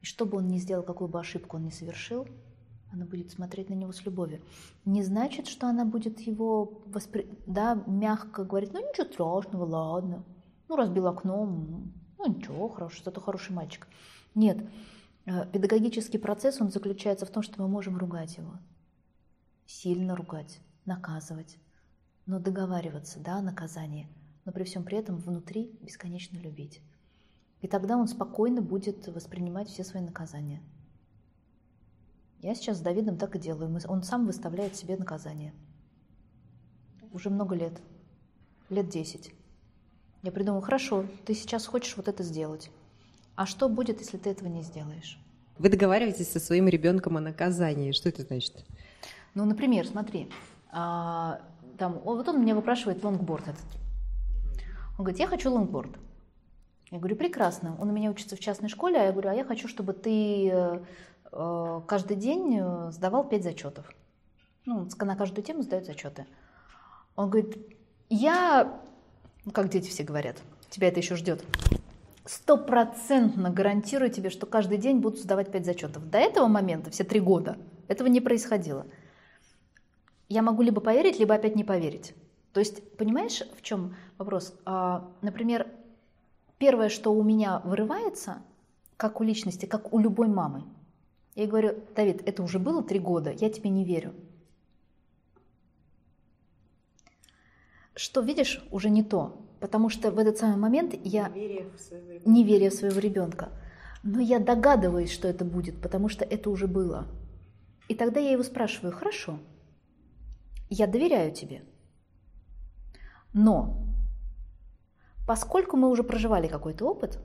И 0.00 0.06
чтобы 0.06 0.38
он 0.38 0.48
не 0.48 0.58
сделал, 0.58 0.82
какую 0.82 1.08
бы 1.08 1.20
ошибку 1.20 1.56
он 1.56 1.64
не 1.64 1.70
совершил, 1.70 2.26
она 2.92 3.04
будет 3.04 3.30
смотреть 3.30 3.68
на 3.68 3.74
него 3.74 3.92
с 3.92 4.04
любовью. 4.04 4.42
Не 4.84 5.02
значит, 5.02 5.48
что 5.48 5.68
она 5.68 5.84
будет 5.84 6.20
его 6.20 6.82
воспри... 6.86 7.28
да, 7.46 7.82
мягко 7.86 8.44
говорить, 8.44 8.72
ну 8.72 8.80
ничего 8.80 9.06
страшного, 9.06 9.64
ладно. 9.64 10.24
Ну, 10.68 10.76
разбил 10.76 11.06
окно, 11.06 11.46
ну 12.18 12.26
ничего, 12.26 12.68
хорошо, 12.68 13.02
зато 13.04 13.20
хороший 13.20 13.52
мальчик. 13.52 13.86
Нет, 14.34 14.68
э, 15.26 15.46
педагогический 15.52 16.18
процесс, 16.18 16.60
он 16.60 16.70
заключается 16.70 17.26
в 17.26 17.30
том, 17.30 17.42
что 17.42 17.62
мы 17.62 17.68
можем 17.68 17.96
ругать 17.96 18.36
его. 18.36 18.58
Сильно 19.66 20.16
ругать, 20.16 20.60
наказывать, 20.84 21.58
но 22.26 22.38
договариваться, 22.38 23.20
да, 23.20 23.36
о 23.36 23.42
наказании, 23.42 24.08
но 24.44 24.52
при 24.52 24.64
всем 24.64 24.84
при 24.84 24.98
этом 24.98 25.18
внутри 25.18 25.78
бесконечно 25.82 26.38
любить. 26.38 26.80
И 27.62 27.68
тогда 27.68 27.96
он 27.96 28.06
спокойно 28.06 28.62
будет 28.62 29.06
воспринимать 29.08 29.68
все 29.68 29.84
свои 29.84 30.02
наказания– 30.02 30.62
я 32.42 32.54
сейчас 32.54 32.78
с 32.78 32.80
Давидом 32.80 33.16
так 33.16 33.36
и 33.36 33.38
делаю. 33.38 33.78
Он 33.88 34.02
сам 34.02 34.26
выставляет 34.26 34.76
себе 34.76 34.96
наказание. 34.96 35.52
Уже 37.12 37.30
много 37.30 37.54
лет. 37.54 37.80
Лет 38.68 38.88
десять. 38.88 39.32
Я 40.22 40.32
придумала, 40.32 40.62
хорошо, 40.62 41.06
ты 41.24 41.34
сейчас 41.34 41.66
хочешь 41.66 41.96
вот 41.96 42.08
это 42.08 42.22
сделать. 42.22 42.70
А 43.36 43.46
что 43.46 43.68
будет, 43.68 44.00
если 44.00 44.16
ты 44.16 44.30
этого 44.30 44.48
не 44.48 44.62
сделаешь? 44.62 45.18
Вы 45.58 45.68
договариваетесь 45.68 46.30
со 46.30 46.40
своим 46.40 46.68
ребенком 46.68 47.16
о 47.16 47.20
наказании. 47.20 47.92
Что 47.92 48.08
это 48.08 48.22
значит? 48.22 48.64
Ну, 49.34 49.44
например, 49.44 49.86
смотри, 49.86 50.30
а, 50.70 51.40
там, 51.78 52.00
вот 52.00 52.28
он 52.28 52.40
меня 52.40 52.54
выпрашивает 52.54 53.02
лонгборд 53.04 53.48
этот. 53.48 53.64
Он 54.98 55.04
говорит, 55.04 55.20
я 55.20 55.26
хочу 55.26 55.50
лонгборд. 55.52 55.90
Я 56.90 56.98
говорю, 56.98 57.16
прекрасно. 57.16 57.76
Он 57.80 57.88
у 57.88 57.92
меня 57.92 58.10
учится 58.10 58.36
в 58.36 58.40
частной 58.40 58.68
школе, 58.68 58.98
а 58.98 59.04
я 59.04 59.12
говорю, 59.12 59.30
а 59.30 59.34
я 59.34 59.44
хочу, 59.44 59.66
чтобы 59.66 59.92
ты 59.92 60.50
э, 61.32 61.80
каждый 61.86 62.16
день 62.16 62.58
э, 62.60 62.90
сдавал 62.92 63.28
пять 63.28 63.42
зачетов. 63.42 63.90
Ну, 64.66 64.88
на 65.00 65.16
каждую 65.16 65.44
тему 65.44 65.62
сдают 65.62 65.86
зачеты. 65.86 66.26
Он 67.16 67.30
говорит, 67.30 67.56
я, 68.08 68.80
ну, 69.44 69.52
как 69.52 69.68
дети 69.68 69.88
все 69.88 70.04
говорят, 70.04 70.36
тебя 70.70 70.88
это 70.88 71.00
еще 71.00 71.16
ждет, 71.16 71.44
стопроцентно 72.24 73.50
гарантирую 73.50 74.10
тебе, 74.10 74.30
что 74.30 74.46
каждый 74.46 74.78
день 74.78 74.98
будут 74.98 75.20
сдавать 75.20 75.50
пять 75.50 75.64
зачетов. 75.64 76.08
До 76.10 76.18
этого 76.18 76.46
момента, 76.46 76.90
все 76.90 77.04
три 77.04 77.20
года, 77.20 77.56
этого 77.88 78.08
не 78.08 78.20
происходило. 78.20 78.86
Я 80.28 80.42
могу 80.42 80.62
либо 80.62 80.80
поверить, 80.80 81.18
либо 81.18 81.34
опять 81.34 81.54
не 81.54 81.64
поверить. 81.64 82.14
То 82.52 82.60
есть, 82.60 82.96
понимаешь, 82.96 83.42
в 83.56 83.62
чем 83.62 83.96
вопрос? 84.18 84.58
А, 84.64 85.08
например, 85.22 85.68
первое, 86.58 86.88
что 86.88 87.12
у 87.12 87.22
меня 87.22 87.60
вырывается, 87.64 88.42
как 88.96 89.20
у 89.20 89.24
личности, 89.24 89.66
как 89.66 89.92
у 89.92 89.98
любой 89.98 90.28
мамы, 90.28 90.64
я 91.34 91.42
ей 91.42 91.48
говорю, 91.50 91.74
Давид, 91.94 92.22
это 92.26 92.42
уже 92.42 92.58
было 92.58 92.82
три 92.82 92.98
года, 92.98 93.30
я 93.30 93.50
тебе 93.50 93.68
не 93.68 93.84
верю. 93.84 94.14
Что 97.94 98.22
видишь, 98.22 98.66
уже 98.70 98.88
не 98.88 99.02
то, 99.02 99.42
потому 99.60 99.90
что 99.90 100.10
в 100.10 100.18
этот 100.18 100.38
самый 100.38 100.56
момент 100.56 100.94
я 101.04 101.28
не 101.28 102.42
верю 102.44 102.70
в 102.70 102.74
своего 102.74 103.00
ребенка. 103.00 103.50
Но 104.02 104.20
я 104.20 104.38
догадываюсь, 104.38 105.10
что 105.10 105.28
это 105.28 105.44
будет, 105.44 105.80
потому 105.82 106.08
что 106.08 106.24
это 106.24 106.48
уже 106.48 106.66
было. 106.66 107.06
И 107.88 107.94
тогда 107.94 108.18
я 108.18 108.32
его 108.32 108.42
спрашиваю, 108.42 108.92
хорошо, 108.92 109.38
я 110.70 110.86
доверяю 110.86 111.32
тебе, 111.32 111.64
но 113.32 113.85
поскольку 115.26 115.76
мы 115.76 115.88
уже 115.88 116.04
проживали 116.04 116.46
какой-то 116.46 116.86
опыт, 116.86 117.18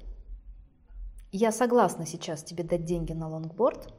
я 1.32 1.52
согласна 1.52 2.06
сейчас 2.06 2.44
тебе 2.44 2.64
дать 2.64 2.84
деньги 2.84 3.14
на 3.14 3.30
лонгборд, 3.30 3.94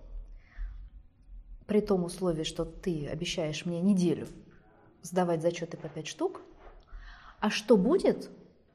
при 1.67 1.81
том 1.81 2.05
условии, 2.05 2.45
что 2.45 2.65
ты 2.65 3.07
обещаешь 3.07 3.65
мне 3.65 3.81
неделю 3.81 4.27
сдавать 5.01 5.41
зачеты 5.41 5.77
по 5.77 5.89
5 5.89 6.07
штук, 6.07 6.43
а 7.41 7.51
что 7.51 7.77
будет, 7.77 8.31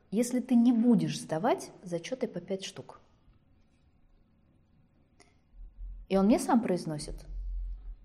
если 0.10 0.40
ты 0.40 0.56
не 0.56 0.74
будешь 0.74 1.22
сдавать 1.22 1.72
зачеты 1.84 2.28
по 2.28 2.40
5 2.40 2.66
штук? 2.66 3.00
И 6.10 6.18
он 6.18 6.26
мне 6.26 6.40
сам 6.40 6.62
произносит, 6.62 7.26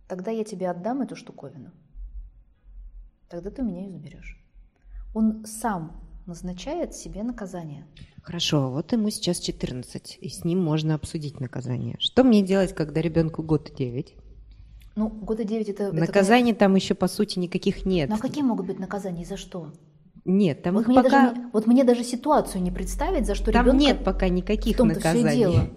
тогда 0.09 0.31
я 0.31 0.45
тебе 0.45 0.69
отдам 0.69 1.01
эту 1.01 1.17
штуковину, 1.17 1.71
тогда 3.29 3.51
ты 3.51 3.63
меня 3.63 3.85
ее 3.85 3.91
заберешь. 3.91 4.39
Он 5.15 5.47
сам 5.47 6.02
назначает 6.27 6.95
себе 6.95 7.23
наказание. 7.23 7.87
Хорошо, 8.23 8.71
вот 8.71 8.93
ему 8.93 9.11
сейчас 9.11 9.41
14, 9.41 10.19
и 10.21 10.29
с 10.29 10.45
ним 10.45 10.63
можно 10.63 10.95
обсудить 10.95 11.41
наказание. 11.41 11.97
Что 11.99 12.23
мне 12.23 12.43
делать, 12.43 12.75
когда 12.75 13.01
ребенку 13.01 13.43
год 13.43 13.73
9? 13.77 14.15
Ну, 14.95 15.09
года 15.09 15.45
9 15.45 15.69
это... 15.69 15.93
Наказаний 15.93 16.53
это... 16.53 16.61
там 16.61 16.77
еще, 16.77 16.95
по 16.95 17.09
сути, 17.09 17.39
никаких 17.39 17.85
нет. 17.85 18.09
Ну, 18.11 18.17
а 18.17 18.19
какие 18.19 18.45
могут 18.45 18.67
быть 18.67 18.79
наказания 18.79 19.23
и 19.23 19.25
за 19.25 19.37
что? 19.37 19.73
Нет, 20.25 20.63
там 20.63 20.75
вот 20.75 20.83
их 20.83 20.89
мне 20.89 21.03
пока... 21.03 21.31
Даже, 21.31 21.51
вот 21.53 21.67
мне 21.67 21.83
даже 21.83 22.05
ситуацию 22.05 22.63
не 22.63 22.71
представить, 22.71 23.27
за 23.27 23.35
что 23.35 23.51
там 23.51 23.67
ребенка... 23.67 23.85
нет 23.85 24.05
пока 24.05 24.29
никаких 24.29 24.79
наказаний. 24.79 25.29
Все 25.29 25.39
дело. 25.39 25.71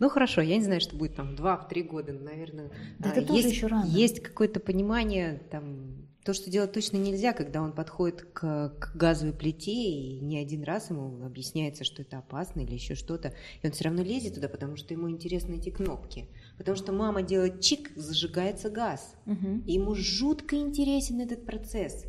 Ну 0.00 0.08
хорошо, 0.08 0.40
я 0.40 0.56
не 0.56 0.64
знаю, 0.64 0.80
что 0.80 0.96
будет 0.96 1.16
там 1.16 1.34
2-3 1.34 1.82
года, 1.84 2.12
наверное. 2.12 2.70
Да, 2.98 3.10
это 3.10 3.20
есть, 3.20 3.28
тоже 3.28 3.48
еще 3.48 3.66
рано. 3.68 3.86
Есть 3.86 4.20
какое-то 4.22 4.58
понимание, 4.58 5.42
там, 5.50 6.09
То, 6.24 6.34
что 6.34 6.50
делать 6.50 6.72
точно 6.72 6.98
нельзя, 6.98 7.32
когда 7.32 7.62
он 7.62 7.72
подходит 7.72 8.22
к, 8.34 8.74
к 8.78 8.94
газовой 8.94 9.32
плите, 9.32 9.72
и 9.72 10.20
не 10.20 10.38
один 10.38 10.64
раз 10.64 10.90
ему 10.90 11.24
объясняется, 11.24 11.82
что 11.84 12.02
это 12.02 12.18
опасно 12.18 12.60
или 12.60 12.74
еще 12.74 12.94
что-то, 12.94 13.32
и 13.62 13.66
он 13.66 13.72
все 13.72 13.84
равно 13.84 14.02
лезет 14.02 14.34
туда, 14.34 14.48
потому 14.48 14.76
что 14.76 14.92
ему 14.92 15.08
интересны 15.10 15.54
эти 15.54 15.70
кнопки. 15.70 16.28
Потому 16.58 16.76
что 16.76 16.92
мама 16.92 17.22
делает 17.22 17.62
чик, 17.62 17.90
зажигается 17.96 18.68
газ. 18.68 19.14
Мгм. 19.24 19.64
И 19.66 19.72
ему 19.72 19.94
жутко 19.94 20.56
интересен 20.56 21.20
этот 21.20 21.46
процесс. 21.46 22.04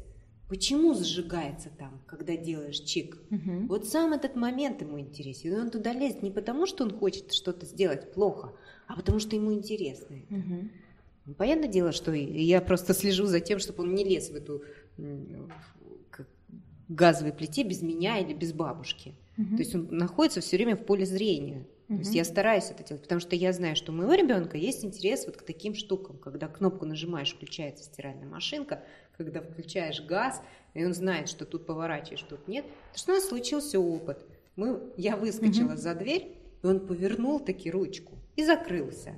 Почему 0.49 0.93
зажигается 0.93 1.69
там, 1.69 2.01
когда 2.05 2.35
делаешь 2.35 2.79
чик? 2.79 3.17
Мгм. 3.29 3.67
Вот 3.67 3.87
сам 3.87 4.11
этот 4.11 4.35
момент 4.35 4.81
ему 4.81 4.99
интересен. 4.99 5.53
И 5.53 5.55
он 5.55 5.71
туда 5.71 5.93
лезет 5.93 6.21
не 6.23 6.31
потому, 6.31 6.65
что 6.65 6.83
он 6.83 6.91
хочет 6.91 7.31
что-то 7.31 7.65
сделать 7.65 8.11
плохо, 8.11 8.53
а 8.87 8.97
потому 8.97 9.19
что 9.19 9.37
ему 9.37 9.53
интересно. 9.53 10.13
это. 10.15 10.33
Мгм. 10.33 10.71
Ну, 11.25 11.33
Понятное 11.35 11.69
дело, 11.69 11.91
что 11.91 12.11
я 12.13 12.61
просто 12.61 12.93
слежу 12.93 13.25
за 13.25 13.39
тем, 13.39 13.59
чтобы 13.59 13.83
он 13.83 13.93
не 13.93 14.03
лез 14.03 14.29
в 14.29 14.35
эту 14.35 14.63
газовой 16.89 17.31
плите 17.31 17.63
без 17.63 17.81
меня 17.81 18.19
или 18.19 18.33
без 18.33 18.53
бабушки. 18.53 19.15
Мгм. 19.37 19.55
То 19.55 19.61
есть 19.61 19.75
он 19.75 19.87
находится 19.91 20.41
все 20.41 20.57
время 20.57 20.75
в 20.75 20.83
поле 20.85 21.05
зрения. 21.05 21.65
То 21.87 21.97
есть 21.97 22.15
я 22.15 22.23
стараюсь 22.23 22.71
это 22.71 22.85
делать, 22.85 23.01
потому 23.03 23.19
что 23.19 23.35
я 23.35 23.51
знаю, 23.51 23.75
что 23.75 23.91
у 23.91 23.95
моего 23.95 24.13
ребенка 24.13 24.55
есть 24.55 24.85
интерес 24.85 25.25
вот 25.25 25.35
к 25.35 25.41
таким 25.41 25.75
штукам, 25.75 26.17
когда 26.17 26.47
кнопку 26.47 26.85
нажимаешь, 26.85 27.33
включается 27.33 27.83
стиральная 27.83 28.27
машинка, 28.27 28.81
когда 29.17 29.41
включаешь 29.41 30.01
газ, 30.01 30.41
и 30.73 30.85
он 30.85 30.93
знает, 30.93 31.27
что 31.27 31.45
тут 31.45 31.65
поворачиваешь, 31.65 32.21
тут 32.21 32.47
нет. 32.47 32.63
Потому 32.93 32.97
что 32.97 33.11
у 33.11 33.15
нас 33.15 33.27
случился 33.27 33.77
опыт. 33.77 34.25
Мы, 34.55 34.79
я 34.95 35.17
выскочила 35.17 35.71
Мгм. 35.73 35.77
за 35.77 35.93
дверь, 35.95 36.37
и 36.63 36.65
он 36.65 36.79
повернул 36.79 37.41
таки 37.41 37.69
ручку 37.69 38.13
и 38.37 38.45
закрылся. 38.45 39.13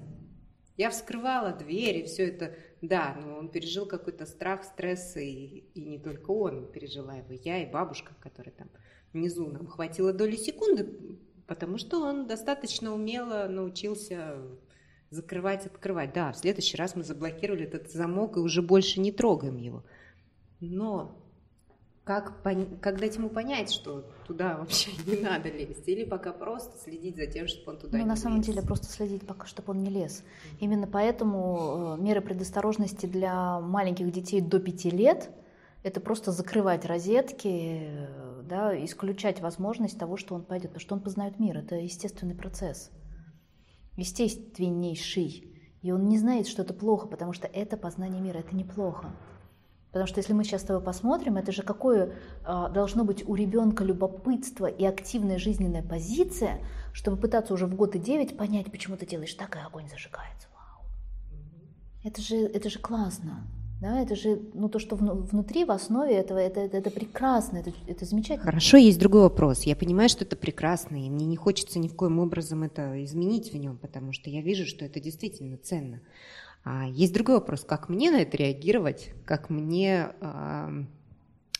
Я 0.75 0.89
вскрывала 0.89 1.53
дверь, 1.53 1.97
и 1.97 2.03
все 2.05 2.27
это, 2.29 2.55
да, 2.81 3.15
но 3.19 3.37
он 3.37 3.49
пережил 3.49 3.85
какой-то 3.85 4.25
страх, 4.25 4.63
стресс, 4.63 5.15
и, 5.17 5.65
и 5.75 5.81
не 5.81 5.99
только 5.99 6.31
он, 6.31 6.71
пережила 6.71 7.15
его 7.15 7.33
я 7.43 7.61
и 7.61 7.71
бабушка, 7.71 8.15
которая 8.19 8.53
там 8.55 8.69
внизу. 9.13 9.47
Нам 9.47 9.67
хватило 9.67 10.13
доли 10.13 10.35
секунды, 10.35 11.19
потому 11.47 11.77
что 11.77 11.99
он 12.01 12.27
достаточно 12.27 12.93
умело 12.93 13.47
научился 13.47 14.37
закрывать, 15.11 15.67
открывать. 15.67 16.13
Да, 16.13 16.31
в 16.31 16.37
следующий 16.37 16.75
раз 16.75 16.95
мы 16.95 17.03
заблокировали 17.03 17.65
этот 17.65 17.91
замок 17.91 18.37
и 18.37 18.39
уже 18.39 18.63
больше 18.63 18.99
не 18.99 19.11
трогаем 19.11 19.57
его. 19.57 19.85
Но 20.59 21.22
как, 22.03 22.33
пон- 22.43 22.77
как 22.79 22.99
дать 22.99 23.15
ему 23.15 23.29
понять, 23.29 23.71
что 23.71 24.03
туда 24.27 24.57
вообще 24.57 24.91
не 25.07 25.17
надо 25.21 25.49
лезть? 25.49 25.87
Или 25.87 26.03
пока 26.03 26.33
просто 26.33 26.77
следить 26.83 27.15
за 27.15 27.27
тем, 27.27 27.47
чтобы 27.47 27.71
он 27.73 27.77
туда 27.79 27.97
Ну, 27.97 28.03
не 28.03 28.09
на 28.09 28.15
самом 28.15 28.37
лез? 28.37 28.47
деле, 28.47 28.61
просто 28.61 28.87
следить 28.87 29.25
пока, 29.25 29.45
чтобы 29.45 29.71
он 29.71 29.83
не 29.83 29.89
лез. 29.89 30.23
Именно 30.59 30.87
поэтому 30.87 31.95
э, 31.97 32.01
меры 32.01 32.21
предосторожности 32.21 33.05
для 33.05 33.59
маленьких 33.59 34.11
детей 34.11 34.41
до 34.41 34.59
5 34.59 34.85
лет– 34.85 35.29
это 35.83 35.99
просто 35.99 36.31
закрывать 36.31 36.85
розетки, 36.85 37.87
э, 37.87 38.41
да, 38.47 38.85
исключать 38.85 39.41
возможность 39.41 39.97
того, 39.99 40.17
что 40.17 40.35
он 40.35 40.43
пойдет, 40.43 40.69
потому 40.71 40.81
что 40.81 40.95
он 40.95 41.01
познает 41.01 41.39
мир. 41.39 41.57
Это 41.57 41.75
естественный 41.75 42.35
процесс, 42.35 42.89
естественнейший. 43.97 45.49
И 45.81 45.91
он 45.91 46.07
не 46.07 46.17
знает, 46.17 46.47
что 46.47 46.61
это 46.61 46.73
плохо, 46.73 47.07
потому 47.07 47.33
что 47.33 47.47
это 47.47 47.75
познание 47.75 48.21
мира, 48.21 48.37
это 48.39 48.55
неплохо. 48.55 49.11
Потому 49.93 50.07
что 50.07 50.19
если 50.19 50.33
мы 50.33 50.43
сейчас 50.43 50.61
с 50.61 50.65
тобой 50.65 50.81
посмотрим, 50.81 51.37
это 51.37 51.51
же 51.51 51.61
какое 51.61 52.13
а, 52.43 52.67
должно 52.69 53.03
быть 53.03 53.29
у 53.29 53.35
ребенка 53.35 53.83
любопытство 53.83 54.65
и 54.65 54.83
активная 54.83 55.37
жизненная 55.37 55.83
позиция, 55.83 56.57
чтобы 56.93 57.17
пытаться 57.17 57.53
уже 57.53 57.67
в 57.67 57.75
год 57.75 57.95
и 57.95 57.99
девять 57.99 58.35
понять, 58.35 58.71
почему 58.71 58.97
ты 58.97 59.05
делаешь 59.05 59.35
так, 59.35 59.55
и 59.55 59.59
огонь 59.59 59.87
зажигается. 59.87 60.47
Вау. 60.55 60.87
Это 62.03 62.21
же, 62.21 62.37
это 62.37 62.71
же 62.71 62.79
классно. 62.79 63.45
Да, 63.81 64.01
это 64.01 64.15
же, 64.15 64.41
ну, 64.53 64.67
то, 64.67 64.79
что 64.79 64.95
вну- 64.95 65.23
внутри, 65.23 65.63
в 65.63 65.69
основе 65.69 66.15
этого, 66.15 66.39
это, 66.39 66.61
это, 66.61 66.77
это 66.77 66.89
прекрасно, 66.89 67.57
это, 67.57 67.71
это 67.85 68.05
замечательно. 68.05 68.45
Хорошо, 68.45 68.77
есть 68.77 68.97
другой 68.97 69.23
вопрос. 69.23 69.63
Я 69.63 69.75
понимаю, 69.75 70.09
что 70.09 70.23
это 70.23 70.35
прекрасно, 70.35 70.95
и 70.95 71.09
мне 71.09 71.25
не 71.25 71.35
хочется 71.35 71.77
ни 71.79 71.87
в 71.87 71.95
коем 71.95 72.17
образом 72.17 72.63
это 72.63 73.03
изменить 73.03 73.51
в 73.53 73.57
нем, 73.57 73.77
потому 73.77 74.13
что 74.13 74.29
я 74.29 74.41
вижу, 74.41 74.65
что 74.65 74.85
это 74.85 74.99
действительно 74.99 75.57
ценно. 75.57 75.99
А 76.63 76.87
есть 76.87 77.13
другой 77.13 77.35
вопрос, 77.35 77.63
как 77.63 77.89
мне 77.89 78.09
на 78.09 78.21
это 78.21 78.37
реагировать, 78.37 79.11
как 79.25 79.49
мне, 79.49 80.13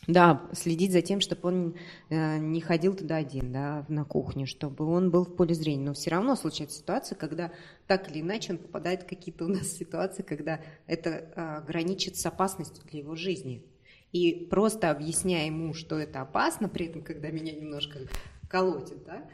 да, 0.06 0.42
следить 0.52 0.92
за 0.92 1.02
тем, 1.02 1.20
чтобы 1.20 1.48
он 1.48 1.74
э, 2.08 2.38
не 2.38 2.60
ходил 2.60 2.94
туда 2.94 3.16
один, 3.16 3.52
да, 3.52 3.84
на 3.88 4.04
кухню, 4.04 4.46
чтобы 4.46 4.86
он 4.86 5.10
был 5.10 5.24
в 5.24 5.34
поле 5.34 5.54
зрения. 5.54 5.84
Но 5.84 5.94
все 5.94 6.10
равно 6.10 6.36
случается 6.36 6.78
ситуация, 6.78 7.16
когда 7.16 7.52
так 7.86 8.10
или 8.10 8.20
иначе 8.20 8.52
он 8.52 8.58
попадает 8.58 9.02
в 9.02 9.06
какие-то 9.06 9.44
у 9.44 9.48
нас 9.48 9.68
ситуации, 9.78 10.22
когда 10.22 10.60
это 10.86 11.28
а, 11.36 11.60
граничит 11.62 12.16
с 12.16 12.26
опасностью 12.26 12.84
для 12.90 13.00
его 13.00 13.14
жизни. 13.14 13.64
И 14.12 14.46
просто 14.48 14.90
объясняя 14.90 15.46
ему, 15.46 15.74
что 15.74 15.98
это 15.98 16.20
опасно, 16.20 16.68
при 16.68 16.86
этом, 16.86 17.02
когда 17.02 17.30
меня 17.30 17.52
немножко 17.52 18.00
колотит, 18.48 19.04
да, 19.04 19.24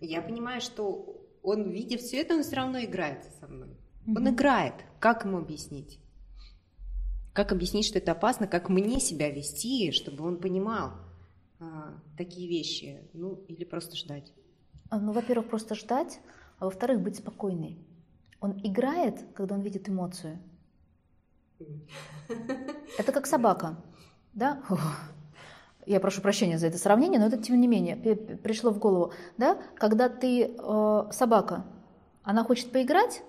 я 0.00 0.22
понимаю, 0.22 0.60
что 0.60 1.22
он, 1.42 1.70
видя 1.70 1.98
все 1.98 2.22
это, 2.22 2.34
он 2.34 2.42
все 2.42 2.56
равно 2.56 2.82
играется 2.82 3.30
со 3.40 3.46
мной. 3.46 3.68
Он 4.06 4.28
играет. 4.28 4.74
Как 5.00 5.24
ему 5.24 5.38
объяснить? 5.38 5.98
Как 7.32 7.52
объяснить, 7.52 7.86
что 7.86 7.98
это 7.98 8.12
опасно, 8.12 8.46
как 8.46 8.68
мне 8.68 9.00
себя 9.00 9.30
вести, 9.30 9.92
чтобы 9.92 10.24
он 10.24 10.38
понимал 10.38 10.92
а, 11.60 11.94
такие 12.16 12.48
вещи? 12.48 13.08
Ну, 13.12 13.44
или 13.48 13.64
просто 13.64 13.96
ждать. 13.96 14.32
А, 14.90 14.98
Ну, 14.98 15.12
во-первых, 15.12 15.48
просто 15.48 15.74
ждать, 15.74 16.20
а 16.58 16.64
во-вторых, 16.66 17.00
быть 17.00 17.16
спокойной. 17.16 17.78
Он 18.40 18.52
играет, 18.64 19.24
когда 19.34 19.54
он 19.54 19.60
видит 19.62 19.88
эмоцию. 19.88 20.38
Это 22.98 23.12
как 23.12 23.26
собака, 23.26 23.76
да? 24.32 24.62
Я 25.86 26.00
прошу 26.00 26.20
прощения 26.20 26.58
за 26.58 26.66
это 26.66 26.78
сравнение, 26.78 27.20
но 27.20 27.26
это 27.26 27.36
тем 27.38 27.60
не 27.60 27.68
менее 27.68 27.94
п- 27.94 28.16
пришло 28.36 28.72
в 28.72 28.78
голову, 28.80 29.12
да? 29.38 29.56
Когда 29.76 30.08
ты 30.08 30.42
э, 30.58 31.08
собака, 31.12 31.64
она 32.24 32.42
хочет 32.42 32.72
поиграть, 32.72 33.22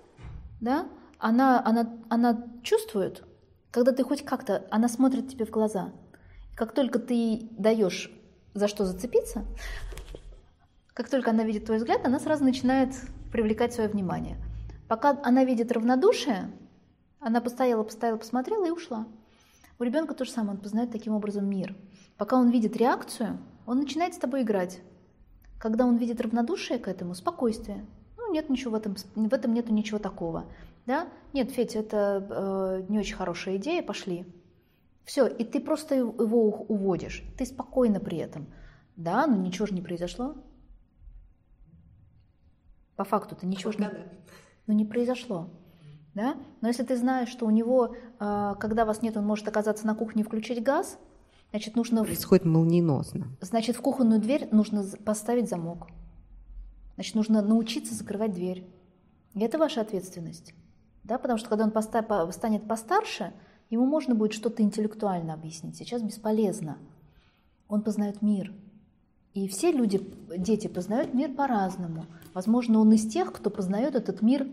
да? 0.61 0.87
Она, 1.19 1.63
она, 1.65 1.97
она 2.09 2.45
чувствует, 2.63 3.23
когда 3.71 3.91
ты 3.91 4.03
хоть 4.03 4.23
как-то, 4.23 4.65
она 4.71 4.87
смотрит 4.87 5.29
тебе 5.29 5.45
в 5.45 5.49
глаза. 5.49 5.91
Как 6.55 6.73
только 6.73 6.99
ты 6.99 7.47
даешь 7.51 8.11
за 8.53 8.67
что 8.67 8.85
зацепиться, 8.85 9.45
как 10.93 11.09
только 11.09 11.31
она 11.31 11.43
видит 11.43 11.65
твой 11.65 11.77
взгляд, 11.77 12.05
она 12.05 12.19
сразу 12.19 12.43
начинает 12.43 12.89
привлекать 13.31 13.73
свое 13.73 13.89
внимание. 13.89 14.37
Пока 14.87 15.19
она 15.23 15.43
видит 15.43 15.71
равнодушие, 15.71 16.51
она 17.19 17.41
постояла, 17.41 17.83
постояла, 17.83 18.17
посмотрела 18.17 18.65
и 18.65 18.71
ушла. 18.71 19.07
У 19.79 19.83
ребенка 19.83 20.15
то 20.15 20.25
же 20.25 20.31
самое, 20.31 20.55
он 20.55 20.61
познает 20.61 20.91
таким 20.91 21.13
образом 21.13 21.47
мир. 21.47 21.75
Пока 22.17 22.37
он 22.37 22.49
видит 22.49 22.75
реакцию, 22.77 23.37
он 23.67 23.77
начинает 23.79 24.15
с 24.15 24.17
тобой 24.17 24.41
играть. 24.41 24.79
Когда 25.59 25.85
он 25.85 25.97
видит 25.97 26.21
равнодушие 26.21 26.79
к 26.79 26.87
этому, 26.87 27.13
спокойствие. 27.13 27.85
Ну, 28.27 28.33
нет 28.33 28.49
ничего 28.49 28.71
в 28.71 28.75
этом, 28.75 28.95
в 29.15 29.33
этом 29.33 29.53
нету 29.53 29.73
ничего 29.73 29.99
такого. 29.99 30.45
Да? 30.85 31.07
Нет, 31.33 31.49
Федь, 31.51 31.75
это 31.75 32.25
э, 32.29 32.83
не 32.89 32.99
очень 32.99 33.15
хорошая 33.15 33.55
идея, 33.55 33.81
пошли. 33.81 34.25
Все, 35.05 35.27
и 35.27 35.45
ты 35.45 35.61
просто 35.61 35.95
его 35.95 36.49
уводишь. 36.67 37.23
Ты 37.37 37.45
спокойно 37.45 38.01
при 38.01 38.17
этом. 38.17 38.47
Да, 38.97 39.27
но 39.27 39.37
ничего 39.37 39.65
же 39.65 39.73
не 39.73 39.81
произошло. 39.81 40.35
По 42.97 43.05
факту-то 43.05 43.45
ничего 43.45 43.71
же 43.71 43.79
не, 43.79 43.89
ну, 44.65 44.73
не 44.73 44.83
произошло. 44.83 45.49
Да? 46.13 46.35
Но 46.61 46.67
если 46.67 46.83
ты 46.83 46.97
знаешь, 46.97 47.29
что 47.29 47.45
у 47.45 47.49
него, 47.49 47.95
э, 48.19 48.55
когда 48.59 48.83
вас 48.83 49.01
нет, 49.01 49.15
он 49.15 49.25
может 49.25 49.47
оказаться 49.47 49.87
на 49.87 49.95
кухне 49.95 50.23
и 50.23 50.25
включить 50.25 50.61
газ, 50.61 50.99
значит, 51.51 51.77
нужно, 51.77 52.03
Происходит 52.03 52.43
молниеносно. 52.43 53.27
значит, 53.39 53.77
в 53.77 53.81
кухонную 53.81 54.19
дверь 54.19 54.49
нужно 54.51 54.83
поставить 55.05 55.47
замок. 55.47 55.87
Значит, 56.97 57.13
нужно 57.13 57.43
научиться 57.43 57.93
закрывать 57.93 58.33
дверь. 58.33 58.65
И 59.35 59.39
это 59.41 59.59
ваша 59.59 59.81
ответственность. 59.81 60.55
Да? 61.03 61.19
Потому 61.19 61.37
что 61.37 61.47
когда 61.47 61.63
он 61.65 61.71
поста- 61.71 62.01
по- 62.01 62.31
станет 62.31 62.67
постарше, 62.67 63.33
ему 63.69 63.85
можно 63.85 64.15
будет 64.15 64.33
что-то 64.33 64.63
интеллектуально 64.63 65.35
объяснить. 65.35 65.77
Сейчас 65.77 66.01
бесполезно. 66.01 66.79
Он 67.67 67.83
познает 67.83 68.23
мир. 68.23 68.51
И 69.35 69.47
все 69.47 69.71
люди, 69.71 70.01
дети 70.35 70.67
познают 70.67 71.13
мир 71.13 71.31
по-разному. 71.31 72.07
Возможно, 72.33 72.79
он 72.79 72.91
из 72.93 73.07
тех, 73.07 73.31
кто 73.31 73.51
познает 73.51 73.93
этот 73.93 74.23
мир 74.23 74.47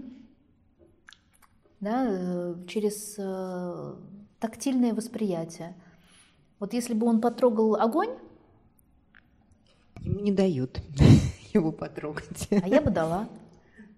да, 1.80 2.07
э, 2.07 2.57
через 2.68 3.14
э, 3.16 3.95
тактильное 4.38 4.92
восприятие. 4.92 5.74
Вот 6.59 6.74
если 6.74 6.92
бы 6.92 7.07
он 7.07 7.22
потрогал 7.22 7.76
огонь, 7.76 8.11
Ему 10.03 10.20
не 10.20 10.32
дают 10.32 10.82
его 11.55 11.73
потрогать. 11.73 12.49
а 12.51 12.69
я 12.69 12.81
бы 12.83 12.91
дала. 12.91 13.29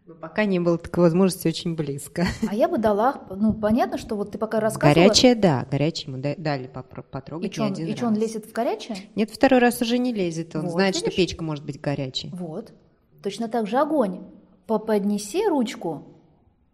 Но 0.06 0.14
пока 0.14 0.44
не 0.44 0.60
было 0.60 0.78
такой 0.78 1.04
возможности 1.04 1.48
очень 1.48 1.74
близко. 1.74 2.26
А 2.48 2.54
я 2.54 2.68
бы 2.68 2.78
дала, 2.78 3.22
ну 3.34 3.52
понятно, 3.52 3.98
что 3.98 4.14
вот 4.14 4.30
ты 4.30 4.38
пока 4.38 4.60
рассказывала. 4.60 4.94
Горячее, 5.08 5.34
да, 5.34 5.66
горячее 5.68 6.12
ему 6.12 6.22
да- 6.22 6.36
дали 6.38 6.68
попро- 6.68 7.00
И 7.00 7.10
потрогать 7.10 7.52
что 7.52 7.64
он, 7.64 7.72
один 7.72 7.88
и 7.88 7.94
чё, 7.96 8.06
он 8.06 8.14
лезет 8.14 8.46
в 8.46 8.52
горячее? 8.52 8.96
Нет, 9.16 9.30
второй 9.30 9.58
раз 9.58 9.82
уже 9.82 9.98
не 9.98 10.12
лезет. 10.12 10.54
Он 10.54 10.62
Вот, 10.62 10.72
знает, 10.72 10.94
что 10.94 11.06
видишь? 11.06 11.16
печка 11.16 11.42
может 11.42 11.64
быть 11.64 11.80
горячей. 11.80 12.30
Вот. 12.32 12.72
Точно 13.22 13.48
так 13.48 13.66
же 13.66 13.78
огонь. 13.78 14.20
По- 14.68 14.78
Поднеси 14.78 15.44
ручку. 15.48 16.04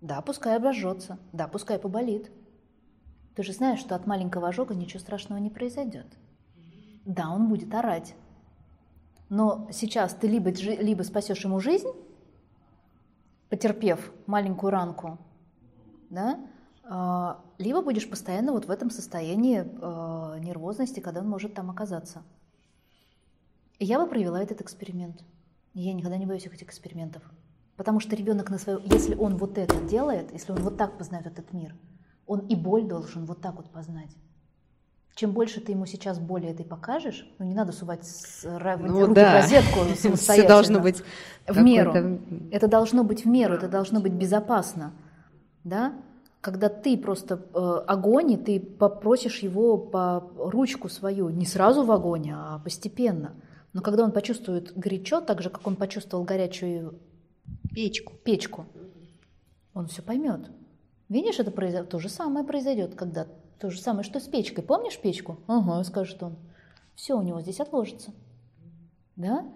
Да, 0.03 0.20
пускай 0.20 0.57
обожжется. 0.57 1.18
Да, 1.33 1.49
пускай 1.49 1.78
поболит. 1.78 2.30
Ты 3.35 3.45
же 3.45 3.53
знаешь, 3.55 3.78
что 3.78 3.95
от 3.95 4.07
маленького 4.07 4.49
ожога 4.49 4.74
ничего 4.74 5.01
страшного 5.01 5.39
не 5.39 5.49
произойдет. 5.49 6.07
Да, 7.07 7.30
он 7.30 7.49
будет 7.49 7.72
орать. 7.74 8.14
Но 9.33 9.66
сейчас 9.72 10.12
ты 10.12 10.28
либо, 10.28 10.51
либо 10.51 11.03
спасешь 11.05 11.43
ему 11.43 11.59
жизнь, 11.59 11.89
потерпев 13.49 14.12
маленькую 14.26 14.70
ранку, 14.70 15.18
да, 16.11 16.39
а, 16.85 17.43
либо 17.57 17.80
будешь 17.80 18.11
постоянно 18.11 18.53
вот 18.53 18.66
в 18.66 18.70
этом 18.70 18.91
состоянии 18.91 19.61
э, 19.61 20.39
нервозности, 20.41 21.01
когда 21.01 21.20
он 21.20 21.30
может 21.30 21.55
там 21.55 21.70
оказаться. 21.70 22.22
И 23.78 23.87
я 23.87 23.99
бы 23.99 24.07
провела 24.07 24.39
этот 24.39 24.61
эксперимент. 24.61 25.24
я 25.72 25.95
никогда 25.95 26.18
не 26.18 26.26
боюсь 26.26 26.45
этих 26.45 26.64
экспериментов. 26.64 27.22
Потому 27.78 28.01
что 28.01 28.14
ребенок 28.14 28.51
на 28.51 28.59
свою, 28.59 28.80
если 28.80 29.14
он 29.14 29.39
вот 29.39 29.57
это 29.57 29.80
делает, 29.80 30.30
если 30.35 30.53
он 30.53 30.59
вот 30.59 30.76
так 30.76 30.99
познает 30.99 31.26
этот 31.26 31.55
мир, 31.55 31.74
он 32.26 32.41
и 32.41 32.55
боль 32.55 32.87
должен 32.87 33.24
вот 33.24 33.41
так 33.41 33.57
вот 33.57 33.70
познать. 33.70 34.14
Чем 35.14 35.32
больше 35.32 35.60
ты 35.60 35.72
ему 35.72 35.84
сейчас 35.84 36.18
боли 36.18 36.48
этой 36.48 36.64
покажешь, 36.64 37.26
ну 37.38 37.44
не 37.44 37.54
надо 37.54 37.72
сувать 37.72 38.04
с, 38.06 38.44
ну, 38.44 39.00
руку 39.00 39.14
да. 39.14 39.30
в 39.30 39.42
розетку 39.42 39.80
самостоятельно. 39.96 40.18
Все 40.18 40.48
должно 40.48 40.80
быть 40.80 41.02
в 41.46 41.60
меру. 41.60 42.18
Это 42.50 42.66
должно 42.66 43.04
быть 43.04 43.24
в 43.24 43.28
меру, 43.28 43.54
это 43.54 43.68
должно 43.68 44.00
быть 44.00 44.12
безопасно, 44.12 44.92
да? 45.64 45.92
Когда 46.40 46.68
ты 46.68 46.96
просто 46.96 47.40
э, 47.54 47.82
огонь, 47.86 48.32
и 48.32 48.36
ты 48.36 48.58
попросишь 48.58 49.40
его 49.40 49.76
по 49.76 50.28
ручку 50.36 50.88
свою, 50.88 51.28
не 51.28 51.46
сразу 51.46 51.84
в 51.84 51.92
огонь, 51.92 52.30
а 52.32 52.58
постепенно. 52.58 53.34
Но 53.72 53.80
когда 53.80 54.02
он 54.02 54.12
почувствует 54.12 54.76
горячо, 54.76 55.20
так 55.20 55.40
же, 55.40 55.50
как 55.50 55.66
он 55.66 55.76
почувствовал 55.76 56.24
горячую 56.24 56.98
печку, 57.72 58.14
печку 58.24 58.66
он 59.74 59.86
все 59.86 60.02
поймет. 60.02 60.50
Видишь, 61.08 61.38
это 61.38 61.50
произойдет, 61.50 61.90
то 61.90 61.98
же 61.98 62.08
самое 62.08 62.44
произойдет, 62.44 62.94
когда 62.94 63.26
то 63.62 63.70
же 63.70 63.80
самое, 63.80 64.02
что 64.02 64.18
с 64.18 64.26
печкой. 64.26 64.64
Помнишь 64.64 64.98
печку? 64.98 65.38
Ага, 65.46 65.84
скажет 65.84 66.20
он. 66.20 66.36
Все 66.96 67.16
у 67.16 67.22
него 67.22 67.40
здесь 67.40 67.60
отложится. 67.60 68.12
Да? 69.14 69.46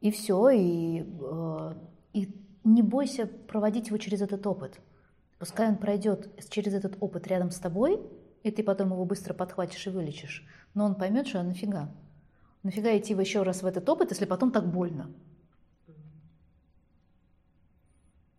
И 0.00 0.10
все, 0.10 0.48
и, 0.50 1.04
э, 1.04 1.74
и 2.12 2.34
не 2.64 2.82
бойся 2.82 3.26
проводить 3.26 3.86
его 3.86 3.98
через 3.98 4.20
этот 4.20 4.44
опыт. 4.48 4.80
Пускай 5.38 5.68
он 5.68 5.76
пройдет 5.76 6.28
через 6.50 6.74
этот 6.74 6.96
опыт 6.98 7.28
рядом 7.28 7.52
с 7.52 7.60
тобой, 7.60 8.00
и 8.42 8.50
ты 8.50 8.64
потом 8.64 8.90
его 8.90 9.04
быстро 9.04 9.32
подхватишь 9.32 9.86
и 9.86 9.90
вылечишь. 9.90 10.44
Но 10.74 10.84
он 10.84 10.96
поймет, 10.96 11.28
что 11.28 11.40
нафига. 11.44 11.88
Нафига 12.64 12.98
идти 12.98 13.14
еще 13.14 13.44
раз 13.44 13.62
в 13.62 13.66
этот 13.66 13.88
опыт, 13.88 14.10
если 14.10 14.24
потом 14.24 14.50
так 14.50 14.68
больно? 14.68 15.08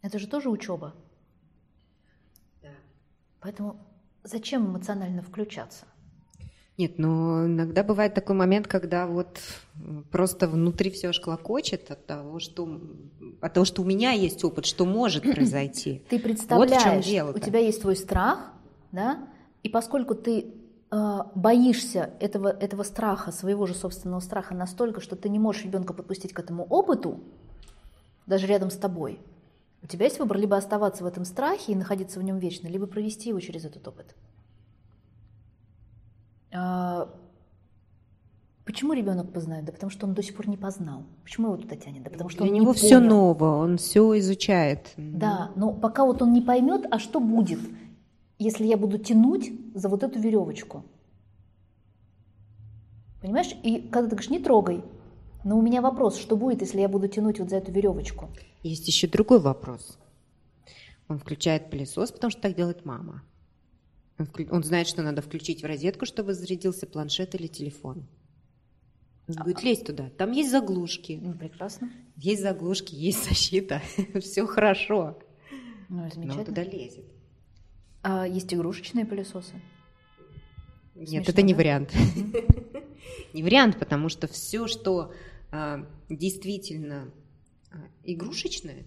Это 0.02 0.20
же 0.20 0.28
тоже 0.28 0.50
учеба. 0.50 0.94
Да. 2.62 2.72
Поэтому 3.40 3.80
зачем 4.24 4.68
эмоционально 4.68 5.22
включаться? 5.22 5.86
Нет, 6.78 6.98
но 6.98 7.46
иногда 7.46 7.84
бывает 7.84 8.16
такой 8.16 8.36
момент, 8.36 8.68
когда 8.68 9.06
вот 9.06 9.40
просто 10.12 10.48
внутри 10.48 10.90
все 10.90 11.10
аж 11.10 11.20
клокочет 11.20 11.92
от 11.92 12.08
того, 12.08 12.40
что, 12.40 12.82
от 13.42 13.54
того, 13.54 13.64
что 13.64 13.84
у 13.84 13.86
меня 13.86 14.12
есть 14.12 14.44
опыт, 14.44 14.66
что 14.66 14.86
может 14.86 15.24
произойти. 15.36 16.04
Ты 16.10 16.18
представляешь, 16.18 16.72
вот 16.72 16.80
в 16.80 16.84
чем 16.84 17.02
дело 17.02 17.32
у 17.32 17.40
тебя 17.40 17.60
есть 17.60 17.82
твой 17.82 17.96
страх, 17.96 18.52
да, 18.92 19.28
и 19.62 19.70
поскольку 19.70 20.16
ты 20.16 20.48
э, 20.92 21.20
боишься 21.36 22.10
этого, 22.20 22.48
этого 22.48 22.82
страха, 22.82 23.32
своего 23.32 23.68
же 23.68 23.76
собственного 23.76 24.20
страха 24.20 24.56
настолько, 24.56 25.00
что 25.00 25.16
ты 25.16 25.30
не 25.30 25.38
можешь 25.38 25.64
ребенка 25.64 25.94
подпустить 25.94 26.34
к 26.34 26.40
этому 26.40 26.64
опыту, 26.66 27.20
даже 28.26 28.48
рядом 28.48 28.72
с 28.72 28.78
тобой, 28.78 29.20
у 29.84 29.88
тебя 29.88 30.06
есть 30.06 30.18
выбор 30.18 30.38
либо 30.38 30.56
оставаться 30.56 31.04
в 31.04 31.08
этом 31.08 31.26
страхе 31.26 31.74
и 31.74 31.76
находиться 31.76 32.20
в 32.20 32.24
нем 32.24 32.40
вечно, 32.40 32.68
либо 32.68 32.88
провести 32.88 33.30
его 33.30 33.40
через 33.42 33.66
этот 33.66 33.86
опыт. 33.86 34.16
А, 36.54 37.10
почему 38.64 38.94
ребенок 38.94 39.34
познает? 39.34 39.66
Да 39.66 39.74
потому 39.74 39.90
что 39.90 40.08
он 40.08 40.14
до 40.14 40.24
сих 40.24 40.38
пор 40.38 40.48
не 40.48 40.56
познал. 40.56 41.04
Почему 41.24 41.48
его 41.48 41.58
туда 41.58 41.76
тянет? 41.76 42.04
Да 42.04 42.10
потому 42.10 42.30
что 42.30 42.44
Для 42.44 42.52
он 42.52 42.60
него 42.60 42.72
не 42.72 42.78
все 42.78 43.00
ново, 43.00 43.58
он 43.58 43.78
все 43.78 44.18
изучает. 44.20 44.94
Да, 44.96 45.52
но 45.56 45.74
пока 45.74 46.06
вот 46.06 46.22
он 46.22 46.32
не 46.32 46.42
поймет, 46.42 46.86
а 46.90 46.98
что 46.98 47.20
будет, 47.20 47.60
если 48.40 48.66
я 48.66 48.78
буду 48.78 48.98
тянуть 48.98 49.52
за 49.76 49.90
вот 49.90 50.04
эту 50.04 50.18
веревочку. 50.18 50.86
Понимаешь? 53.22 53.54
И 53.64 53.82
когда 53.82 54.10
ты 54.10 54.16
говоришь, 54.16 54.30
не 54.30 54.40
трогай, 54.40 54.84
но 55.44 55.58
у 55.58 55.62
меня 55.62 55.82
вопрос, 55.82 56.18
что 56.18 56.38
будет, 56.38 56.62
если 56.62 56.80
я 56.82 56.88
буду 56.88 57.08
тянуть 57.08 57.40
вот 57.40 57.50
за 57.50 57.58
эту 57.58 57.72
веревочку? 57.72 58.30
Есть 58.62 58.88
еще 58.88 59.08
другой 59.08 59.40
вопрос. 59.40 59.98
Он 61.08 61.20
включает 61.20 61.70
пылесос, 61.70 62.12
потому 62.12 62.32
что 62.32 62.42
так 62.42 62.56
делает 62.56 62.86
мама. 62.86 63.24
Он, 64.18 64.26
вклю... 64.26 64.48
он 64.52 64.64
знает, 64.64 64.88
что 64.88 65.02
надо 65.02 65.22
включить 65.22 65.64
в 65.64 65.66
розетку, 65.66 66.06
чтобы 66.06 66.34
зарядился 66.34 66.88
планшет 66.88 67.36
или 67.36 67.48
телефон. 67.48 68.08
Он 69.28 69.36
будет 69.44 69.60
а, 69.60 69.62
лезть 69.62 69.86
туда. 69.86 70.10
Там 70.18 70.32
есть 70.32 70.52
заглушки. 70.52 71.20
Ну, 71.22 71.34
прекрасно. 71.34 71.92
Есть 72.18 72.42
заглушки, 72.42 72.94
есть 72.94 73.28
защита. 73.28 73.82
Все 74.20 74.46
хорошо. 74.46 75.18
Ну, 75.90 76.10
замечательно. 76.10 76.34
Но 76.34 76.40
он 76.40 76.46
туда 76.46 76.64
лезет. 76.64 77.06
А 78.02 78.28
есть 78.28 78.54
игрушечные 78.54 79.06
пылесосы? 79.06 79.54
Нет, 80.96 81.10
Смешно, 81.10 81.32
это 81.32 81.42
не 81.42 81.54
да? 81.54 81.58
вариант. 81.58 81.94
не 83.34 83.44
вариант, 83.44 83.80
потому 83.80 84.10
что 84.10 84.28
все, 84.28 84.68
что 84.68 85.14
действительно 86.10 87.12
а, 87.72 87.78
игрушечное, 88.04 88.86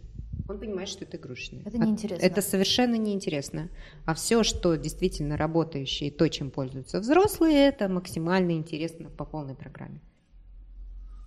он 0.48 0.60
понимает, 0.60 0.88
что 0.88 1.04
это 1.04 1.16
игрушечное. 1.16 1.62
Это 1.64 1.78
неинтересно. 1.78 2.24
Это 2.24 2.42
совершенно 2.42 2.94
неинтересно. 2.96 3.68
А 4.04 4.14
все, 4.14 4.42
что 4.42 4.76
действительно 4.76 5.36
работающее 5.36 6.10
и 6.10 6.12
то, 6.12 6.28
чем 6.28 6.50
пользуются 6.50 7.00
взрослые, 7.00 7.68
это 7.68 7.88
максимально 7.88 8.52
интересно 8.52 9.10
по 9.10 9.24
полной 9.24 9.54
программе. 9.54 10.00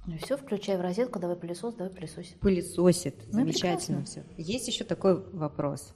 Ну 0.05 0.17
все, 0.17 0.37
включай 0.37 0.77
в 0.77 0.81
розетку, 0.81 1.19
давай 1.19 1.35
пылесос, 1.35 1.75
давай 1.75 1.93
пылесосить. 1.93 2.39
Пылесосит, 2.39 3.15
ну, 3.27 3.33
замечательно 3.33 4.05
все. 4.05 4.23
Есть 4.37 4.67
еще 4.67 4.83
такой 4.83 5.21
вопрос. 5.33 5.93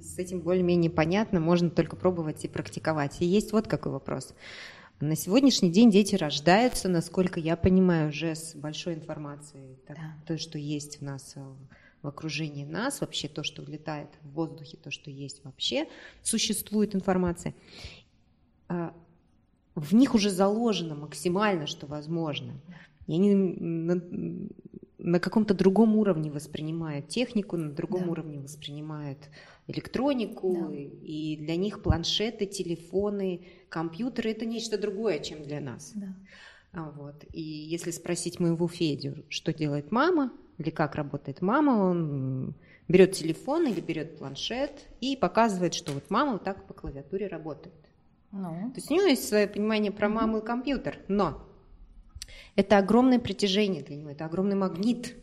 С 0.00 0.18
этим 0.18 0.40
более-менее 0.40 0.90
понятно, 0.90 1.40
можно 1.40 1.68
только 1.68 1.96
пробовать 1.96 2.44
и 2.44 2.48
практиковать. 2.48 3.20
И 3.20 3.26
есть 3.26 3.50
вот 3.52 3.66
какой 3.66 3.90
вопрос. 3.90 4.34
На 5.04 5.16
сегодняшний 5.16 5.70
день 5.70 5.90
дети 5.90 6.14
рождаются, 6.14 6.88
насколько 6.88 7.38
я 7.38 7.56
понимаю, 7.56 8.08
уже 8.08 8.34
с 8.34 8.54
большой 8.54 8.94
информацией. 8.94 9.76
Так, 9.86 9.98
да. 9.98 10.14
То, 10.26 10.38
что 10.38 10.56
есть 10.56 11.00
в 11.00 11.02
нас 11.02 11.34
э, 11.36 11.44
в 12.00 12.08
окружении 12.08 12.64
нас, 12.64 13.02
вообще 13.02 13.28
то, 13.28 13.44
что 13.44 13.62
летает 13.62 14.08
в 14.22 14.30
воздухе, 14.30 14.78
то, 14.78 14.90
что 14.90 15.10
есть 15.10 15.44
вообще, 15.44 15.88
существует 16.22 16.94
информация. 16.94 17.54
А, 18.68 18.94
в 19.74 19.94
них 19.94 20.14
уже 20.14 20.30
заложено 20.30 20.94
максимально, 20.94 21.66
что 21.66 21.86
возможно. 21.86 22.54
И 23.06 23.12
они 23.12 23.34
на, 23.34 24.00
на 24.96 25.20
каком-то 25.20 25.52
другом 25.52 25.96
уровне 25.96 26.30
воспринимают 26.30 27.08
технику, 27.08 27.58
на 27.58 27.70
другом 27.70 28.04
да. 28.04 28.10
уровне 28.10 28.40
воспринимают 28.40 29.18
электронику, 29.66 30.68
да. 30.70 30.76
и 30.76 31.36
для 31.36 31.56
них 31.56 31.82
планшеты, 31.82 32.46
телефоны, 32.46 33.46
компьютеры 33.68 34.30
это 34.30 34.44
нечто 34.44 34.78
другое, 34.78 35.18
чем 35.20 35.42
для 35.42 35.60
нас. 35.60 35.92
Да. 35.94 36.14
А, 36.72 36.90
вот. 36.90 37.24
И 37.32 37.40
если 37.40 37.90
спросить 37.90 38.40
моего 38.40 38.68
Федю, 38.68 39.24
что 39.28 39.54
делает 39.54 39.90
мама, 39.92 40.32
или 40.58 40.70
как 40.70 40.94
работает 40.94 41.40
мама, 41.40 41.70
он 41.70 42.54
берет 42.88 43.12
телефон 43.12 43.66
или 43.66 43.80
берет 43.80 44.18
планшет 44.18 44.86
и 45.00 45.16
показывает, 45.16 45.74
что 45.74 45.92
вот 45.92 46.10
мама 46.10 46.32
вот 46.32 46.44
так 46.44 46.66
по 46.66 46.74
клавиатуре 46.74 47.26
работает. 47.26 47.74
Ну. 48.32 48.70
То 48.70 48.76
есть 48.76 48.90
у 48.90 48.94
него 48.94 49.06
есть 49.06 49.28
свое 49.28 49.46
понимание 49.46 49.92
про 49.92 50.08
маму 50.08 50.38
и 50.38 50.44
компьютер, 50.44 50.98
но 51.08 51.46
это 52.56 52.78
огромное 52.78 53.18
притяжение 53.18 53.82
для 53.82 53.96
него, 53.96 54.10
это 54.10 54.24
огромный 54.24 54.56
магнит. 54.56 55.14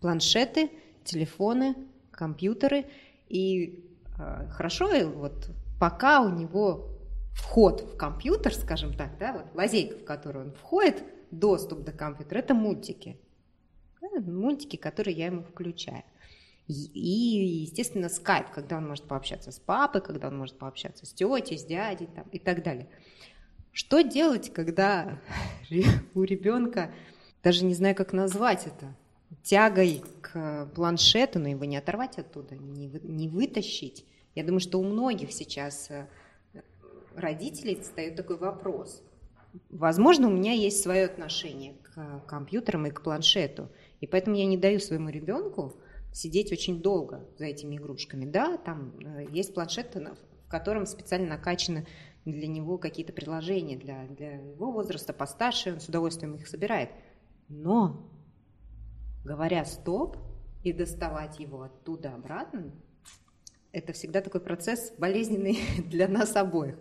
Планшеты, 0.00 0.70
телефоны, 1.04 1.76
компьютеры. 2.10 2.86
И 3.32 3.82
э, 4.18 4.46
хорошо, 4.50 4.90
вот 5.08 5.48
пока 5.80 6.20
у 6.20 6.28
него 6.28 6.90
вход 7.32 7.80
в 7.80 7.96
компьютер, 7.96 8.54
скажем 8.54 8.92
так, 8.92 9.16
да, 9.18 9.32
вот 9.32 9.46
лазейка, 9.54 9.96
в 9.96 10.04
которую 10.04 10.48
он 10.48 10.52
входит, 10.52 11.02
доступ 11.30 11.82
до 11.82 11.92
компьютера, 11.92 12.40
это 12.40 12.52
мультики. 12.52 13.18
Да, 14.02 14.08
мультики, 14.20 14.76
которые 14.76 15.16
я 15.16 15.26
ему 15.26 15.44
включаю. 15.44 16.02
И, 16.68 17.62
естественно, 17.62 18.10
скайп, 18.10 18.50
когда 18.50 18.76
он 18.76 18.86
может 18.86 19.04
пообщаться 19.08 19.50
с 19.50 19.58
папой, 19.58 20.02
когда 20.02 20.28
он 20.28 20.36
может 20.36 20.58
пообщаться 20.58 21.06
с 21.06 21.14
тетей, 21.14 21.58
с 21.58 21.64
дядей 21.64 22.08
там, 22.14 22.28
и 22.32 22.38
так 22.38 22.62
далее. 22.62 22.86
Что 23.72 24.02
делать, 24.02 24.52
когда 24.52 25.22
у 26.14 26.22
ребенка, 26.22 26.92
даже 27.42 27.64
не 27.64 27.72
знаю, 27.72 27.94
как 27.94 28.12
назвать 28.12 28.66
это, 28.66 28.94
тягой 29.42 30.02
к 30.20 30.70
планшету, 30.74 31.38
но 31.38 31.48
его 31.48 31.64
не 31.64 31.76
оторвать 31.76 32.18
оттуда, 32.18 32.56
не, 32.56 32.88
не 33.02 33.28
вытащить? 33.28 34.04
Я 34.34 34.44
думаю, 34.44 34.60
что 34.60 34.78
у 34.78 34.84
многих 34.84 35.32
сейчас 35.32 35.90
э, 35.90 36.06
родителей 37.14 37.80
встает 37.80 38.16
такой 38.16 38.36
вопрос. 38.36 39.02
Возможно, 39.68 40.28
у 40.28 40.30
меня 40.30 40.52
есть 40.52 40.82
свое 40.82 41.04
отношение 41.04 41.74
к 41.82 42.22
компьютерам 42.26 42.86
и 42.86 42.90
к 42.90 43.02
планшету, 43.02 43.68
и 44.00 44.06
поэтому 44.06 44.36
я 44.36 44.46
не 44.46 44.56
даю 44.56 44.80
своему 44.80 45.10
ребенку 45.10 45.74
сидеть 46.12 46.52
очень 46.52 46.80
долго 46.80 47.26
за 47.38 47.46
этими 47.46 47.76
игрушками. 47.76 48.24
Да, 48.24 48.56
там 48.56 48.94
э, 49.00 49.26
есть 49.30 49.54
планшеты, 49.54 50.00
котором 50.52 50.84
специально 50.84 51.30
накачаны 51.30 51.86
для 52.26 52.46
него 52.46 52.76
какие-то 52.78 53.12
приложения 53.12 53.76
для, 53.76 54.04
для 54.06 54.34
его 54.34 54.70
возраста 54.70 55.12
постарше, 55.12 55.72
он 55.72 55.80
с 55.80 55.88
удовольствием 55.88 56.36
их 56.36 56.46
собирает. 56.46 56.90
Но, 57.48 58.11
говоря 59.24 59.64
«стоп» 59.64 60.16
и 60.62 60.72
доставать 60.72 61.38
его 61.40 61.62
оттуда 61.62 62.14
обратно, 62.14 62.72
это 63.72 63.92
всегда 63.92 64.20
такой 64.20 64.40
процесс 64.40 64.92
болезненный 64.98 65.58
для 65.86 66.08
нас 66.08 66.36
обоих. 66.36 66.78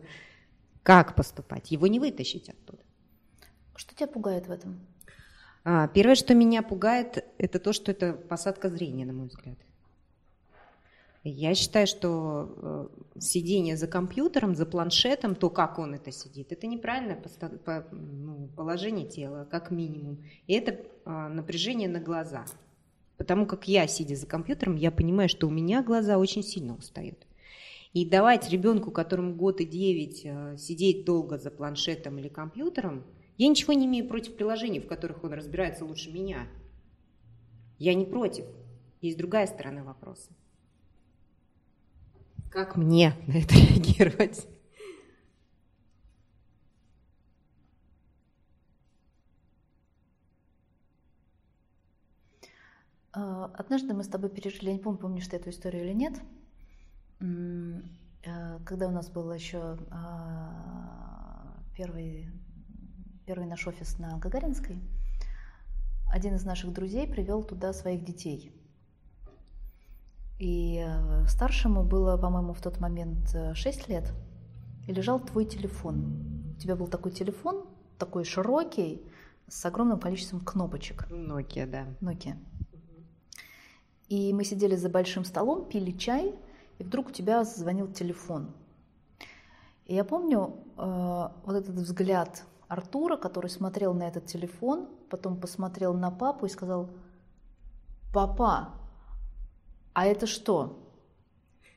Как 0.83 1.15
поступать? 1.15 1.71
Его 1.71 1.87
не 1.87 1.99
вытащить 1.99 2.49
оттуда. 2.49 2.83
Что 3.75 3.95
тебя 3.95 4.07
пугает 4.07 4.47
в 4.47 4.51
этом? 4.51 4.85
А, 5.63 5.87
первое, 5.87 6.15
что 6.15 6.33
меня 6.33 6.63
пугает, 6.63 7.23
это 7.37 7.59
то, 7.59 7.71
что 7.71 7.91
это 7.91 8.13
посадка 8.13 8.69
зрения, 8.69 9.05
на 9.05 9.13
мой 9.13 9.27
взгляд. 9.27 9.57
Я 11.23 11.53
считаю, 11.53 11.85
что 11.85 12.89
э, 13.15 13.19
сидение 13.19 13.77
за 13.77 13.87
компьютером, 13.87 14.55
за 14.55 14.65
планшетом, 14.65 15.35
то, 15.35 15.51
как 15.51 15.77
он 15.77 15.93
это 15.93 16.11
сидит, 16.11 16.51
это 16.51 16.65
неправильное 16.65 17.21
ну, 17.91 18.49
положение 18.55 19.07
тела, 19.07 19.47
как 19.49 19.69
минимум. 19.69 20.23
И 20.47 20.53
это 20.53 20.83
а, 21.05 21.29
напряжение 21.29 21.87
на 21.87 21.99
глаза. 21.99 22.45
Потому 23.17 23.45
как 23.45 23.67
я, 23.67 23.85
сидя 23.85 24.15
за 24.15 24.25
компьютером, 24.25 24.75
я 24.75 24.89
понимаю, 24.89 25.29
что 25.29 25.47
у 25.47 25.51
меня 25.51 25.83
глаза 25.83 26.17
очень 26.17 26.41
сильно 26.41 26.75
устают. 26.75 27.27
И 27.93 28.03
давать 28.03 28.49
ребенку, 28.49 28.89
которому 28.89 29.35
год 29.35 29.61
и 29.61 29.65
девять, 29.65 30.21
э, 30.23 30.57
сидеть 30.57 31.05
долго 31.05 31.37
за 31.37 31.51
планшетом 31.51 32.17
или 32.17 32.29
компьютером, 32.29 33.03
я 33.37 33.47
ничего 33.47 33.73
не 33.73 33.85
имею 33.85 34.07
против 34.07 34.35
приложений, 34.35 34.79
в 34.79 34.87
которых 34.87 35.23
он 35.23 35.33
разбирается 35.33 35.85
лучше 35.85 36.11
меня. 36.11 36.47
Я 37.77 37.93
не 37.93 38.05
против. 38.05 38.45
Есть 39.01 39.19
другая 39.19 39.45
сторона 39.45 39.83
вопроса. 39.83 40.31
Как 42.51 42.75
мне 42.75 43.15
на 43.27 43.37
это 43.37 43.55
реагировать? 43.55 44.45
А, 53.13 53.45
однажды 53.57 53.93
мы 53.93 54.03
с 54.03 54.09
тобой 54.09 54.29
пережили, 54.29 54.65
я 54.65 54.73
не 54.73 54.79
помню, 54.79 54.99
помнишь 54.99 55.27
ты 55.27 55.37
эту 55.37 55.49
историю 55.49 55.85
или 55.85 55.93
нет, 55.93 56.19
э, 57.21 58.59
когда 58.65 58.87
у 58.87 58.91
нас 58.91 59.09
был 59.09 59.31
еще 59.31 59.77
а, 59.89 61.57
первый, 61.75 62.29
первый 63.25 63.47
наш 63.47 63.65
офис 63.65 63.97
на 63.97 64.17
Гагаринской, 64.17 64.77
один 66.11 66.35
из 66.35 66.43
наших 66.43 66.73
друзей 66.73 67.07
привел 67.07 67.43
туда 67.43 67.71
своих 67.71 68.03
детей. 68.03 68.60
И 70.41 70.83
э, 70.83 71.27
старшему 71.27 71.83
было, 71.83 72.17
по-моему, 72.17 72.53
в 72.53 72.61
тот 72.61 72.79
момент 72.79 73.37
6 73.53 73.65
э, 73.65 73.93
лет, 73.93 74.11
и 74.87 74.91
лежал 74.91 75.19
твой 75.19 75.45
телефон. 75.45 76.55
У 76.57 76.59
тебя 76.59 76.75
был 76.75 76.87
такой 76.87 77.11
телефон, 77.11 77.67
такой 77.99 78.23
широкий, 78.23 79.05
с 79.47 79.63
огромным 79.67 79.99
количеством 79.99 80.39
кнопочек. 80.39 81.05
Nokia, 81.11 81.67
да. 81.67 81.85
Nokia. 82.01 82.37
И 84.09 84.33
мы 84.33 84.43
сидели 84.43 84.75
за 84.75 84.89
большим 84.89 85.25
столом, 85.25 85.69
пили 85.69 85.91
чай, 85.91 86.33
и 86.79 86.83
вдруг 86.83 87.09
у 87.09 87.11
тебя 87.11 87.43
звонил 87.43 87.87
телефон. 87.93 88.49
И 89.85 89.93
я 89.93 90.03
помню 90.03 90.55
э, 90.75 91.27
вот 91.45 91.55
этот 91.55 91.75
взгляд 91.75 92.45
Артура, 92.67 93.15
который 93.15 93.51
смотрел 93.51 93.93
на 93.93 94.07
этот 94.07 94.25
телефон, 94.25 94.89
потом 95.11 95.39
посмотрел 95.39 95.93
на 95.93 96.09
папу 96.09 96.47
и 96.47 96.49
сказал, 96.49 96.89
«Папа, 98.11 98.80
а 99.93 100.05
это 100.05 100.27
что?» 100.27 100.77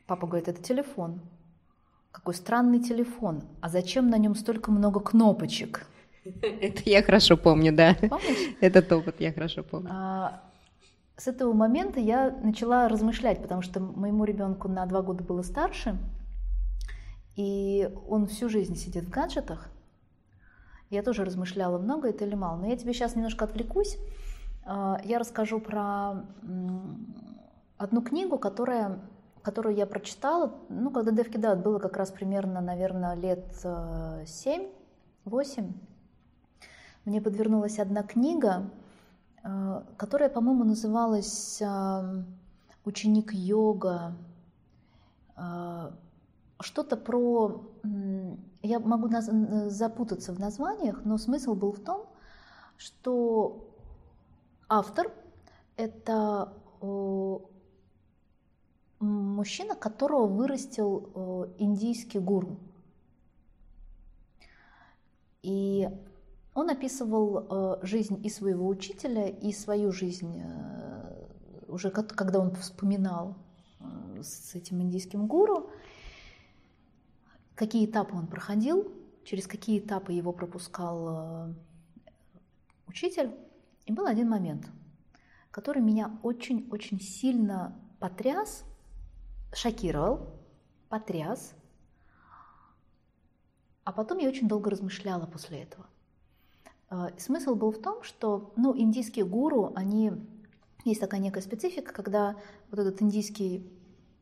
Папа 0.06 0.26
говорит, 0.26 0.48
это 0.48 0.62
телефон. 0.62 1.20
Какой 2.12 2.34
странный 2.34 2.80
телефон. 2.80 3.42
А 3.60 3.68
зачем 3.68 4.10
на 4.10 4.18
нем 4.18 4.34
столько 4.34 4.70
много 4.70 5.00
кнопочек? 5.00 5.86
Это 6.42 6.82
я 6.84 7.02
хорошо 7.02 7.36
помню, 7.36 7.74
да. 7.74 7.94
Помнишь? 7.94 8.56
Этот 8.60 8.92
опыт 8.92 9.16
я 9.20 9.32
хорошо 9.32 9.62
помню. 9.62 9.88
А, 9.90 10.42
с 11.16 11.26
этого 11.26 11.52
момента 11.52 12.00
я 12.00 12.30
начала 12.42 12.88
размышлять, 12.88 13.40
потому 13.42 13.62
что 13.62 13.80
моему 13.80 14.24
ребенку 14.24 14.68
на 14.68 14.84
два 14.86 15.02
года 15.02 15.24
было 15.24 15.42
старше, 15.42 15.96
и 17.36 17.90
он 18.08 18.26
всю 18.26 18.48
жизнь 18.48 18.76
сидит 18.76 19.04
в 19.04 19.10
гаджетах. 19.10 19.68
Я 20.90 21.02
тоже 21.02 21.24
размышляла, 21.24 21.78
много 21.78 22.08
это 22.08 22.24
или 22.24 22.34
мало. 22.34 22.58
Но 22.58 22.66
я 22.66 22.76
тебе 22.76 22.92
сейчас 22.92 23.16
немножко 23.16 23.46
отвлекусь. 23.46 23.96
А, 24.66 25.00
я 25.04 25.18
расскажу 25.18 25.60
про 25.60 26.24
одну 27.76 28.02
книгу, 28.02 28.38
которая, 28.38 29.00
которую 29.42 29.74
я 29.76 29.86
прочитала, 29.86 30.54
ну, 30.68 30.90
когда 30.90 31.10
Девки 31.10 31.36
Дат 31.36 31.62
было 31.62 31.78
как 31.78 31.96
раз 31.96 32.10
примерно, 32.10 32.60
наверное, 32.60 33.14
лет 33.14 33.44
7-8. 33.64 34.70
Э, 35.24 35.72
Мне 37.04 37.20
подвернулась 37.20 37.78
одна 37.78 38.02
книга, 38.02 38.70
Э, 39.44 39.82
которая, 39.96 40.30
по-моему, 40.30 40.64
называлась 40.64 41.60
э, 41.60 42.22
«Ученик 42.84 43.32
йога». 43.32 44.16
Что-то 46.60 46.96
про... 46.96 47.68
Я 48.62 48.78
могу 48.78 49.08
запутаться 49.66 50.32
в 50.32 50.38
названиях, 50.38 51.04
но 51.04 51.18
смысл 51.18 51.54
был 51.54 51.72
в 51.72 51.80
том, 51.80 52.06
что 52.76 53.68
автор– 54.68 55.10
это 55.76 56.52
мужчина, 59.00 59.74
которого 59.74 60.26
вырастил 60.26 61.52
индийский 61.58 62.18
гуру. 62.18 62.58
И 65.42 65.88
он 66.54 66.70
описывал 66.70 67.46
э, 67.50 67.86
жизнь 67.86 68.24
и 68.24 68.30
своего 68.30 68.66
учителя, 68.66 69.28
и 69.28 69.52
свою 69.52 69.92
жизнь, 69.92 70.40
э, 70.40 71.26
уже 71.66 71.90
когда 71.90 72.38
он 72.38 72.54
вспоминал 72.54 73.36
э, 73.80 74.22
с 74.22 74.54
этим 74.54 74.80
индийским 74.80 75.26
гуру, 75.26 75.68
какие 77.56 77.84
этапы 77.84 78.16
он 78.16 78.28
проходил, 78.28 78.90
через 79.24 79.46
какие 79.48 79.80
этапы 79.80 80.12
его 80.12 80.32
пропускал 80.32 81.54
учитель. 82.86 83.32
И 83.84 83.92
был 83.92 84.06
один 84.06 84.30
момент, 84.30 84.66
который 85.50 85.82
меня 85.82 86.18
очень-очень 86.22 87.00
сильно 87.00 87.76
потряс, 87.98 88.64
шокировал, 89.54 90.28
потряс. 90.88 91.54
А 93.84 93.92
потом 93.92 94.18
я 94.18 94.28
очень 94.28 94.48
долго 94.48 94.70
размышляла 94.70 95.26
после 95.26 95.62
этого. 95.62 95.86
А, 96.88 97.10
смысл 97.18 97.54
был 97.54 97.72
в 97.72 97.80
том, 97.80 98.02
что 98.02 98.52
ну, 98.56 98.76
индийские 98.76 99.24
гуру, 99.24 99.72
они 99.74 100.12
есть 100.84 101.00
такая 101.00 101.20
некая 101.20 101.40
специфика, 101.40 101.92
когда 101.92 102.36
вот 102.70 102.78
этот 102.78 103.02
индийский 103.02 103.70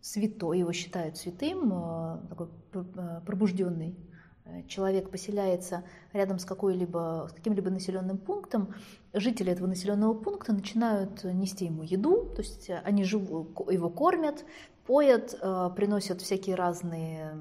святой, 0.01 0.61
его 0.61 0.73
считают 0.73 1.17
святым, 1.17 1.71
а, 1.73 2.27
такой 2.29 2.49
а, 2.97 3.21
пробужденный 3.27 3.97
э, 4.45 4.65
человек 4.67 5.11
поселяется 5.11 5.85
рядом 6.13 6.39
с, 6.39 6.45
какой-либо, 6.45 7.29
с 7.31 7.33
каким-либо 7.35 7.71
населенным 7.71 8.19
пунктом, 8.19 8.75
жители 9.13 9.53
этого 9.53 9.69
населенного 9.69 10.15
пункта 10.15 10.53
начинают 10.53 11.23
нести 11.25 11.67
ему 11.67 11.85
еду, 11.85 12.33
то 12.35 12.43
есть 12.43 12.69
они 12.85 13.05
живу, 13.05 13.49
его 13.71 13.91
кормят, 13.91 14.45
поят, 14.87 15.39
приносят 15.75 16.21
всякие 16.21 16.57
разные 16.57 17.35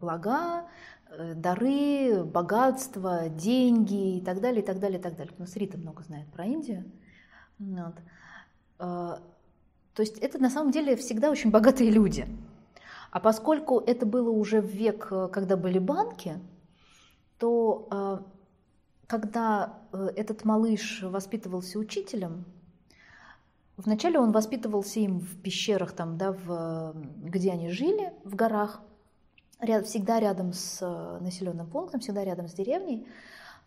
блага, 0.00 0.66
Э, 1.18 1.34
дары, 1.34 2.24
богатство, 2.24 3.28
деньги 3.28 4.16
и 4.16 4.20
так 4.20 4.40
далее, 4.40 4.62
и 4.62 4.64
так 4.64 4.78
далее, 4.78 4.98
и 4.98 5.02
так 5.02 5.14
далее. 5.16 5.34
У 5.36 5.40
нас 5.42 5.54
Рита 5.56 5.76
много 5.76 6.02
знает 6.02 6.26
про 6.32 6.46
Индию. 6.46 6.90
Вот. 7.58 7.94
Э, 8.78 9.18
то 9.94 10.00
есть 10.00 10.18
это 10.18 10.38
на 10.38 10.48
самом 10.48 10.70
деле 10.70 10.96
всегда 10.96 11.30
очень 11.30 11.50
богатые 11.58 11.90
люди. 11.90 12.26
А 13.10 13.20
поскольку 13.20 13.78
это 13.78 14.06
было 14.06 14.30
уже 14.30 14.62
в 14.62 14.66
век, 14.66 15.08
э, 15.10 15.28
когда 15.30 15.56
были 15.56 15.78
банки, 15.78 16.38
то 17.38 18.22
когда 19.08 19.80
этот 19.90 20.44
малыш 20.44 21.02
воспитывался 21.02 21.80
учителем, 21.80 22.44
вначале 23.76 24.18
он 24.18 24.32
воспитывался 24.32 25.00
им 25.00 25.20
в 25.20 25.40
пещерах, 25.42 25.92
там, 25.92 26.18
да, 26.18 26.32
в, 26.32 26.94
где 27.22 27.52
они 27.52 27.70
жили, 27.70 28.12
в 28.24 28.34
горах– 28.34 28.80
ряд, 29.62 29.86
всегда 29.86 30.20
рядом 30.20 30.52
с 30.52 30.78
э, 30.82 31.18
населенным 31.22 31.66
пунктом, 31.66 32.00
всегда 32.00 32.24
рядом 32.24 32.48
с 32.48 32.52
деревней. 32.52 33.06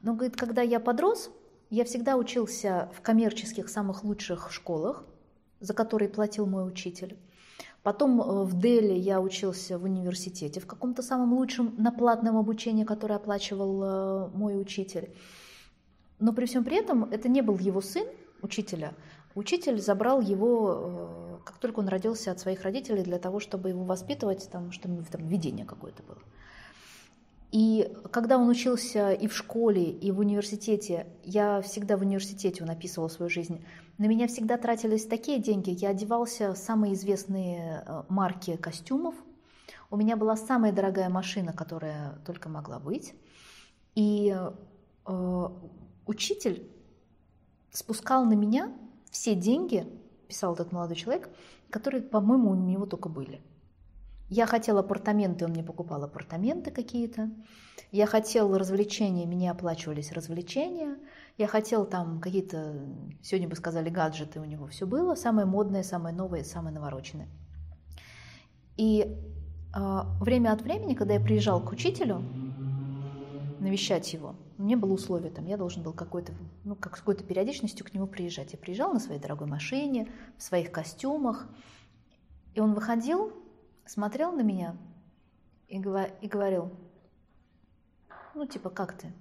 Но, 0.01 0.13
говорит, 0.13 0.35
когда 0.35 0.61
я 0.61 0.79
подрос, 0.79 1.31
я 1.69 1.85
всегда 1.85 2.17
учился 2.17 2.91
в 2.93 3.01
коммерческих 3.01 3.69
самых 3.69 4.03
лучших 4.03 4.51
школах, 4.51 5.03
за 5.61 5.73
которые 5.73 6.09
платил 6.09 6.45
мой 6.45 6.67
учитель. 6.67 7.17
Потом 7.81 8.21
э, 8.21 8.43
в 8.43 8.59
Дели 8.59 8.93
я 8.93 9.21
учился 9.21 9.79
в 9.79 9.85
университете, 9.85 10.59
в 10.59 10.67
каком-то 10.67 11.01
самом 11.01 11.33
лучшем 11.33 11.73
на 11.77 11.91
платном 11.91 12.37
обучении, 12.37 12.83
которое 12.83 13.15
оплачивал 13.15 13.83
э, 13.83 14.29
мой 14.33 14.59
учитель. 14.59 15.15
Но 16.19 16.33
при 16.33 16.45
всем 16.45 16.63
при 16.63 16.77
этом 16.77 17.05
это 17.05 17.29
не 17.29 17.41
был 17.41 17.57
его 17.57 17.81
сын, 17.81 18.07
учителя. 18.41 18.93
Учитель 19.35 19.79
забрал 19.79 20.21
его 20.21 21.25
как 21.45 21.57
только 21.59 21.79
он 21.79 21.87
родился 21.87 22.31
от 22.31 22.39
своих 22.39 22.63
родителей 22.63 23.03
для 23.03 23.19
того, 23.19 23.39
чтобы 23.39 23.69
его 23.69 23.83
воспитывать, 23.85 24.49
там, 24.51 24.71
чтобы 24.71 25.03
там 25.03 25.27
видение 25.27 25.65
какое-то 25.65 26.03
было. 26.03 26.17
И 27.51 27.95
когда 28.11 28.37
он 28.37 28.49
учился 28.49 29.13
и 29.13 29.27
в 29.27 29.33
школе, 29.33 29.89
и 29.89 30.11
в 30.11 30.19
университете, 30.19 31.07
я 31.23 31.61
всегда 31.61 31.95
в 31.95 32.01
университете 32.01 32.63
он 32.63 32.69
описывал 32.69 33.09
свою 33.09 33.29
жизнь, 33.29 33.63
на 33.97 34.07
меня 34.07 34.27
всегда 34.27 34.57
тратились 34.57 35.05
такие 35.05 35.39
деньги. 35.39 35.69
Я 35.69 35.89
одевался 35.89 36.53
в 36.53 36.57
самые 36.57 36.95
известные 36.95 37.83
э, 37.85 38.03
марки 38.09 38.57
костюмов. 38.57 39.15
У 39.89 39.95
меня 39.95 40.17
была 40.17 40.35
самая 40.35 40.73
дорогая 40.73 41.07
машина, 41.07 41.53
которая 41.53 42.19
только 42.25 42.49
могла 42.49 42.79
быть. 42.79 43.13
И 43.93 44.35
э, 45.05 45.49
учитель 46.05 46.69
спускал 47.71 48.25
на 48.25 48.33
меня 48.33 48.73
все 49.15 49.33
деньги, 49.33 49.87
писал 50.27 50.55
этот 50.55 50.73
молодой 50.73 50.97
человек, 50.97 51.29
которые, 51.69 52.03
по-моему, 52.03 52.51
у 52.51 52.55
него 52.55 52.85
только 52.85 53.07
были. 53.07 53.41
Я 54.27 54.45
хотела 54.45 54.81
апартаменты, 54.81 55.45
он 55.45 55.51
мне 55.51 55.63
покупал 55.63 56.03
апартаменты 56.03 56.69
какие-то. 56.69 57.31
Я 57.93 58.07
хотел 58.07 58.57
развлечения, 58.57 59.25
мне 59.25 59.49
оплачивались 59.49 60.11
развлечения. 60.11 60.97
Я 61.37 61.47
хотел 61.47 61.85
там 61.85 62.19
какие-то, 62.19 62.75
сегодня 63.21 63.47
бы 63.47 63.55
сказали, 63.55 63.89
гаджеты 63.89 64.41
у 64.41 64.45
него 64.45 64.67
все 64.67 64.85
было. 64.85 65.15
Самое 65.15 65.47
модное, 65.47 65.83
самое 65.83 66.13
новое, 66.13 66.43
самое 66.43 66.75
навороченное. 66.75 67.29
И 68.75 69.15
э, 69.73 69.99
время 70.19 70.51
от 70.51 70.61
времени, 70.61 70.93
когда 70.93 71.13
я 71.13 71.21
приезжал 71.21 71.63
к 71.63 71.71
учителю, 71.71 72.21
навещать 73.65 74.13
его, 74.13 74.35
у 74.57 74.63
меня 74.63 74.77
было 74.77 74.93
условие, 74.93 75.31
там, 75.31 75.45
я 75.45 75.57
должен 75.57 75.83
был 75.83 75.91
какой-то, 75.91 76.31
ну, 76.63 76.75
как 76.75 76.95
с 76.95 76.99
какой-то 76.99 77.23
периодичностью 77.23 77.85
к 77.85 77.93
нему 77.93 78.07
приезжать. 78.07 78.53
Я 78.53 78.59
приезжал 78.59 78.93
на 78.93 78.99
своей 78.99 79.19
дорогой 79.19 79.47
машине, 79.47 80.09
в 80.37 80.43
своих 80.43 80.71
костюмах, 80.71 81.47
и 82.53 82.61
он 82.61 82.73
выходил 82.73 83.33
смотрел 83.85 84.31
на 84.31 84.41
меня 84.41 84.75
и, 85.67 85.75
и 85.75 86.27
говорил, 86.27 86.71
ну, 88.33 88.45
типа, 88.45 88.69
как 88.69 88.97
ты? 88.97 89.13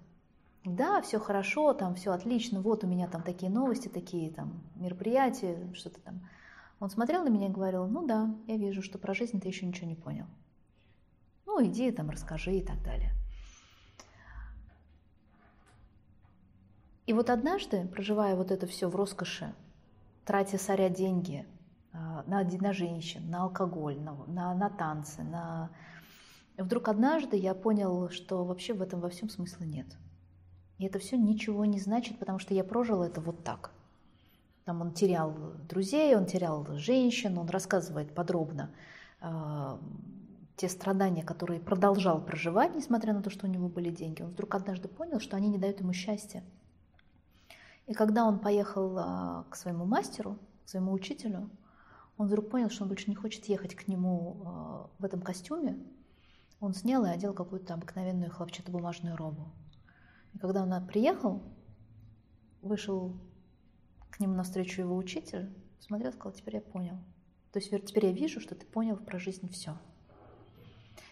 Да, 0.65 1.03
все 1.03 1.19
хорошо, 1.19 1.75
там 1.75 1.95
все 1.95 2.13
отлично, 2.13 2.61
вот 2.61 2.85
у 2.85 2.87
меня 2.87 3.07
там 3.07 3.23
такие 3.23 3.53
новости, 3.53 3.89
такие 3.89 4.31
там 4.31 4.63
мероприятия, 4.75 5.71
что-то 5.75 6.01
там. 6.01 6.27
Он 6.81 6.91
смотрел 6.91 7.23
на 7.23 7.29
меня 7.29 7.49
и 7.49 7.53
говорил, 7.53 7.87
ну 7.87 8.07
да, 8.07 8.35
я 8.47 8.57
вижу, 8.57 8.83
что 8.83 8.99
про 8.99 9.15
жизнь 9.15 9.41
ты 9.41 9.49
еще 9.49 9.67
ничего 9.67 9.87
не 9.87 9.95
понял. 9.95 10.27
Ну, 11.47 11.65
иди 11.65 11.91
там, 11.93 12.11
расскажи 12.11 12.57
и 12.57 12.63
так 12.63 12.83
далее. 12.83 13.13
И 17.07 17.13
вот 17.13 17.31
однажды, 17.31 17.87
проживая 17.87 18.35
вот 18.35 18.51
это 18.51 18.67
все 18.67 18.89
в 18.89 18.97
роскоши, 18.97 19.55
тратя 20.25 20.59
соря 20.59 20.89
деньги, 20.89 21.47
а, 21.93 22.25
на, 22.27 22.43
на 22.43 22.73
женщин, 22.73 23.31
на 23.31 23.45
алкоголь, 23.45 24.01
на, 24.01 24.15
на, 24.27 24.55
на 24.55 24.71
танцы. 24.71 25.23
На... 25.23 25.71
Вдруг 26.57 26.89
однажды 26.89 27.37
я 27.37 27.55
понял, 27.55 28.09
что 28.11 28.45
вообще 28.45 28.75
в 28.75 28.83
этом 28.83 29.01
во 29.01 29.11
всем 29.11 29.29
смысла 29.29 29.65
нет. 29.65 29.87
И 30.79 30.87
это 30.87 30.99
все 30.99 31.17
ничего 31.17 31.65
не 31.65 31.79
значит, 31.79 32.19
потому 32.19 32.39
что 32.39 32.55
я 32.55 32.65
прожил 32.65 33.03
это 33.03 33.21
вот 33.21 33.45
так. 33.45 33.71
Там 34.65 34.81
он 34.81 34.93
терял 34.93 35.35
друзей, 35.69 36.17
он 36.17 36.27
терял 36.27 36.67
женщин, 36.79 37.39
он 37.39 37.49
рассказывает 37.49 38.15
подробно 38.15 38.71
э, 39.21 39.79
те 40.57 40.69
страдания, 40.69 41.23
которые 41.23 41.61
продолжал 41.61 42.21
проживать, 42.25 42.75
несмотря 42.75 43.13
на 43.13 43.23
то, 43.23 43.31
что 43.31 43.47
у 43.47 43.51
него 43.51 43.69
были 43.69 43.91
деньги. 43.91 44.23
Он 44.23 44.31
вдруг 44.31 44.55
однажды 44.55 44.89
понял, 44.89 45.21
что 45.21 45.37
они 45.37 45.49
не 45.49 45.59
дают 45.59 45.81
ему 45.81 45.93
счастья. 45.93 46.43
И 47.87 47.93
когда 47.93 48.25
он 48.25 48.39
поехал 48.39 48.97
э, 48.99 49.45
к 49.51 49.57
своему 49.57 49.85
мастеру, 49.85 50.39
к 50.65 50.69
своему 50.69 50.93
учителю, 50.93 51.51
он 52.17 52.29
вдруг 52.29 52.51
понял, 52.51 52.71
что 52.71 52.85
он 52.85 52.89
больше 52.89 53.11
не 53.11 53.17
хочет 53.17 53.45
ехать 53.47 53.75
к 53.75 53.89
нему 53.89 54.41
э, 54.41 55.01
в 55.01 55.05
этом 55.05 55.21
костюме. 55.21 55.77
Он 56.61 56.73
снял 56.73 57.05
и 57.05 57.11
одел 57.11 57.35
какую-то 57.35 57.75
обыкновенную 57.75 58.31
хлопчатобумажную 58.31 59.17
робу. 59.17 59.53
И 60.33 60.39
когда 60.39 60.63
он 60.63 60.87
приехал, 60.87 61.43
вышел 62.63 63.15
к 64.11 64.21
нему 64.21 64.35
навстречу 64.35 64.81
его 64.81 64.97
учитель, 64.97 65.53
смотрел 65.79 66.13
сказал, 66.13 66.33
теперь 66.33 66.57
я 66.57 66.61
понял. 66.63 66.97
То 67.53 67.59
есть 67.59 67.71
теперь 67.87 68.07
я 68.07 68.13
вижу, 68.13 68.41
что 68.41 68.55
ты 68.55 68.65
понял 68.65 68.97
про 68.97 69.19
жизнь 69.19 69.49
все. 69.51 69.77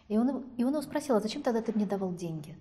И 0.08 0.16
он, 0.16 0.44
и 0.56 0.64
он 0.64 0.72
его 0.72 0.82
спросил, 0.82 1.16
а 1.16 1.20
зачем 1.20 1.42
тогда 1.42 1.62
ты 1.62 1.72
мне 1.72 1.86
давал 1.86 2.14
деньги 2.14 2.58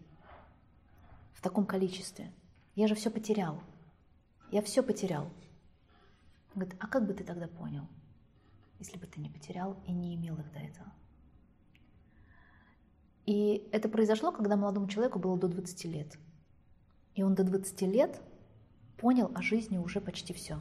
в 1.34 1.42
таком 1.42 1.66
количестве? 1.66 2.32
Я 2.76 2.88
же 2.88 2.96
все 2.96 3.10
потерял. 3.10 3.62
Я 4.52 4.62
все 4.62 4.84
потерял. 4.84 5.24
Он 6.54 6.62
говорит, 6.62 6.76
а 6.80 6.88
как 6.88 7.08
бы 7.08 7.14
ты 7.14 7.24
тогда 7.24 7.48
понял? 7.48 7.88
если 8.82 8.98
бы 8.98 9.06
ты 9.06 9.22
не 9.22 9.30
потерял 9.30 9.78
и 9.86 9.92
не 9.92 10.16
имел 10.16 10.34
их 10.36 10.52
до 10.52 10.60
этого. 10.60 10.88
И 13.28 13.70
это 13.72 13.88
произошло, 13.88 14.32
когда 14.32 14.56
молодому 14.56 14.88
человеку 14.88 15.20
было 15.20 15.38
до 15.38 15.48
20 15.48 15.86
лет. 15.86 16.18
И 17.14 17.22
он 17.22 17.36
до 17.36 17.44
20 17.44 17.82
лет 17.84 18.20
понял 18.98 19.32
о 19.36 19.42
жизни 19.44 19.78
уже 19.78 20.02
почти 20.02 20.34
все. 20.34 20.60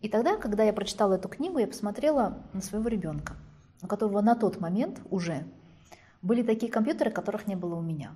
И 0.00 0.08
тогда, 0.08 0.38
когда 0.38 0.64
я 0.64 0.72
прочитала 0.72 1.14
эту 1.14 1.28
книгу, 1.28 1.58
я 1.58 1.66
посмотрела 1.66 2.42
на 2.54 2.62
своего 2.62 2.88
ребенка, 2.88 3.36
у 3.82 3.86
которого 3.86 4.22
на 4.22 4.34
тот 4.34 4.58
момент 4.58 5.02
уже 5.10 5.46
были 6.22 6.42
такие 6.42 6.72
компьютеры, 6.72 7.10
которых 7.10 7.46
не 7.46 7.56
было 7.56 7.74
у 7.74 7.82
меня. 7.82 8.14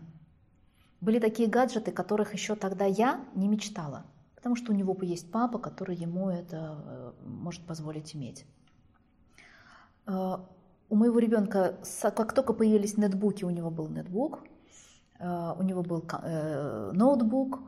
Были 1.02 1.18
такие 1.18 1.50
гаджеты, 1.50 1.92
которых 1.92 2.32
еще 2.32 2.54
тогда 2.54 2.86
я 2.86 3.22
не 3.34 3.46
мечтала, 3.46 4.06
потому 4.44 4.56
что 4.56 4.72
у 4.72 4.74
него 4.74 4.94
есть 5.00 5.32
папа, 5.32 5.58
который 5.58 5.96
ему 5.96 6.28
это 6.28 6.84
э, 6.84 7.12
может 7.24 7.64
позволить 7.64 8.14
иметь. 8.14 8.44
Э, 10.06 10.36
у 10.90 10.96
моего 10.96 11.18
ребенка, 11.18 11.78
как 12.02 12.34
только 12.34 12.52
появились 12.52 12.98
нетбуки, 12.98 13.44
у 13.44 13.50
него 13.50 13.70
был 13.70 13.88
нетбук, 13.88 14.44
э, 15.18 15.54
у 15.58 15.62
него 15.62 15.82
был 15.82 16.04
ноутбук, 16.92 17.60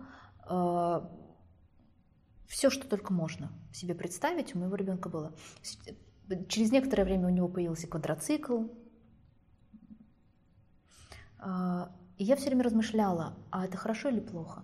все, 2.46 2.68
что 2.68 2.86
только 2.86 3.14
можно 3.14 3.50
себе 3.72 3.94
представить, 3.94 4.54
у 4.54 4.58
моего 4.58 4.76
ребенка 4.76 5.08
было. 5.08 5.32
Через 6.46 6.72
некоторое 6.72 7.04
время 7.04 7.28
у 7.28 7.30
него 7.30 7.48
появился 7.48 7.86
квадроцикл. 7.88 8.64
И 12.18 12.24
я 12.24 12.36
все 12.36 12.46
время 12.46 12.64
размышляла, 12.64 13.34
а 13.50 13.64
это 13.64 13.78
хорошо 13.78 14.10
или 14.10 14.20
плохо? 14.20 14.62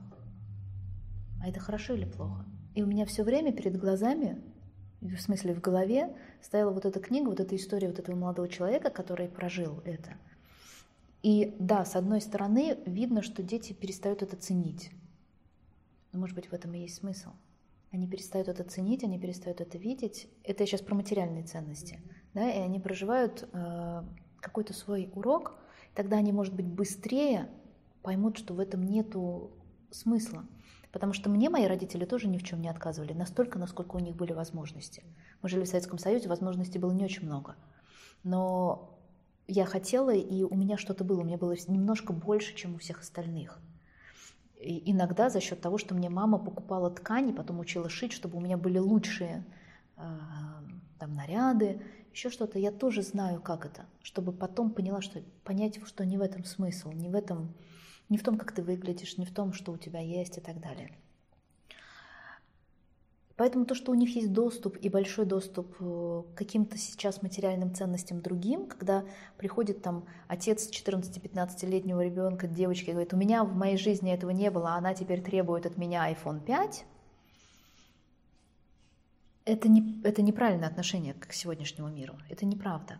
А 1.43 1.49
это 1.49 1.59
хорошо 1.59 1.95
или 1.95 2.05
плохо? 2.05 2.45
И 2.75 2.83
у 2.83 2.87
меня 2.87 3.05
все 3.05 3.25
время 3.25 3.53
перед 3.53 3.77
глазами 3.77 4.41
в 5.01 5.19
смысле 5.19 5.55
в 5.55 5.61
голове 5.61 6.17
стояла 6.41 6.71
вот 6.71 6.85
эта 6.85 7.01
книга, 7.01 7.29
вот 7.29 7.41
эта 7.41 7.57
история 7.57 7.89
вот 7.89 7.99
этого 7.99 8.15
молодого 8.15 8.49
человека, 8.49 8.91
который 8.91 9.29
прожил 9.29 9.81
это. 9.85 10.15
И 11.23 11.57
да, 11.59 11.85
с 11.85 11.97
одной 11.97 12.21
стороны, 12.21 12.79
видно, 12.87 13.23
что 13.23 13.43
дети 13.43 13.73
перестают 13.73 14.23
это 14.23 14.37
ценить. 14.37 14.91
Но, 16.13 16.21
может 16.21 16.37
быть, 16.37 16.47
в 16.47 16.53
этом 16.53 16.75
и 16.75 16.81
есть 16.81 16.97
смысл. 16.97 17.31
Они 17.91 18.07
перестают 18.07 18.49
это 18.49 18.63
ценить, 18.63 19.03
они 19.03 19.19
перестают 19.19 19.61
это 19.61 19.77
видеть. 19.79 20.29
Это 20.45 20.65
сейчас 20.65 20.81
про 20.81 20.95
материальные 20.95 21.45
ценности. 21.45 22.01
Да, 22.35 22.49
и 22.49 22.59
они 22.59 22.79
проживают 22.79 23.49
э, 23.53 24.03
какой-то 24.41 24.73
свой 24.73 25.11
урок, 25.15 25.59
тогда 25.95 26.19
они, 26.19 26.33
может 26.33 26.55
быть, 26.55 26.67
быстрее 26.67 27.49
поймут, 28.03 28.39
что 28.39 28.55
в 28.55 28.61
этом 28.61 28.85
нету 28.85 29.51
смысла. 29.91 30.47
Потому 30.93 31.15
что 31.15 31.31
мне 31.31 31.49
мои 31.49 31.67
родители 31.67 32.05
тоже 32.05 32.29
ни 32.29 32.37
в 32.37 32.45
чем 32.45 32.61
не 32.61 32.69
отказывали, 32.69 33.15
настолько, 33.15 33.59
насколько 33.59 33.97
у 33.97 33.99
них 33.99 34.15
были 34.15 34.33
возможности. 34.33 35.03
Мы 35.41 35.49
жили 35.49 35.65
в 35.65 35.69
Советском 35.69 35.99
Союзе, 35.99 36.29
возможностей 36.29 36.79
было 36.79 36.93
не 36.93 37.05
очень 37.05 37.25
много. 37.25 37.57
Но 38.23 38.99
я 39.49 39.65
хотела, 39.65 40.15
и 40.15 40.43
у 40.43 40.55
меня 40.55 40.77
что-то 40.77 41.03
было, 41.03 41.23
у 41.23 41.25
меня 41.25 41.39
было 41.39 41.57
немножко 41.67 42.13
больше, 42.13 42.55
чем 42.55 42.75
у 42.75 42.79
всех 42.79 43.01
остальных. 43.01 43.59
И 44.61 44.93
иногда 44.93 45.31
за 45.31 45.41
счет 45.41 45.61
того, 45.61 45.79
что 45.79 45.95
мне 45.95 46.11
мама 46.11 46.39
покупала 46.39 46.91
ткани, 46.91 47.33
потом 47.33 47.59
учила 47.59 47.89
шить, 47.89 48.13
чтобы 48.13 48.37
у 48.37 48.41
меня 48.41 48.57
были 48.57 48.79
лучшие 48.79 49.45
э, 49.97 50.03
там, 50.99 51.15
наряды, 51.15 51.81
еще 52.13 52.29
что-то, 52.29 52.59
я 52.59 52.71
тоже 52.71 53.01
знаю, 53.03 53.41
как 53.41 53.65
это, 53.65 53.87
чтобы 54.03 54.33
потом 54.33 54.71
поняла, 54.71 55.01
что 55.01 55.23
понять, 55.43 55.81
что 55.87 56.05
не 56.05 56.19
в 56.19 56.21
этом 56.21 56.45
смысл, 56.45 56.93
не 56.93 57.09
в 57.09 57.15
этом 57.15 57.55
не 58.13 58.19
в 58.19 58.23
том, 58.23 58.39
как 58.39 58.53
ты 58.53 58.63
выглядишь, 58.63 59.19
не 59.19 59.27
в 59.27 59.33
том, 59.33 59.53
что 59.53 59.73
у 59.73 59.77
тебя 59.77 60.01
есть 60.01 60.39
и 60.39 60.41
так 60.41 60.61
далее. 60.61 60.93
Поэтому 63.37 63.65
то, 63.65 63.75
что 63.75 63.91
у 63.91 63.95
них 63.95 64.15
есть 64.15 64.33
доступ 64.33 64.77
и 64.77 64.89
большой 64.89 65.25
доступ 65.25 65.75
э, 65.81 66.23
к 66.35 66.39
каким-то 66.39 66.77
сейчас 66.77 67.23
материальным 67.23 67.75
ценностям 67.75 68.21
другим, 68.21 68.67
когда 68.67 69.05
приходит 69.39 69.83
там 69.83 70.05
отец 70.29 70.71
14-15-летнего 70.71 72.05
ребенка, 72.05 72.47
девочки, 72.47 72.91
и 72.91 72.93
говорит, 72.93 73.15
у 73.15 73.17
меня 73.17 73.43
в 73.43 73.55
моей 73.55 73.79
жизни 73.79 74.13
этого 74.13 74.31
не 74.31 74.51
было, 74.51 74.75
а 74.75 74.77
она 74.77 74.95
теперь 74.95 75.23
требует 75.23 75.67
от 75.67 75.79
меня 75.79 76.13
iPhone 76.13 76.45
5, 76.45 76.85
это, 79.45 79.69
не, 79.69 80.01
это 80.05 80.23
неправильное 80.23 80.69
отношение 80.69 81.15
к 81.15 81.33
сегодняшнему 81.33 81.89
миру, 81.89 82.15
это 82.29 82.45
неправда. 82.47 82.99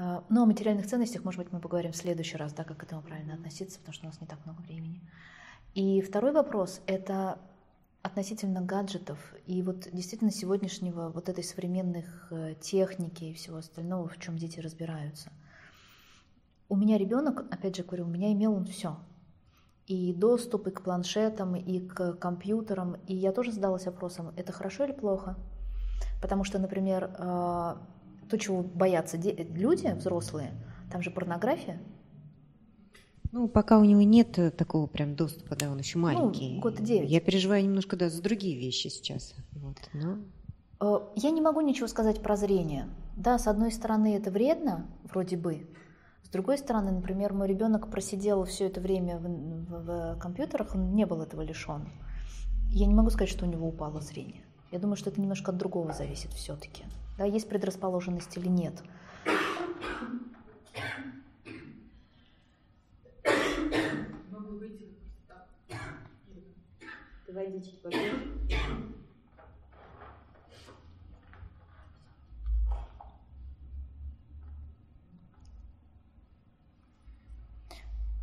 А, 0.00 0.24
но 0.30 0.44
о 0.44 0.46
материальных 0.46 0.86
ценностях, 0.86 1.24
может 1.24 1.38
быть, 1.38 1.52
мы 1.52 1.60
поговорим 1.60 1.92
в 1.92 1.96
следующий 1.96 2.38
раз, 2.38 2.54
да, 2.54 2.64
как 2.64 2.78
к 2.78 2.82
этому 2.84 3.02
правильно 3.02 3.34
относиться, 3.34 3.78
потому 3.78 3.92
что 3.92 4.06
у 4.06 4.08
нас 4.08 4.20
не 4.20 4.26
так 4.26 4.38
много 4.46 4.62
времени. 4.62 5.02
И 5.74 6.00
второй 6.00 6.32
вопрос– 6.32 6.80
это 6.86 7.38
относительно 8.00 8.62
гаджетов 8.62 9.18
и 9.46 9.60
вот 9.62 9.88
действительно 9.92 10.30
сегодняшнего 10.30 11.10
вот 11.10 11.28
этой 11.28 11.44
современных 11.44 12.28
э, 12.30 12.54
техники 12.58 13.24
и 13.24 13.34
всего 13.34 13.58
остального, 13.58 14.08
в 14.08 14.18
чем 14.18 14.38
дети 14.38 14.58
разбираются. 14.58 15.30
У 16.70 16.76
меня 16.76 16.96
ребенок, 16.96 17.44
опять 17.50 17.76
же 17.76 17.82
говорю, 17.82 18.06
у 18.06 18.08
меня 18.08 18.32
имел 18.32 18.54
он 18.54 18.64
все. 18.64 18.96
И 19.86 20.14
доступ 20.14 20.68
и 20.68 20.70
к 20.70 20.80
планшетам, 20.80 21.56
и 21.56 21.78
к 21.78 22.14
компьютерам. 22.14 22.96
И 23.06 23.14
я 23.14 23.32
тоже 23.32 23.52
задалась 23.52 23.84
вопросом, 23.84 24.32
это 24.34 24.50
хорошо 24.50 24.84
или 24.84 24.92
плохо? 24.92 25.36
Потому 26.22 26.44
что, 26.44 26.58
например, 26.58 27.10
э, 27.18 27.74
то, 28.30 28.38
чего 28.38 28.62
боятся 28.62 29.16
люди 29.16 29.92
взрослые, 29.94 30.52
там 30.90 31.02
же 31.02 31.10
порнография, 31.10 31.80
ну, 33.32 33.46
пока 33.46 33.78
у 33.78 33.84
него 33.84 34.02
нет 34.02 34.38
э, 34.38 34.50
такого 34.50 34.86
прям 34.86 35.14
доступа, 35.14 35.54
да, 35.54 35.70
он 35.70 35.78
еще 35.78 35.98
ну, 35.98 36.04
маленький. 36.04 36.54
Ну, 36.56 36.60
год 36.60 36.82
девять. 36.82 37.10
Я 37.10 37.20
переживаю 37.20 37.62
немножко, 37.62 37.96
да, 37.96 38.08
за 38.08 38.20
другие 38.22 38.58
вещи 38.58 38.88
сейчас. 38.88 39.34
Вот, 39.52 39.76
но... 39.92 40.18
Э, 40.80 41.00
я 41.14 41.30
не 41.30 41.40
могу 41.40 41.60
ничего 41.60 41.86
сказать 41.86 42.20
про 42.22 42.36
зрение. 42.36 42.88
Да, 43.16 43.38
с 43.38 43.46
одной 43.46 43.70
стороны, 43.70 44.16
это 44.16 44.32
вредно, 44.32 44.86
вроде 45.04 45.36
бы. 45.36 45.68
С 46.24 46.28
другой 46.28 46.58
стороны, 46.58 46.90
например, 46.90 47.32
мой 47.32 47.46
ребенок 47.46 47.88
просидел 47.88 48.44
все 48.44 48.66
это 48.66 48.80
время 48.80 49.18
в, 49.18 49.22
в, 49.22 50.14
в 50.16 50.18
компьютерах, 50.18 50.74
он 50.74 50.94
не 50.94 51.06
был 51.06 51.22
этого 51.22 51.42
лишен. 51.42 51.88
Я 52.72 52.86
не 52.86 52.94
могу 52.94 53.10
сказать, 53.10 53.28
что 53.28 53.46
у 53.46 53.48
него 53.48 53.68
упало 53.68 54.00
зрение. 54.00 54.42
Я 54.72 54.78
думаю, 54.80 54.96
что 54.96 55.10
это 55.10 55.20
немножко 55.20 55.50
от 55.50 55.56
другого 55.56 55.92
зависит 55.92 56.32
все-таки. 56.32 56.84
Да, 57.20 57.26
есть 57.26 57.50
предрасположенность 57.50 58.34
или 58.38 58.48
нет. 58.48 58.82
Поближе. 67.82 68.32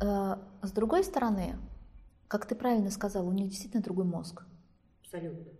Э, 0.00 0.38
с 0.62 0.72
другой 0.72 1.04
стороны, 1.04 1.56
как 2.26 2.46
ты 2.46 2.56
правильно 2.56 2.90
сказал, 2.90 3.28
у 3.28 3.32
них 3.32 3.48
действительно 3.50 3.80
другой 3.80 4.06
мозг. 4.06 4.42
Абсолютно. 5.04 5.52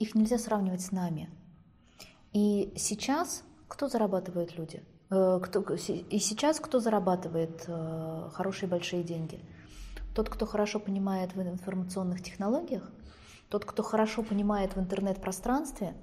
Их 0.00 0.16
нельзя 0.16 0.38
сравнивать 0.38 0.80
с 0.80 0.90
нами. 0.90 1.30
И 2.32 2.72
сейчас 2.76 3.44
кто 3.68 3.88
зарабатывает 3.88 4.56
люди? 4.56 4.82
Э, 5.10 5.40
кто, 5.42 5.60
и 5.60 6.18
сейчас 6.18 6.60
кто 6.60 6.80
зарабатывает 6.80 7.64
э, 7.66 8.28
хорошие 8.32 8.68
большие 8.68 9.02
деньги? 9.02 9.40
Тот, 10.14 10.28
кто 10.28 10.46
хорошо 10.46 10.80
понимает 10.80 11.34
в 11.34 11.40
информационных 11.40 12.22
технологиях, 12.22 12.90
тот, 13.48 13.64
кто 13.64 13.82
хорошо 13.82 14.22
понимает 14.22 14.76
в 14.76 14.80
интернет-пространстве, 14.80 15.94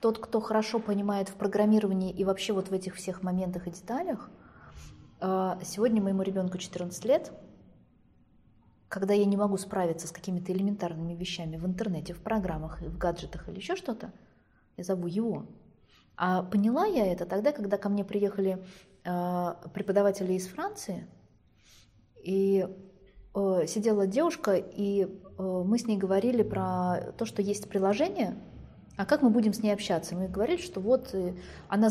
тот, 0.00 0.18
кто 0.18 0.40
хорошо 0.40 0.78
понимает 0.78 1.28
в 1.28 1.34
программировании 1.34 2.12
и 2.12 2.24
вообще 2.24 2.52
вот 2.52 2.68
в 2.68 2.72
этих 2.72 2.94
всех 2.96 3.22
моментах 3.22 3.66
и 3.66 3.70
деталях. 3.70 4.30
А, 5.20 5.58
сегодня 5.64 6.02
моему 6.02 6.22
ребенку 6.22 6.58
14 6.58 7.04
лет, 7.06 7.32
когда 8.88 9.14
я 9.14 9.24
не 9.24 9.36
могу 9.36 9.56
справиться 9.56 10.06
с 10.06 10.12
какими-то 10.12 10.52
элементарными 10.52 11.14
вещами 11.14 11.56
в 11.56 11.66
интернете, 11.66 12.14
в 12.14 12.20
программах, 12.20 12.80
в 12.80 12.98
гаджетах 12.98 13.48
или 13.48 13.56
еще 13.56 13.74
что-то, 13.74 14.12
я 14.76 14.84
зову 14.84 15.06
его. 15.06 15.46
А 16.16 16.42
поняла 16.42 16.86
я 16.86 17.06
это 17.12 17.26
тогда, 17.26 17.52
когда 17.52 17.76
ко 17.76 17.88
мне 17.88 18.04
приехали 18.04 18.64
а, 19.04 19.54
преподаватели 19.74 20.32
из 20.32 20.46
Франции, 20.46 21.06
и 22.22 22.66
Э, 23.36 23.66
сидела 23.66 24.06
девушка, 24.06 24.54
и 24.54 25.02
э, 25.02 25.42
мы 25.66 25.78
с 25.78 25.86
ней 25.86 25.98
говорили 25.98 26.42
про 26.42 27.12
то, 27.18 27.26
что 27.26 27.42
есть 27.42 27.68
приложение, 27.68 28.34
а 28.96 29.04
как 29.04 29.20
мы 29.20 29.28
будем 29.28 29.52
с 29.52 29.62
ней 29.62 29.72
общаться? 29.72 30.16
Мы 30.16 30.26
говорили, 30.26 30.60
что 30.60 30.80
вот 30.80 31.10
э, 31.12 31.34
она... 31.68 31.90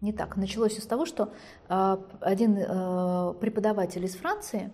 Не 0.00 0.12
так. 0.12 0.36
Началось 0.36 0.78
с 0.78 0.86
того, 0.86 1.06
что 1.06 1.32
один 1.66 2.54
преподаватель 2.54 4.04
из 4.04 4.14
Франции 4.14 4.70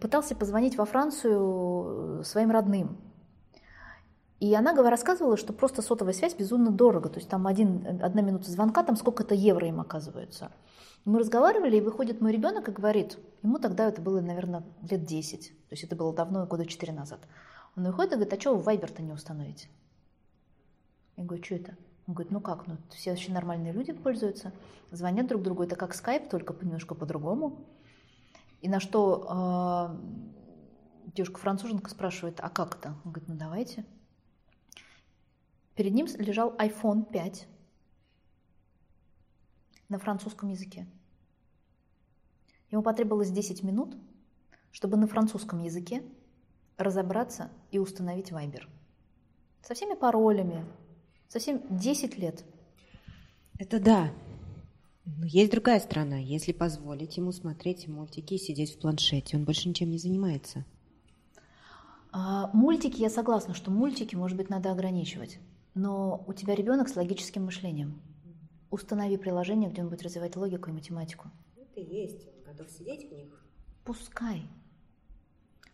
пытался 0.00 0.36
позвонить 0.36 0.78
во 0.78 0.84
Францию 0.84 2.22
своим 2.22 2.52
родным. 2.52 2.96
И 4.42 4.52
она 4.56 4.74
рассказывала, 4.74 5.36
что 5.36 5.52
просто 5.52 5.82
сотовая 5.82 6.12
связь 6.12 6.34
безумно 6.34 6.72
дорого. 6.72 7.08
То 7.08 7.20
есть 7.20 7.28
там 7.28 7.46
один, 7.46 8.00
одна 8.02 8.22
минута 8.22 8.50
звонка, 8.50 8.82
там 8.82 8.96
сколько-то 8.96 9.36
евро 9.36 9.68
им 9.68 9.80
оказывается. 9.80 10.50
Мы 11.04 11.20
разговаривали, 11.20 11.76
и 11.76 11.80
выходит 11.80 12.20
мой 12.20 12.32
ребенок 12.32 12.68
и 12.68 12.72
говорит, 12.72 13.20
ему 13.44 13.60
тогда 13.60 13.86
это 13.86 14.02
было, 14.02 14.20
наверное, 14.20 14.64
лет 14.90 15.04
10, 15.04 15.48
то 15.48 15.54
есть 15.70 15.84
это 15.84 15.94
было 15.94 16.12
давно, 16.12 16.44
года 16.46 16.66
4 16.66 16.92
назад. 16.92 17.20
Он 17.76 17.84
выходит 17.84 18.14
и 18.14 18.14
говорит, 18.16 18.32
а 18.32 18.40
что 18.40 18.56
вы 18.56 18.62
Вайбер-то 18.62 19.00
не 19.00 19.12
установите? 19.12 19.68
Я 21.16 21.22
говорю, 21.22 21.44
что 21.44 21.54
это? 21.54 21.76
Он 22.08 22.14
говорит, 22.14 22.32
ну 22.32 22.40
как, 22.40 22.66
ну 22.66 22.78
все 22.90 23.12
очень 23.12 23.34
нормальные 23.34 23.72
люди 23.72 23.92
пользуются, 23.92 24.50
звонят 24.90 25.28
друг 25.28 25.42
другу, 25.42 25.62
это 25.62 25.76
как 25.76 25.94
скайп, 25.94 26.28
только 26.28 26.52
немножко 26.64 26.96
по-другому. 26.96 27.64
И 28.60 28.68
на 28.68 28.80
что 28.80 29.94
э, 29.94 31.12
девушка-француженка 31.14 31.88
спрашивает, 31.90 32.40
а 32.40 32.48
как 32.48 32.78
это? 32.78 32.96
Он 33.04 33.12
говорит, 33.12 33.28
ну 33.28 33.36
давайте. 33.36 33.84
Перед 35.74 35.94
ним 35.94 36.06
лежал 36.18 36.54
iPhone 36.56 37.10
5, 37.10 37.48
на 39.92 39.98
французском 39.98 40.48
языке. 40.48 40.86
Ему 42.70 42.82
потребовалось 42.82 43.30
10 43.30 43.62
минут, 43.62 43.94
чтобы 44.72 44.96
на 44.96 45.06
французском 45.06 45.62
языке 45.62 46.02
разобраться 46.78 47.50
и 47.70 47.78
установить 47.78 48.32
Viber. 48.32 48.62
Со 49.60 49.74
всеми 49.74 49.94
паролями, 49.94 50.64
совсем 51.28 51.62
10 51.68 52.18
лет. 52.18 52.42
Это 53.58 53.78
да. 53.78 54.10
Но 55.04 55.26
есть 55.26 55.50
другая 55.52 55.78
сторона. 55.78 56.16
Если 56.16 56.52
позволить 56.52 57.18
ему 57.18 57.32
смотреть 57.32 57.86
мультики 57.86 58.34
и 58.34 58.38
сидеть 58.38 58.74
в 58.74 58.80
планшете, 58.80 59.36
он 59.36 59.44
больше 59.44 59.68
ничем 59.68 59.90
не 59.90 59.98
занимается. 59.98 60.64
А, 62.12 62.50
мультики, 62.54 63.00
я 63.00 63.10
согласна, 63.10 63.52
что 63.52 63.70
мультики, 63.70 64.14
может 64.14 64.38
быть, 64.38 64.48
надо 64.48 64.72
ограничивать. 64.72 65.38
Но 65.74 66.24
у 66.26 66.32
тебя 66.32 66.54
ребенок 66.54 66.88
с 66.88 66.96
логическим 66.96 67.44
мышлением. 67.44 68.00
Установи 68.70 69.16
приложение, 69.16 69.70
где 69.70 69.82
он 69.82 69.88
будет 69.88 70.02
развивать 70.02 70.36
логику 70.36 70.70
и 70.70 70.72
математику. 70.72 71.30
Это 71.56 71.80
есть. 71.80 72.26
Он 72.26 72.52
готов 72.52 72.70
сидеть 72.70 73.08
в 73.08 73.12
них. 73.12 73.44
Пускай. 73.84 74.42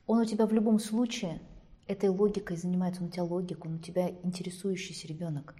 Он 0.06 0.20
у 0.20 0.24
тебя 0.24 0.46
в 0.46 0.52
любом 0.52 0.78
случае 0.78 1.40
этой 1.86 2.08
логикой 2.08 2.56
занимается, 2.56 3.02
он 3.02 3.08
у 3.08 3.10
тебя 3.10 3.24
логик, 3.24 3.64
он 3.64 3.76
у 3.76 3.78
тебя 3.78 4.10
интересующийся 4.22 5.08
ребенок. 5.08 5.54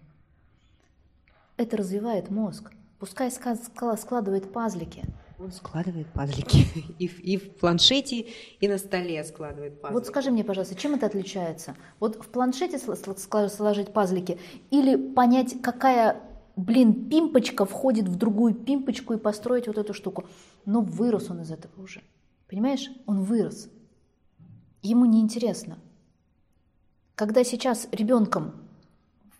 Это 1.57 1.77
развивает 1.77 2.31
мозг. 2.31 2.73
Пускай 2.99 3.31
складывает 3.31 4.53
пазлики. 4.53 5.05
Он 5.39 5.53
складывает 5.53 6.13
пазлики 6.13 6.67
и 6.99 7.07
в, 7.07 7.21
и 7.21 7.37
в 7.37 7.57
планшете, 7.57 8.27
и 8.61 8.69
на 8.69 8.79
столе 8.79 9.23
складывает 9.25 9.81
пазлики. 9.81 9.95
Вот 9.95 10.07
скажи 10.07 10.31
мне, 10.31 10.45
пожалуйста, 10.45 10.75
чем 10.75 10.95
это 10.95 11.07
отличается? 11.07 11.77
Вот 12.01 12.17
в 12.17 12.29
планшете 12.29 12.79
сложить 12.79 13.93
пазлики 13.93 14.39
или 14.71 14.97
понять, 14.97 15.63
какая 15.63 16.21
блин, 16.59 17.09
пимпочка 17.09 17.65
входит 17.65 18.09
в 18.09 18.17
другую 18.17 18.55
пимпочку 18.55 19.15
и 19.15 19.19
построить 19.19 19.69
вот 19.69 19.79
эту 19.79 19.95
штуку. 19.95 20.25
Но 20.67 20.81
вырос 20.81 21.31
он 21.31 21.43
из 21.43 21.53
этого 21.53 21.81
уже. 21.81 22.03
Понимаешь? 22.49 22.91
Он 23.07 23.23
вырос. 23.23 23.71
Ему 24.83 25.05
неинтересно. 25.05 25.79
Когда 27.15 27.45
сейчас 27.45 27.89
ребенком 27.93 28.55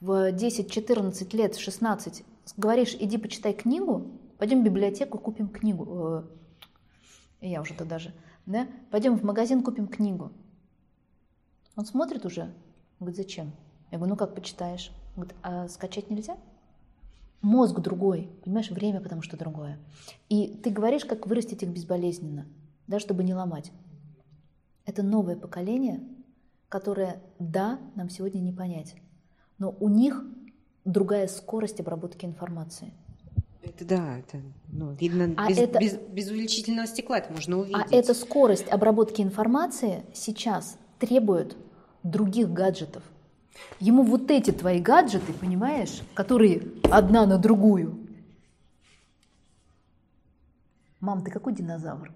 в 0.01 0.31
10, 0.31 0.71
14 0.71 1.35
лет, 1.35 1.57
16 1.57 2.25
говоришь, 2.57 2.97
иди 2.99 3.19
почитай 3.19 3.53
книгу, 3.53 4.18
пойдем 4.39 4.63
в 4.63 4.65
библиотеку, 4.65 5.19
купим 5.19 5.49
книгу. 5.49 6.25
Э, 7.41 7.47
я 7.47 7.61
уже 7.61 7.75
тогда 7.75 7.99
же. 7.99 8.15
Да? 8.47 8.67
Пойдем 8.91 9.19
в 9.19 9.25
магазин, 9.25 9.63
купим 9.63 9.89
книгу. 9.89 10.33
Он 11.77 11.85
смотрит 11.85 12.25
уже. 12.25 12.53
Говорит, 12.99 13.17
зачем? 13.17 13.53
Я 13.91 13.99
говорю, 13.99 14.15
ну 14.15 14.17
как 14.17 14.35
почитаешь? 14.35 14.91
Он 15.17 15.23
говорит, 15.23 15.37
а 15.43 15.69
скачать 15.69 16.11
нельзя? 16.11 16.37
Мозг 17.41 17.79
другой, 17.79 18.29
понимаешь, 18.45 18.71
время 18.71 19.01
потому 19.01 19.23
что 19.23 19.37
другое. 19.37 19.79
И 20.29 20.49
ты 20.49 20.71
говоришь, 20.71 21.05
как 21.05 21.27
вырастить 21.27 21.63
их 21.63 21.69
безболезненно, 21.69 22.47
да, 22.89 22.99
чтобы 22.99 23.23
не 23.23 23.33
ломать. 23.33 23.71
Это 24.87 25.05
новое 25.05 25.37
поколение, 25.37 26.01
которое, 26.69 27.23
да, 27.39 27.79
нам 27.95 28.11
сегодня 28.11 28.41
не 28.41 28.53
понять, 28.53 28.97
но 29.59 29.77
у 29.79 29.89
них 29.89 30.25
другая 30.85 31.29
скорость 31.29 31.81
обработки 31.81 32.25
информации. 32.25 32.93
Это 33.63 33.85
да, 33.85 34.19
это 34.19 34.41
ну, 34.69 34.93
видно 34.93 35.35
а 35.37 35.49
без, 35.49 35.59
это, 35.59 35.79
без, 35.79 35.95
без 35.95 36.31
увеличительного 36.31 36.87
стекла 36.87 37.19
это 37.19 37.33
можно 37.33 37.59
увидеть. 37.59 37.77
А 37.77 37.95
эта 37.95 38.15
скорость 38.15 38.69
обработки 38.69 39.21
информации 39.21 40.05
сейчас 40.15 40.79
требует 40.99 41.57
других 42.03 42.51
гаджетов– 42.51 43.03
Ему 43.81 44.03
вот 44.03 44.31
эти 44.31 44.51
твои 44.51 44.81
гаджеты, 44.81 45.33
понимаешь, 45.33 46.03
которые 46.15 46.63
одна 46.91 47.27
на 47.27 47.39
другую. 47.39 47.97
Мам, 51.01 51.23
ты 51.23 51.31
какой 51.31 51.55
динозавр? 51.55 52.13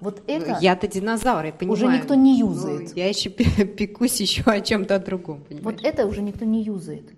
Вот 0.00 0.22
это 0.26 0.58
Я-то 0.60 0.88
динозавр, 0.88 1.46
я 1.46 1.52
понимаю. 1.52 1.72
уже 1.72 1.86
никто 1.86 2.14
не 2.14 2.42
Ну, 2.42 2.50
юзает. 2.50 2.96
я 2.96 3.08
еще 3.08 3.30
пекусь 3.30 4.20
еще 4.20 4.42
о 4.42 4.60
чем-то 4.60 4.98
другом, 4.98 5.44
понимаешь? 5.44 5.64
Вот 5.64 5.84
это 5.84 6.06
уже 6.06 6.20
никто 6.20 6.44
не 6.44 6.62
юзает. 6.62 7.10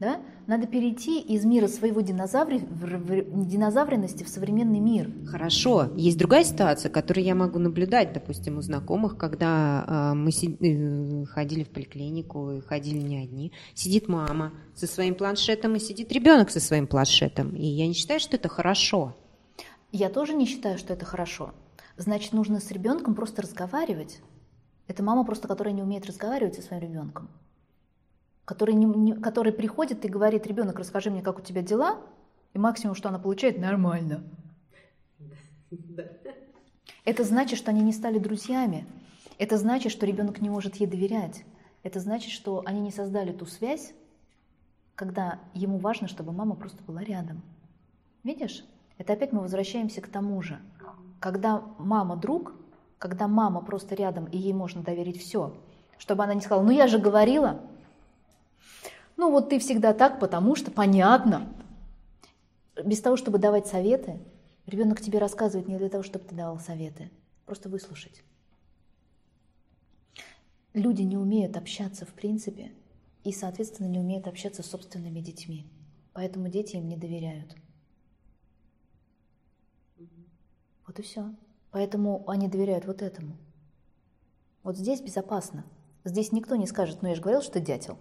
Да? 0.00 0.20
Надо 0.46 0.66
перейти 0.66 1.20
из 1.20 1.44
мира 1.44 1.68
своего 1.68 2.00
динозаври... 2.00 2.58
динозавренности 2.58 4.24
в 4.24 4.28
современный 4.28 4.80
мир. 4.80 5.10
Хорошо. 5.26 5.90
Есть 5.96 6.18
другая 6.18 6.44
ситуация, 6.44 6.90
которую 6.90 7.24
я 7.24 7.34
могу 7.34 7.58
наблюдать, 7.58 8.12
допустим, 8.12 8.58
у 8.58 8.60
знакомых, 8.60 9.16
когда 9.16 9.84
а, 9.86 10.14
мы 10.14 10.32
си- 10.32 10.56
э, 10.60 11.24
ходили 11.26 11.64
в 11.64 11.68
поликлинику, 11.68 12.50
и 12.52 12.60
ходили 12.60 12.98
не 12.98 13.22
одни. 13.22 13.52
Сидит 13.74 14.08
мама 14.08 14.52
со 14.74 14.86
своим 14.86 15.14
планшетом, 15.14 15.76
и 15.76 15.78
сидит 15.78 16.12
ребенок 16.12 16.50
со 16.50 16.60
своим 16.60 16.86
планшетом. 16.86 17.54
И 17.54 17.64
я 17.64 17.86
не 17.86 17.94
считаю, 17.94 18.20
что 18.20 18.36
это 18.36 18.48
хорошо. 18.48 19.16
Я 19.92 20.10
тоже 20.10 20.34
не 20.34 20.44
считаю, 20.44 20.76
что 20.76 20.92
это 20.92 21.04
хорошо. 21.04 21.54
Значит, 21.96 22.32
нужно 22.32 22.58
с 22.60 22.70
ребенком 22.72 23.14
просто 23.14 23.42
разговаривать. 23.42 24.20
Это 24.88 25.02
мама 25.02 25.24
просто, 25.24 25.46
которая 25.48 25.72
не 25.72 25.82
умеет 25.82 26.06
разговаривать 26.06 26.56
со 26.56 26.62
своим 26.62 26.82
ребенком. 26.82 27.30
Который, 28.44 28.74
не- 28.74 28.84
не- 28.86 29.14
который 29.14 29.52
приходит 29.52 30.04
и 30.04 30.08
говорит, 30.08 30.46
ребенок, 30.46 30.78
расскажи 30.78 31.10
мне, 31.10 31.22
как 31.22 31.38
у 31.38 31.42
тебя 31.42 31.62
дела, 31.62 32.00
и 32.52 32.58
максимум, 32.58 32.94
что 32.94 33.08
она 33.08 33.18
получает, 33.18 33.58
нормально. 33.58 34.22
Это 37.04 37.24
значит, 37.24 37.58
что 37.58 37.70
они 37.70 37.82
не 37.82 37.92
стали 37.92 38.18
друзьями. 38.18 38.86
Это 39.38 39.56
значит, 39.58 39.92
что 39.92 40.06
ребенок 40.06 40.40
не 40.40 40.48
может 40.48 40.76
ей 40.76 40.86
доверять. 40.86 41.44
Это 41.82 42.00
значит, 42.00 42.30
что 42.30 42.62
они 42.64 42.80
не 42.80 42.90
создали 42.90 43.32
ту 43.32 43.46
связь, 43.46 43.92
когда 44.94 45.40
ему 45.52 45.78
важно, 45.78 46.08
чтобы 46.08 46.32
мама 46.32 46.54
просто 46.54 46.82
была 46.84 47.02
рядом. 47.02 47.42
Видишь? 48.22 48.64
Это 48.96 49.12
опять 49.14 49.32
мы 49.32 49.40
возвращаемся 49.40 50.00
к 50.00 50.08
тому 50.08 50.40
же. 50.40 50.60
Когда 51.20 51.62
мама 51.78 52.16
друг, 52.16 52.54
когда 52.98 53.26
мама 53.28 53.60
просто 53.60 53.94
рядом, 53.94 54.26
и 54.26 54.38
ей 54.38 54.52
можно 54.52 54.82
доверить 54.82 55.20
все, 55.20 55.54
чтобы 55.98 56.24
она 56.24 56.34
не 56.34 56.40
сказала, 56.40 56.62
ну 56.64 56.70
я 56.70 56.86
же 56.86 56.98
говорила, 56.98 57.60
ну 59.16 59.30
вот 59.30 59.48
ты 59.48 59.58
всегда 59.58 59.94
так, 59.94 60.20
потому 60.20 60.56
что 60.56 60.70
понятно. 60.70 61.52
Без 62.84 63.00
того, 63.00 63.16
чтобы 63.16 63.38
давать 63.38 63.66
советы, 63.66 64.18
ребенок 64.66 65.00
тебе 65.00 65.18
рассказывает 65.18 65.68
не 65.68 65.78
для 65.78 65.88
того, 65.88 66.02
чтобы 66.02 66.24
ты 66.24 66.34
давал 66.34 66.58
советы, 66.58 67.10
просто 67.46 67.68
выслушать. 67.68 68.22
Люди 70.72 71.02
не 71.02 71.16
умеют 71.16 71.56
общаться 71.56 72.04
в 72.04 72.12
принципе 72.14 72.72
и, 73.22 73.30
соответственно, 73.30 73.86
не 73.86 74.00
умеют 74.00 74.26
общаться 74.26 74.62
с 74.62 74.66
собственными 74.66 75.20
детьми. 75.20 75.66
Поэтому 76.12 76.48
дети 76.48 76.76
им 76.76 76.88
не 76.88 76.96
доверяют. 76.96 77.54
Вот 80.86 80.98
и 80.98 81.02
все. 81.02 81.32
Поэтому 81.70 82.28
они 82.28 82.48
доверяют 82.48 82.86
вот 82.86 83.02
этому. 83.02 83.36
Вот 84.62 84.76
здесь 84.76 85.00
безопасно. 85.00 85.64
Здесь 86.04 86.32
никто 86.32 86.56
не 86.56 86.66
скажет, 86.66 87.02
ну 87.02 87.08
я 87.08 87.14
же 87.14 87.22
говорил, 87.22 87.42
что 87.42 87.54
ты 87.54 87.60
дятел. 87.60 87.98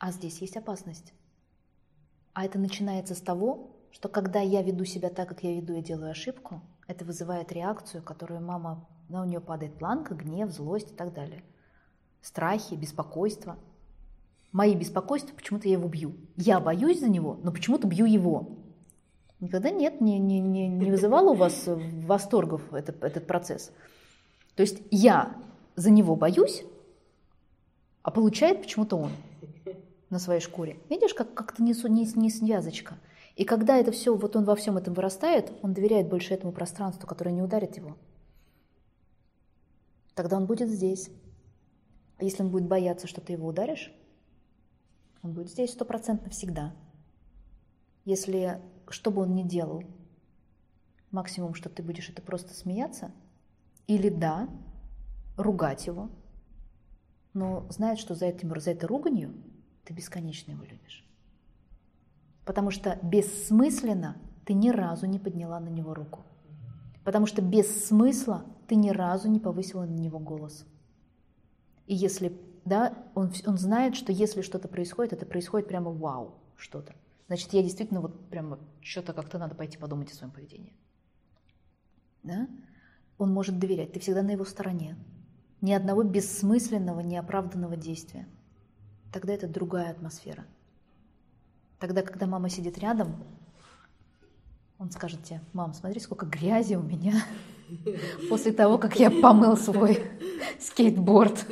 А 0.00 0.12
здесь 0.12 0.38
есть 0.38 0.56
опасность. 0.56 1.12
А 2.32 2.46
это 2.46 2.58
начинается 2.58 3.14
с 3.14 3.20
того, 3.20 3.76
что 3.92 4.08
когда 4.08 4.40
я 4.40 4.62
веду 4.62 4.86
себя 4.86 5.10
так, 5.10 5.28
как 5.28 5.44
я 5.44 5.54
веду, 5.54 5.74
я 5.74 5.82
делаю 5.82 6.10
ошибку, 6.10 6.62
это 6.86 7.04
вызывает 7.04 7.52
реакцию, 7.52 8.02
которую 8.02 8.40
мама, 8.40 8.88
ну, 9.10 9.20
у 9.20 9.24
нее 9.24 9.40
падает 9.40 9.76
планка, 9.76 10.14
гнев, 10.14 10.50
злость 10.50 10.92
и 10.92 10.94
так 10.94 11.12
далее. 11.12 11.44
Страхи, 12.22 12.74
беспокойство. 12.74 13.58
Мои 14.52 14.74
беспокойства, 14.74 15.36
почему-то 15.36 15.68
я 15.68 15.74
его 15.74 15.86
бью. 15.86 16.14
Я 16.34 16.60
боюсь 16.60 17.00
за 17.00 17.10
него, 17.10 17.38
но 17.42 17.52
почему-то 17.52 17.86
бью 17.86 18.06
его. 18.06 18.56
Никогда 19.38 19.70
нет, 19.70 20.00
не, 20.00 20.18
не, 20.18 20.40
не, 20.40 20.66
не 20.66 20.90
вызывало 20.90 21.32
у 21.32 21.34
вас 21.34 21.64
восторгов 21.66 22.72
этот, 22.72 23.04
этот 23.04 23.26
процесс. 23.26 23.70
То 24.54 24.62
есть 24.62 24.82
я 24.90 25.36
за 25.76 25.90
него 25.90 26.16
боюсь, 26.16 26.64
а 28.02 28.10
получает 28.10 28.62
почему-то 28.62 28.96
он 28.96 29.10
на 30.10 30.18
своей 30.18 30.40
шкуре. 30.40 30.78
Видишь, 30.90 31.14
как 31.14 31.34
как-то 31.34 31.62
не, 31.62 31.72
не, 31.88 32.12
не 32.16 32.30
связочка. 32.30 32.98
И 33.36 33.44
когда 33.44 33.76
это 33.78 33.92
все, 33.92 34.14
вот 34.14 34.36
он 34.36 34.44
во 34.44 34.56
всем 34.56 34.76
этом 34.76 34.92
вырастает, 34.92 35.52
он 35.62 35.72
доверяет 35.72 36.08
больше 36.08 36.34
этому 36.34 36.52
пространству, 36.52 37.06
которое 37.06 37.30
не 37.30 37.42
ударит 37.42 37.76
его. 37.76 37.96
Тогда 40.14 40.36
он 40.36 40.46
будет 40.46 40.68
здесь. 40.68 41.10
А 42.18 42.24
если 42.24 42.42
он 42.42 42.50
будет 42.50 42.66
бояться, 42.66 43.06
что 43.06 43.20
ты 43.20 43.32
его 43.32 43.46
ударишь, 43.46 43.94
он 45.22 45.32
будет 45.32 45.48
здесь 45.48 45.70
стопроцентно 45.70 46.30
всегда. 46.30 46.74
Если, 48.04 48.60
что 48.88 49.10
бы 49.10 49.22
он 49.22 49.34
ни 49.34 49.42
делал, 49.42 49.84
максимум, 51.10 51.54
что 51.54 51.68
ты 51.68 51.82
будешь, 51.82 52.10
это 52.10 52.20
просто 52.20 52.52
смеяться, 52.52 53.12
или 53.86 54.08
да, 54.08 54.48
ругать 55.36 55.86
его, 55.86 56.10
но 57.32 57.66
знает, 57.70 57.98
что 57.98 58.14
за, 58.14 58.26
этим, 58.26 58.58
за 58.60 58.72
этой 58.72 58.86
руганью 58.86 59.32
ты 59.84 59.94
бесконечно 59.94 60.52
его 60.52 60.64
любишь. 60.64 61.04
Потому 62.44 62.70
что 62.70 62.98
бессмысленно 63.02 64.16
ты 64.44 64.54
ни 64.54 64.70
разу 64.70 65.06
не 65.06 65.18
подняла 65.18 65.60
на 65.60 65.68
него 65.68 65.94
руку. 65.94 66.20
Потому 67.04 67.26
что 67.26 67.42
без 67.42 67.86
смысла 67.86 68.44
ты 68.66 68.74
ни 68.74 68.90
разу 68.90 69.28
не 69.28 69.40
повысила 69.40 69.84
на 69.84 69.94
него 69.94 70.18
голос. 70.18 70.64
И 71.86 71.94
если, 71.94 72.38
да, 72.64 72.94
он, 73.14 73.32
он 73.46 73.58
знает, 73.58 73.96
что 73.96 74.12
если 74.12 74.42
что-то 74.42 74.68
происходит, 74.68 75.12
это 75.12 75.26
происходит 75.26 75.68
прямо 75.68 75.90
вау, 75.90 76.34
что-то. 76.56 76.94
Значит, 77.26 77.52
я 77.52 77.62
действительно 77.62 78.00
вот 78.00 78.28
прямо 78.28 78.58
что-то 78.80 79.12
как-то 79.12 79.38
надо 79.38 79.54
пойти 79.54 79.78
подумать 79.78 80.10
о 80.10 80.14
своем 80.14 80.32
поведении. 80.32 80.72
Да? 82.22 82.48
Он 83.18 83.32
может 83.32 83.58
доверять, 83.58 83.92
ты 83.92 84.00
всегда 84.00 84.22
на 84.22 84.32
его 84.32 84.44
стороне. 84.44 84.96
Ни 85.60 85.72
одного 85.72 86.02
бессмысленного, 86.02 87.00
неоправданного 87.00 87.76
действия. 87.76 88.26
Тогда 89.12 89.32
это 89.32 89.48
другая 89.48 89.90
атмосфера. 89.90 90.44
Тогда, 91.78 92.02
когда 92.02 92.26
мама 92.26 92.48
сидит 92.48 92.78
рядом, 92.78 93.16
он 94.78 94.90
скажет 94.90 95.22
тебе, 95.24 95.40
мам, 95.52 95.74
смотри, 95.74 96.00
сколько 96.00 96.26
грязи 96.26 96.74
у 96.74 96.82
меня 96.82 97.14
после 98.28 98.52
того, 98.52 98.78
как 98.78 98.98
я 98.98 99.10
помыл 99.10 99.56
свой 99.56 100.02
скейтборд. 100.60 101.46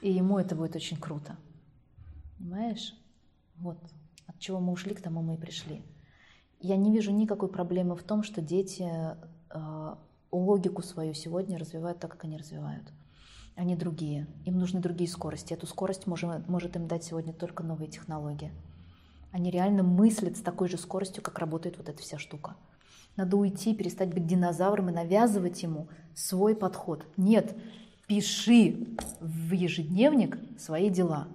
И 0.00 0.12
ему 0.12 0.38
это 0.38 0.54
будет 0.54 0.76
очень 0.76 0.96
круто. 0.96 1.36
Понимаешь? 2.38 2.94
Вот. 3.56 3.78
От 4.26 4.38
чего 4.38 4.60
мы 4.60 4.72
ушли, 4.72 4.94
к 4.94 5.02
тому 5.02 5.22
мы 5.22 5.34
и 5.34 5.38
пришли. 5.38 5.82
Я 6.60 6.76
не 6.76 6.92
вижу 6.92 7.12
никакой 7.12 7.48
проблемы 7.48 7.96
в 7.96 8.02
том, 8.02 8.22
что 8.22 8.40
дети 8.40 8.90
э, 9.50 9.94
логику 10.32 10.82
свою 10.82 11.14
сегодня 11.14 11.58
развивают 11.58 11.98
так, 12.00 12.12
как 12.12 12.24
они 12.24 12.36
развивают. 12.36 12.84
Они 13.58 13.74
другие. 13.74 14.28
Им 14.44 14.60
нужны 14.60 14.78
другие 14.78 15.10
скорости. 15.10 15.52
Эту 15.52 15.66
скорость 15.66 16.06
может, 16.06 16.48
может 16.48 16.76
им 16.76 16.86
дать 16.86 17.02
сегодня 17.02 17.32
только 17.32 17.64
новые 17.64 17.90
технологии. 17.90 18.52
Они 19.32 19.50
реально 19.50 19.82
мыслят 19.82 20.36
с 20.36 20.40
такой 20.40 20.68
же 20.68 20.78
скоростью, 20.78 21.24
как 21.24 21.40
работает 21.40 21.76
вот 21.76 21.88
эта 21.88 22.00
вся 22.00 22.18
штука. 22.18 22.54
Надо 23.16 23.36
уйти, 23.36 23.74
перестать 23.74 24.14
быть 24.14 24.28
динозавром 24.28 24.90
и 24.90 24.92
навязывать 24.92 25.60
ему 25.64 25.88
свой 26.14 26.54
подход. 26.54 27.04
Нет, 27.16 27.56
пиши 28.06 28.86
в 29.20 29.52
ежедневник 29.52 30.38
свои 30.56 30.88
дела. 30.88 31.26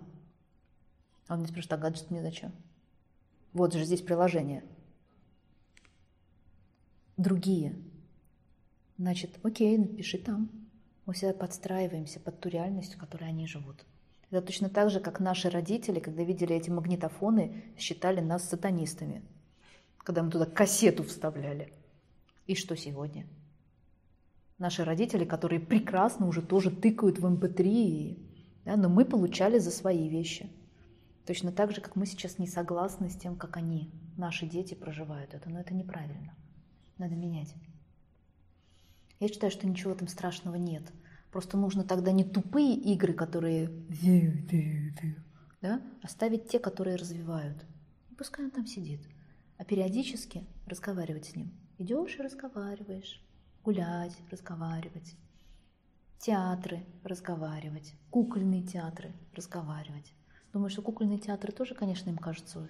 А 1.27 1.33
он 1.33 1.39
мне 1.39 1.49
спрашивает, 1.49 1.73
а 1.73 1.77
гаджет 1.77 2.09
мне 2.09 2.21
зачем? 2.21 2.53
Вот 3.51 3.73
же 3.73 3.83
здесь 3.83 4.01
приложение. 4.01 4.63
Другие. 7.17 7.75
Значит, 8.97 9.31
окей, 9.43 9.77
напиши 9.77 10.19
там. 10.19 10.62
Мы 11.05 11.13
всегда 11.13 11.33
подстраиваемся 11.33 12.19
под 12.19 12.39
ту 12.39 12.49
реальность, 12.49 12.95
в 12.95 12.97
которой 12.97 13.29
они 13.29 13.45
живут. 13.45 13.85
Это 14.29 14.41
точно 14.41 14.69
так 14.69 14.89
же, 14.89 14.99
как 14.99 15.19
наши 15.19 15.49
родители, 15.49 15.99
когда 15.99 16.23
видели 16.23 16.55
эти 16.55 16.69
магнитофоны, 16.69 17.63
считали 17.77 18.19
нас 18.19 18.47
сатанистами. 18.47 19.21
Когда 19.97 20.23
мы 20.23 20.31
туда 20.31 20.45
кассету 20.45 21.03
вставляли. 21.03 21.73
И 22.47 22.55
что 22.55 22.75
сегодня? 22.75 23.27
Наши 24.57 24.83
родители, 24.83 25.25
которые 25.25 25.59
прекрасно 25.59 26.25
уже 26.25 26.41
тоже 26.41 26.71
тыкают 26.71 27.19
в 27.19 27.25
MP3, 27.25 27.63
и, 27.63 28.25
да, 28.65 28.75
но 28.75 28.89
мы 28.89 29.05
получали 29.05 29.59
за 29.59 29.71
свои 29.71 30.07
вещи. 30.07 30.49
Точно 31.25 31.51
так 31.51 31.71
же, 31.71 31.81
как 31.81 31.95
мы 31.95 32.05
сейчас 32.05 32.39
не 32.39 32.47
согласны 32.47 33.09
с 33.09 33.15
тем, 33.15 33.35
как 33.35 33.57
они, 33.57 33.91
наши 34.17 34.45
дети, 34.45 34.73
проживают 34.73 35.33
это. 35.33 35.49
Но 35.49 35.59
это 35.59 35.73
неправильно. 35.73 36.33
Надо 36.97 37.15
менять. 37.15 37.53
Я 39.23 39.29
считаю, 39.29 39.51
что 39.51 39.65
ничего 39.65 39.93
этом 39.93 40.09
страшного 40.09 40.55
нет. 40.55 40.83
Просто 41.31 41.55
нужно 41.55 41.85
тогда 41.85 42.11
не 42.11 42.25
тупые 42.25 42.75
игры, 42.75 43.13
которые 43.13 43.69
да, 45.61 45.81
оставить 46.01 46.49
те, 46.49 46.59
которые 46.59 46.97
развивают. 46.97 47.65
И 48.11 48.15
пускай 48.15 48.43
он 48.43 48.51
там 48.51 48.65
сидит. 48.65 48.99
А 49.57 49.63
периодически 49.63 50.45
разговаривать 50.65 51.27
с 51.27 51.37
ним. 51.37 51.53
Идешь 51.77 52.19
и 52.19 52.21
разговариваешь. 52.21 53.25
Гулять, 53.63 54.13
разговаривать. 54.29 55.15
Театры 56.19 56.83
разговаривать. 57.05 57.93
Кукольные 58.09 58.63
театры 58.63 59.13
разговаривать. 59.33 60.13
Думаю, 60.51 60.69
что 60.69 60.81
кукольные 60.81 61.17
театры 61.17 61.53
тоже, 61.53 61.75
конечно, 61.75 62.09
им 62.09 62.17
кажутся 62.17 62.69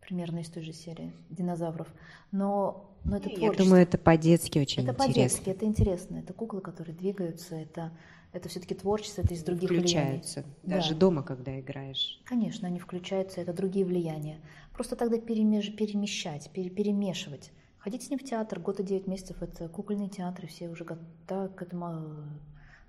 примерно 0.00 0.40
из 0.40 0.50
той 0.50 0.64
же 0.64 0.72
серии 0.72 1.14
динозавров. 1.30 1.86
Но 2.32 2.95
Но 3.08 3.16
это 3.18 3.30
Я 3.30 3.52
думаю, 3.52 3.82
это 3.82 3.98
по-детски 3.98 4.58
очень 4.58 4.82
это 4.82 4.92
интересно. 4.92 5.06
по-детски, 5.14 5.50
это 5.50 5.64
интересно. 5.64 6.16
Это 6.18 6.32
куклы, 6.32 6.60
которые 6.60 6.94
двигаются, 6.94 7.54
это, 7.54 7.92
это 8.32 8.48
все-таки 8.48 8.74
творчество, 8.74 9.22
это 9.22 9.32
из 9.34 9.42
других 9.44 9.70
влияний. 9.70 9.86
Включаются. 9.88 10.44
Даже 10.64 10.94
Да. 10.94 11.00
дома, 11.00 11.22
когда 11.22 11.58
играешь. 11.60 12.20
Конечно, 12.24 12.66
они 12.66 12.78
включаются, 12.80 13.40
это 13.40 13.52
другие 13.52 13.86
влияния. 13.86 14.40
Просто 14.72 14.96
тогда 14.96 15.16
перемеш- 15.18 15.70
перемещать, 15.74 16.50
пере- 16.52 16.70
перемешивать. 16.70 17.52
Ходить 17.78 18.02
с 18.02 18.10
ним 18.10 18.18
в 18.18 18.24
театр, 18.24 18.58
год 18.58 18.80
и 18.80 18.82
девять 18.82 19.06
месяцев, 19.06 19.40
это 19.40 19.68
кукольный 19.68 20.08
театр, 20.08 20.44
и 20.44 20.48
все 20.48 20.68
уже 20.68 20.84
готовы 20.84 21.48
к 21.50 21.62
этому 21.62 21.86
э, 21.86 22.24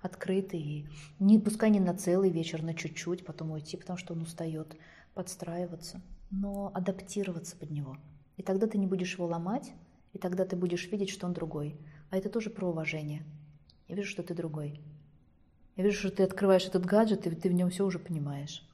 открыты. 0.02 0.56
И 0.58 0.86
не, 1.20 1.38
пускай 1.38 1.70
не 1.70 1.78
на 1.78 1.94
целый 1.94 2.30
вечер, 2.30 2.62
на 2.64 2.74
чуть-чуть, 2.74 3.24
потом 3.24 3.52
уйти, 3.52 3.76
потому 3.76 3.96
что 3.96 4.14
он 4.14 4.22
устает, 4.22 4.74
подстраиваться, 5.14 6.00
но 6.32 6.70
адаптироваться 6.74 7.56
под 7.56 7.70
него. 7.70 7.96
И 8.36 8.42
тогда 8.42 8.66
ты 8.66 8.76
не 8.78 8.86
будешь 8.86 9.14
его 9.14 9.26
ломать, 9.26 9.72
и 10.18 10.20
тогда 10.20 10.44
ты 10.44 10.56
будешь 10.56 10.90
видеть, 10.90 11.10
что 11.10 11.26
он 11.26 11.32
другой. 11.32 11.76
А 12.10 12.16
это 12.16 12.28
тоже 12.28 12.50
про 12.50 12.68
уважение. 12.68 13.22
Я 13.86 13.94
вижу, 13.94 14.10
что 14.10 14.24
ты 14.24 14.34
другой. 14.34 14.80
Я 15.76 15.84
вижу, 15.84 15.98
что 15.98 16.10
ты 16.10 16.24
открываешь 16.24 16.66
этот 16.66 16.84
гаджет, 16.84 17.26
и 17.28 17.30
ты 17.30 17.48
в 17.48 17.52
нем 17.52 17.70
все 17.70 17.86
уже 17.86 18.00
понимаешь. 18.00 18.68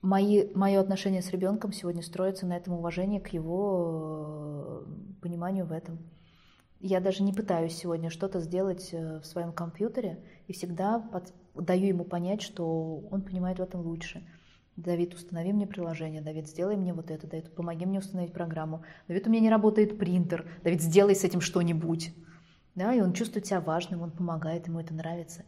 Мои, 0.00 0.48
мое 0.54 0.80
отношение 0.80 1.22
с 1.22 1.30
ребенком 1.30 1.72
сегодня 1.72 2.02
строится 2.02 2.44
на 2.44 2.56
этом 2.56 2.72
уважении 2.72 3.20
к 3.20 3.28
его 3.28 4.82
э, 4.84 5.20
пониманию 5.22 5.64
в 5.64 5.70
этом. 5.70 6.00
Я 6.80 6.98
даже 6.98 7.22
не 7.22 7.32
пытаюсь 7.32 7.76
сегодня 7.76 8.10
что-то 8.10 8.40
сделать 8.40 8.88
э, 8.92 9.20
в 9.20 9.24
своем 9.24 9.52
компьютере 9.52 10.18
и 10.48 10.52
всегда 10.52 10.98
под- 10.98 11.32
даю 11.54 11.86
ему 11.86 12.04
понять, 12.04 12.42
что 12.42 12.98
он 13.12 13.22
понимает 13.22 13.60
в 13.60 13.62
этом 13.62 13.82
лучше. 13.82 14.26
Давид, 14.76 15.14
установи 15.14 15.52
мне 15.52 15.66
приложение. 15.66 16.22
Давид, 16.22 16.48
сделай 16.48 16.76
мне 16.76 16.94
вот 16.94 17.10
это. 17.10 17.26
Давид, 17.26 17.54
помоги 17.54 17.84
мне 17.84 17.98
установить 17.98 18.32
программу. 18.32 18.82
Давид, 19.06 19.26
у 19.26 19.30
меня 19.30 19.42
не 19.42 19.50
работает 19.50 19.98
принтер. 19.98 20.48
Давид, 20.64 20.80
сделай 20.80 21.14
с 21.14 21.24
этим 21.24 21.40
что-нибудь. 21.40 22.14
Да, 22.74 22.94
и 22.94 23.00
он 23.00 23.12
чувствует 23.12 23.46
себя 23.46 23.60
важным, 23.60 24.00
он 24.00 24.10
помогает, 24.10 24.66
ему 24.66 24.80
это 24.80 24.94
нравится. 24.94 25.44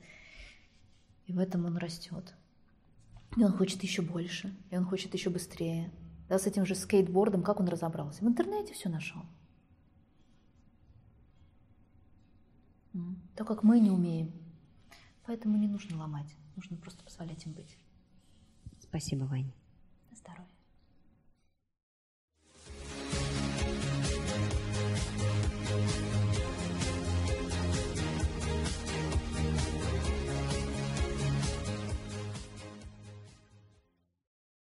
И 1.26 1.32
в 1.32 1.38
этом 1.38 1.64
он 1.64 1.78
растет. 1.78 2.34
И 3.36 3.42
он 3.42 3.52
хочет 3.52 3.82
еще 3.82 4.02
больше, 4.02 4.54
и 4.70 4.76
он 4.76 4.84
хочет 4.84 5.14
еще 5.14 5.30
быстрее. 5.30 5.90
Да, 6.28 6.38
с 6.38 6.46
этим 6.46 6.66
же 6.66 6.74
скейтбордом, 6.74 7.42
как 7.42 7.60
он 7.60 7.68
разобрался? 7.68 8.24
В 8.24 8.28
интернете 8.28 8.74
все 8.74 8.90
нашел. 8.90 9.22
Так 13.34 13.46
как 13.46 13.62
мы 13.62 13.80
не 13.80 13.90
умеем. 13.90 14.32
Поэтому 15.26 15.56
не 15.56 15.66
нужно 15.66 15.98
ломать, 15.98 16.36
нужно 16.54 16.76
просто 16.76 17.02
позволять 17.02 17.44
им 17.46 17.52
быть. 17.52 17.78
Спасибо, 18.94 19.24
Вань. 19.24 19.50
На 20.08 20.16
здоровье. 20.16 20.46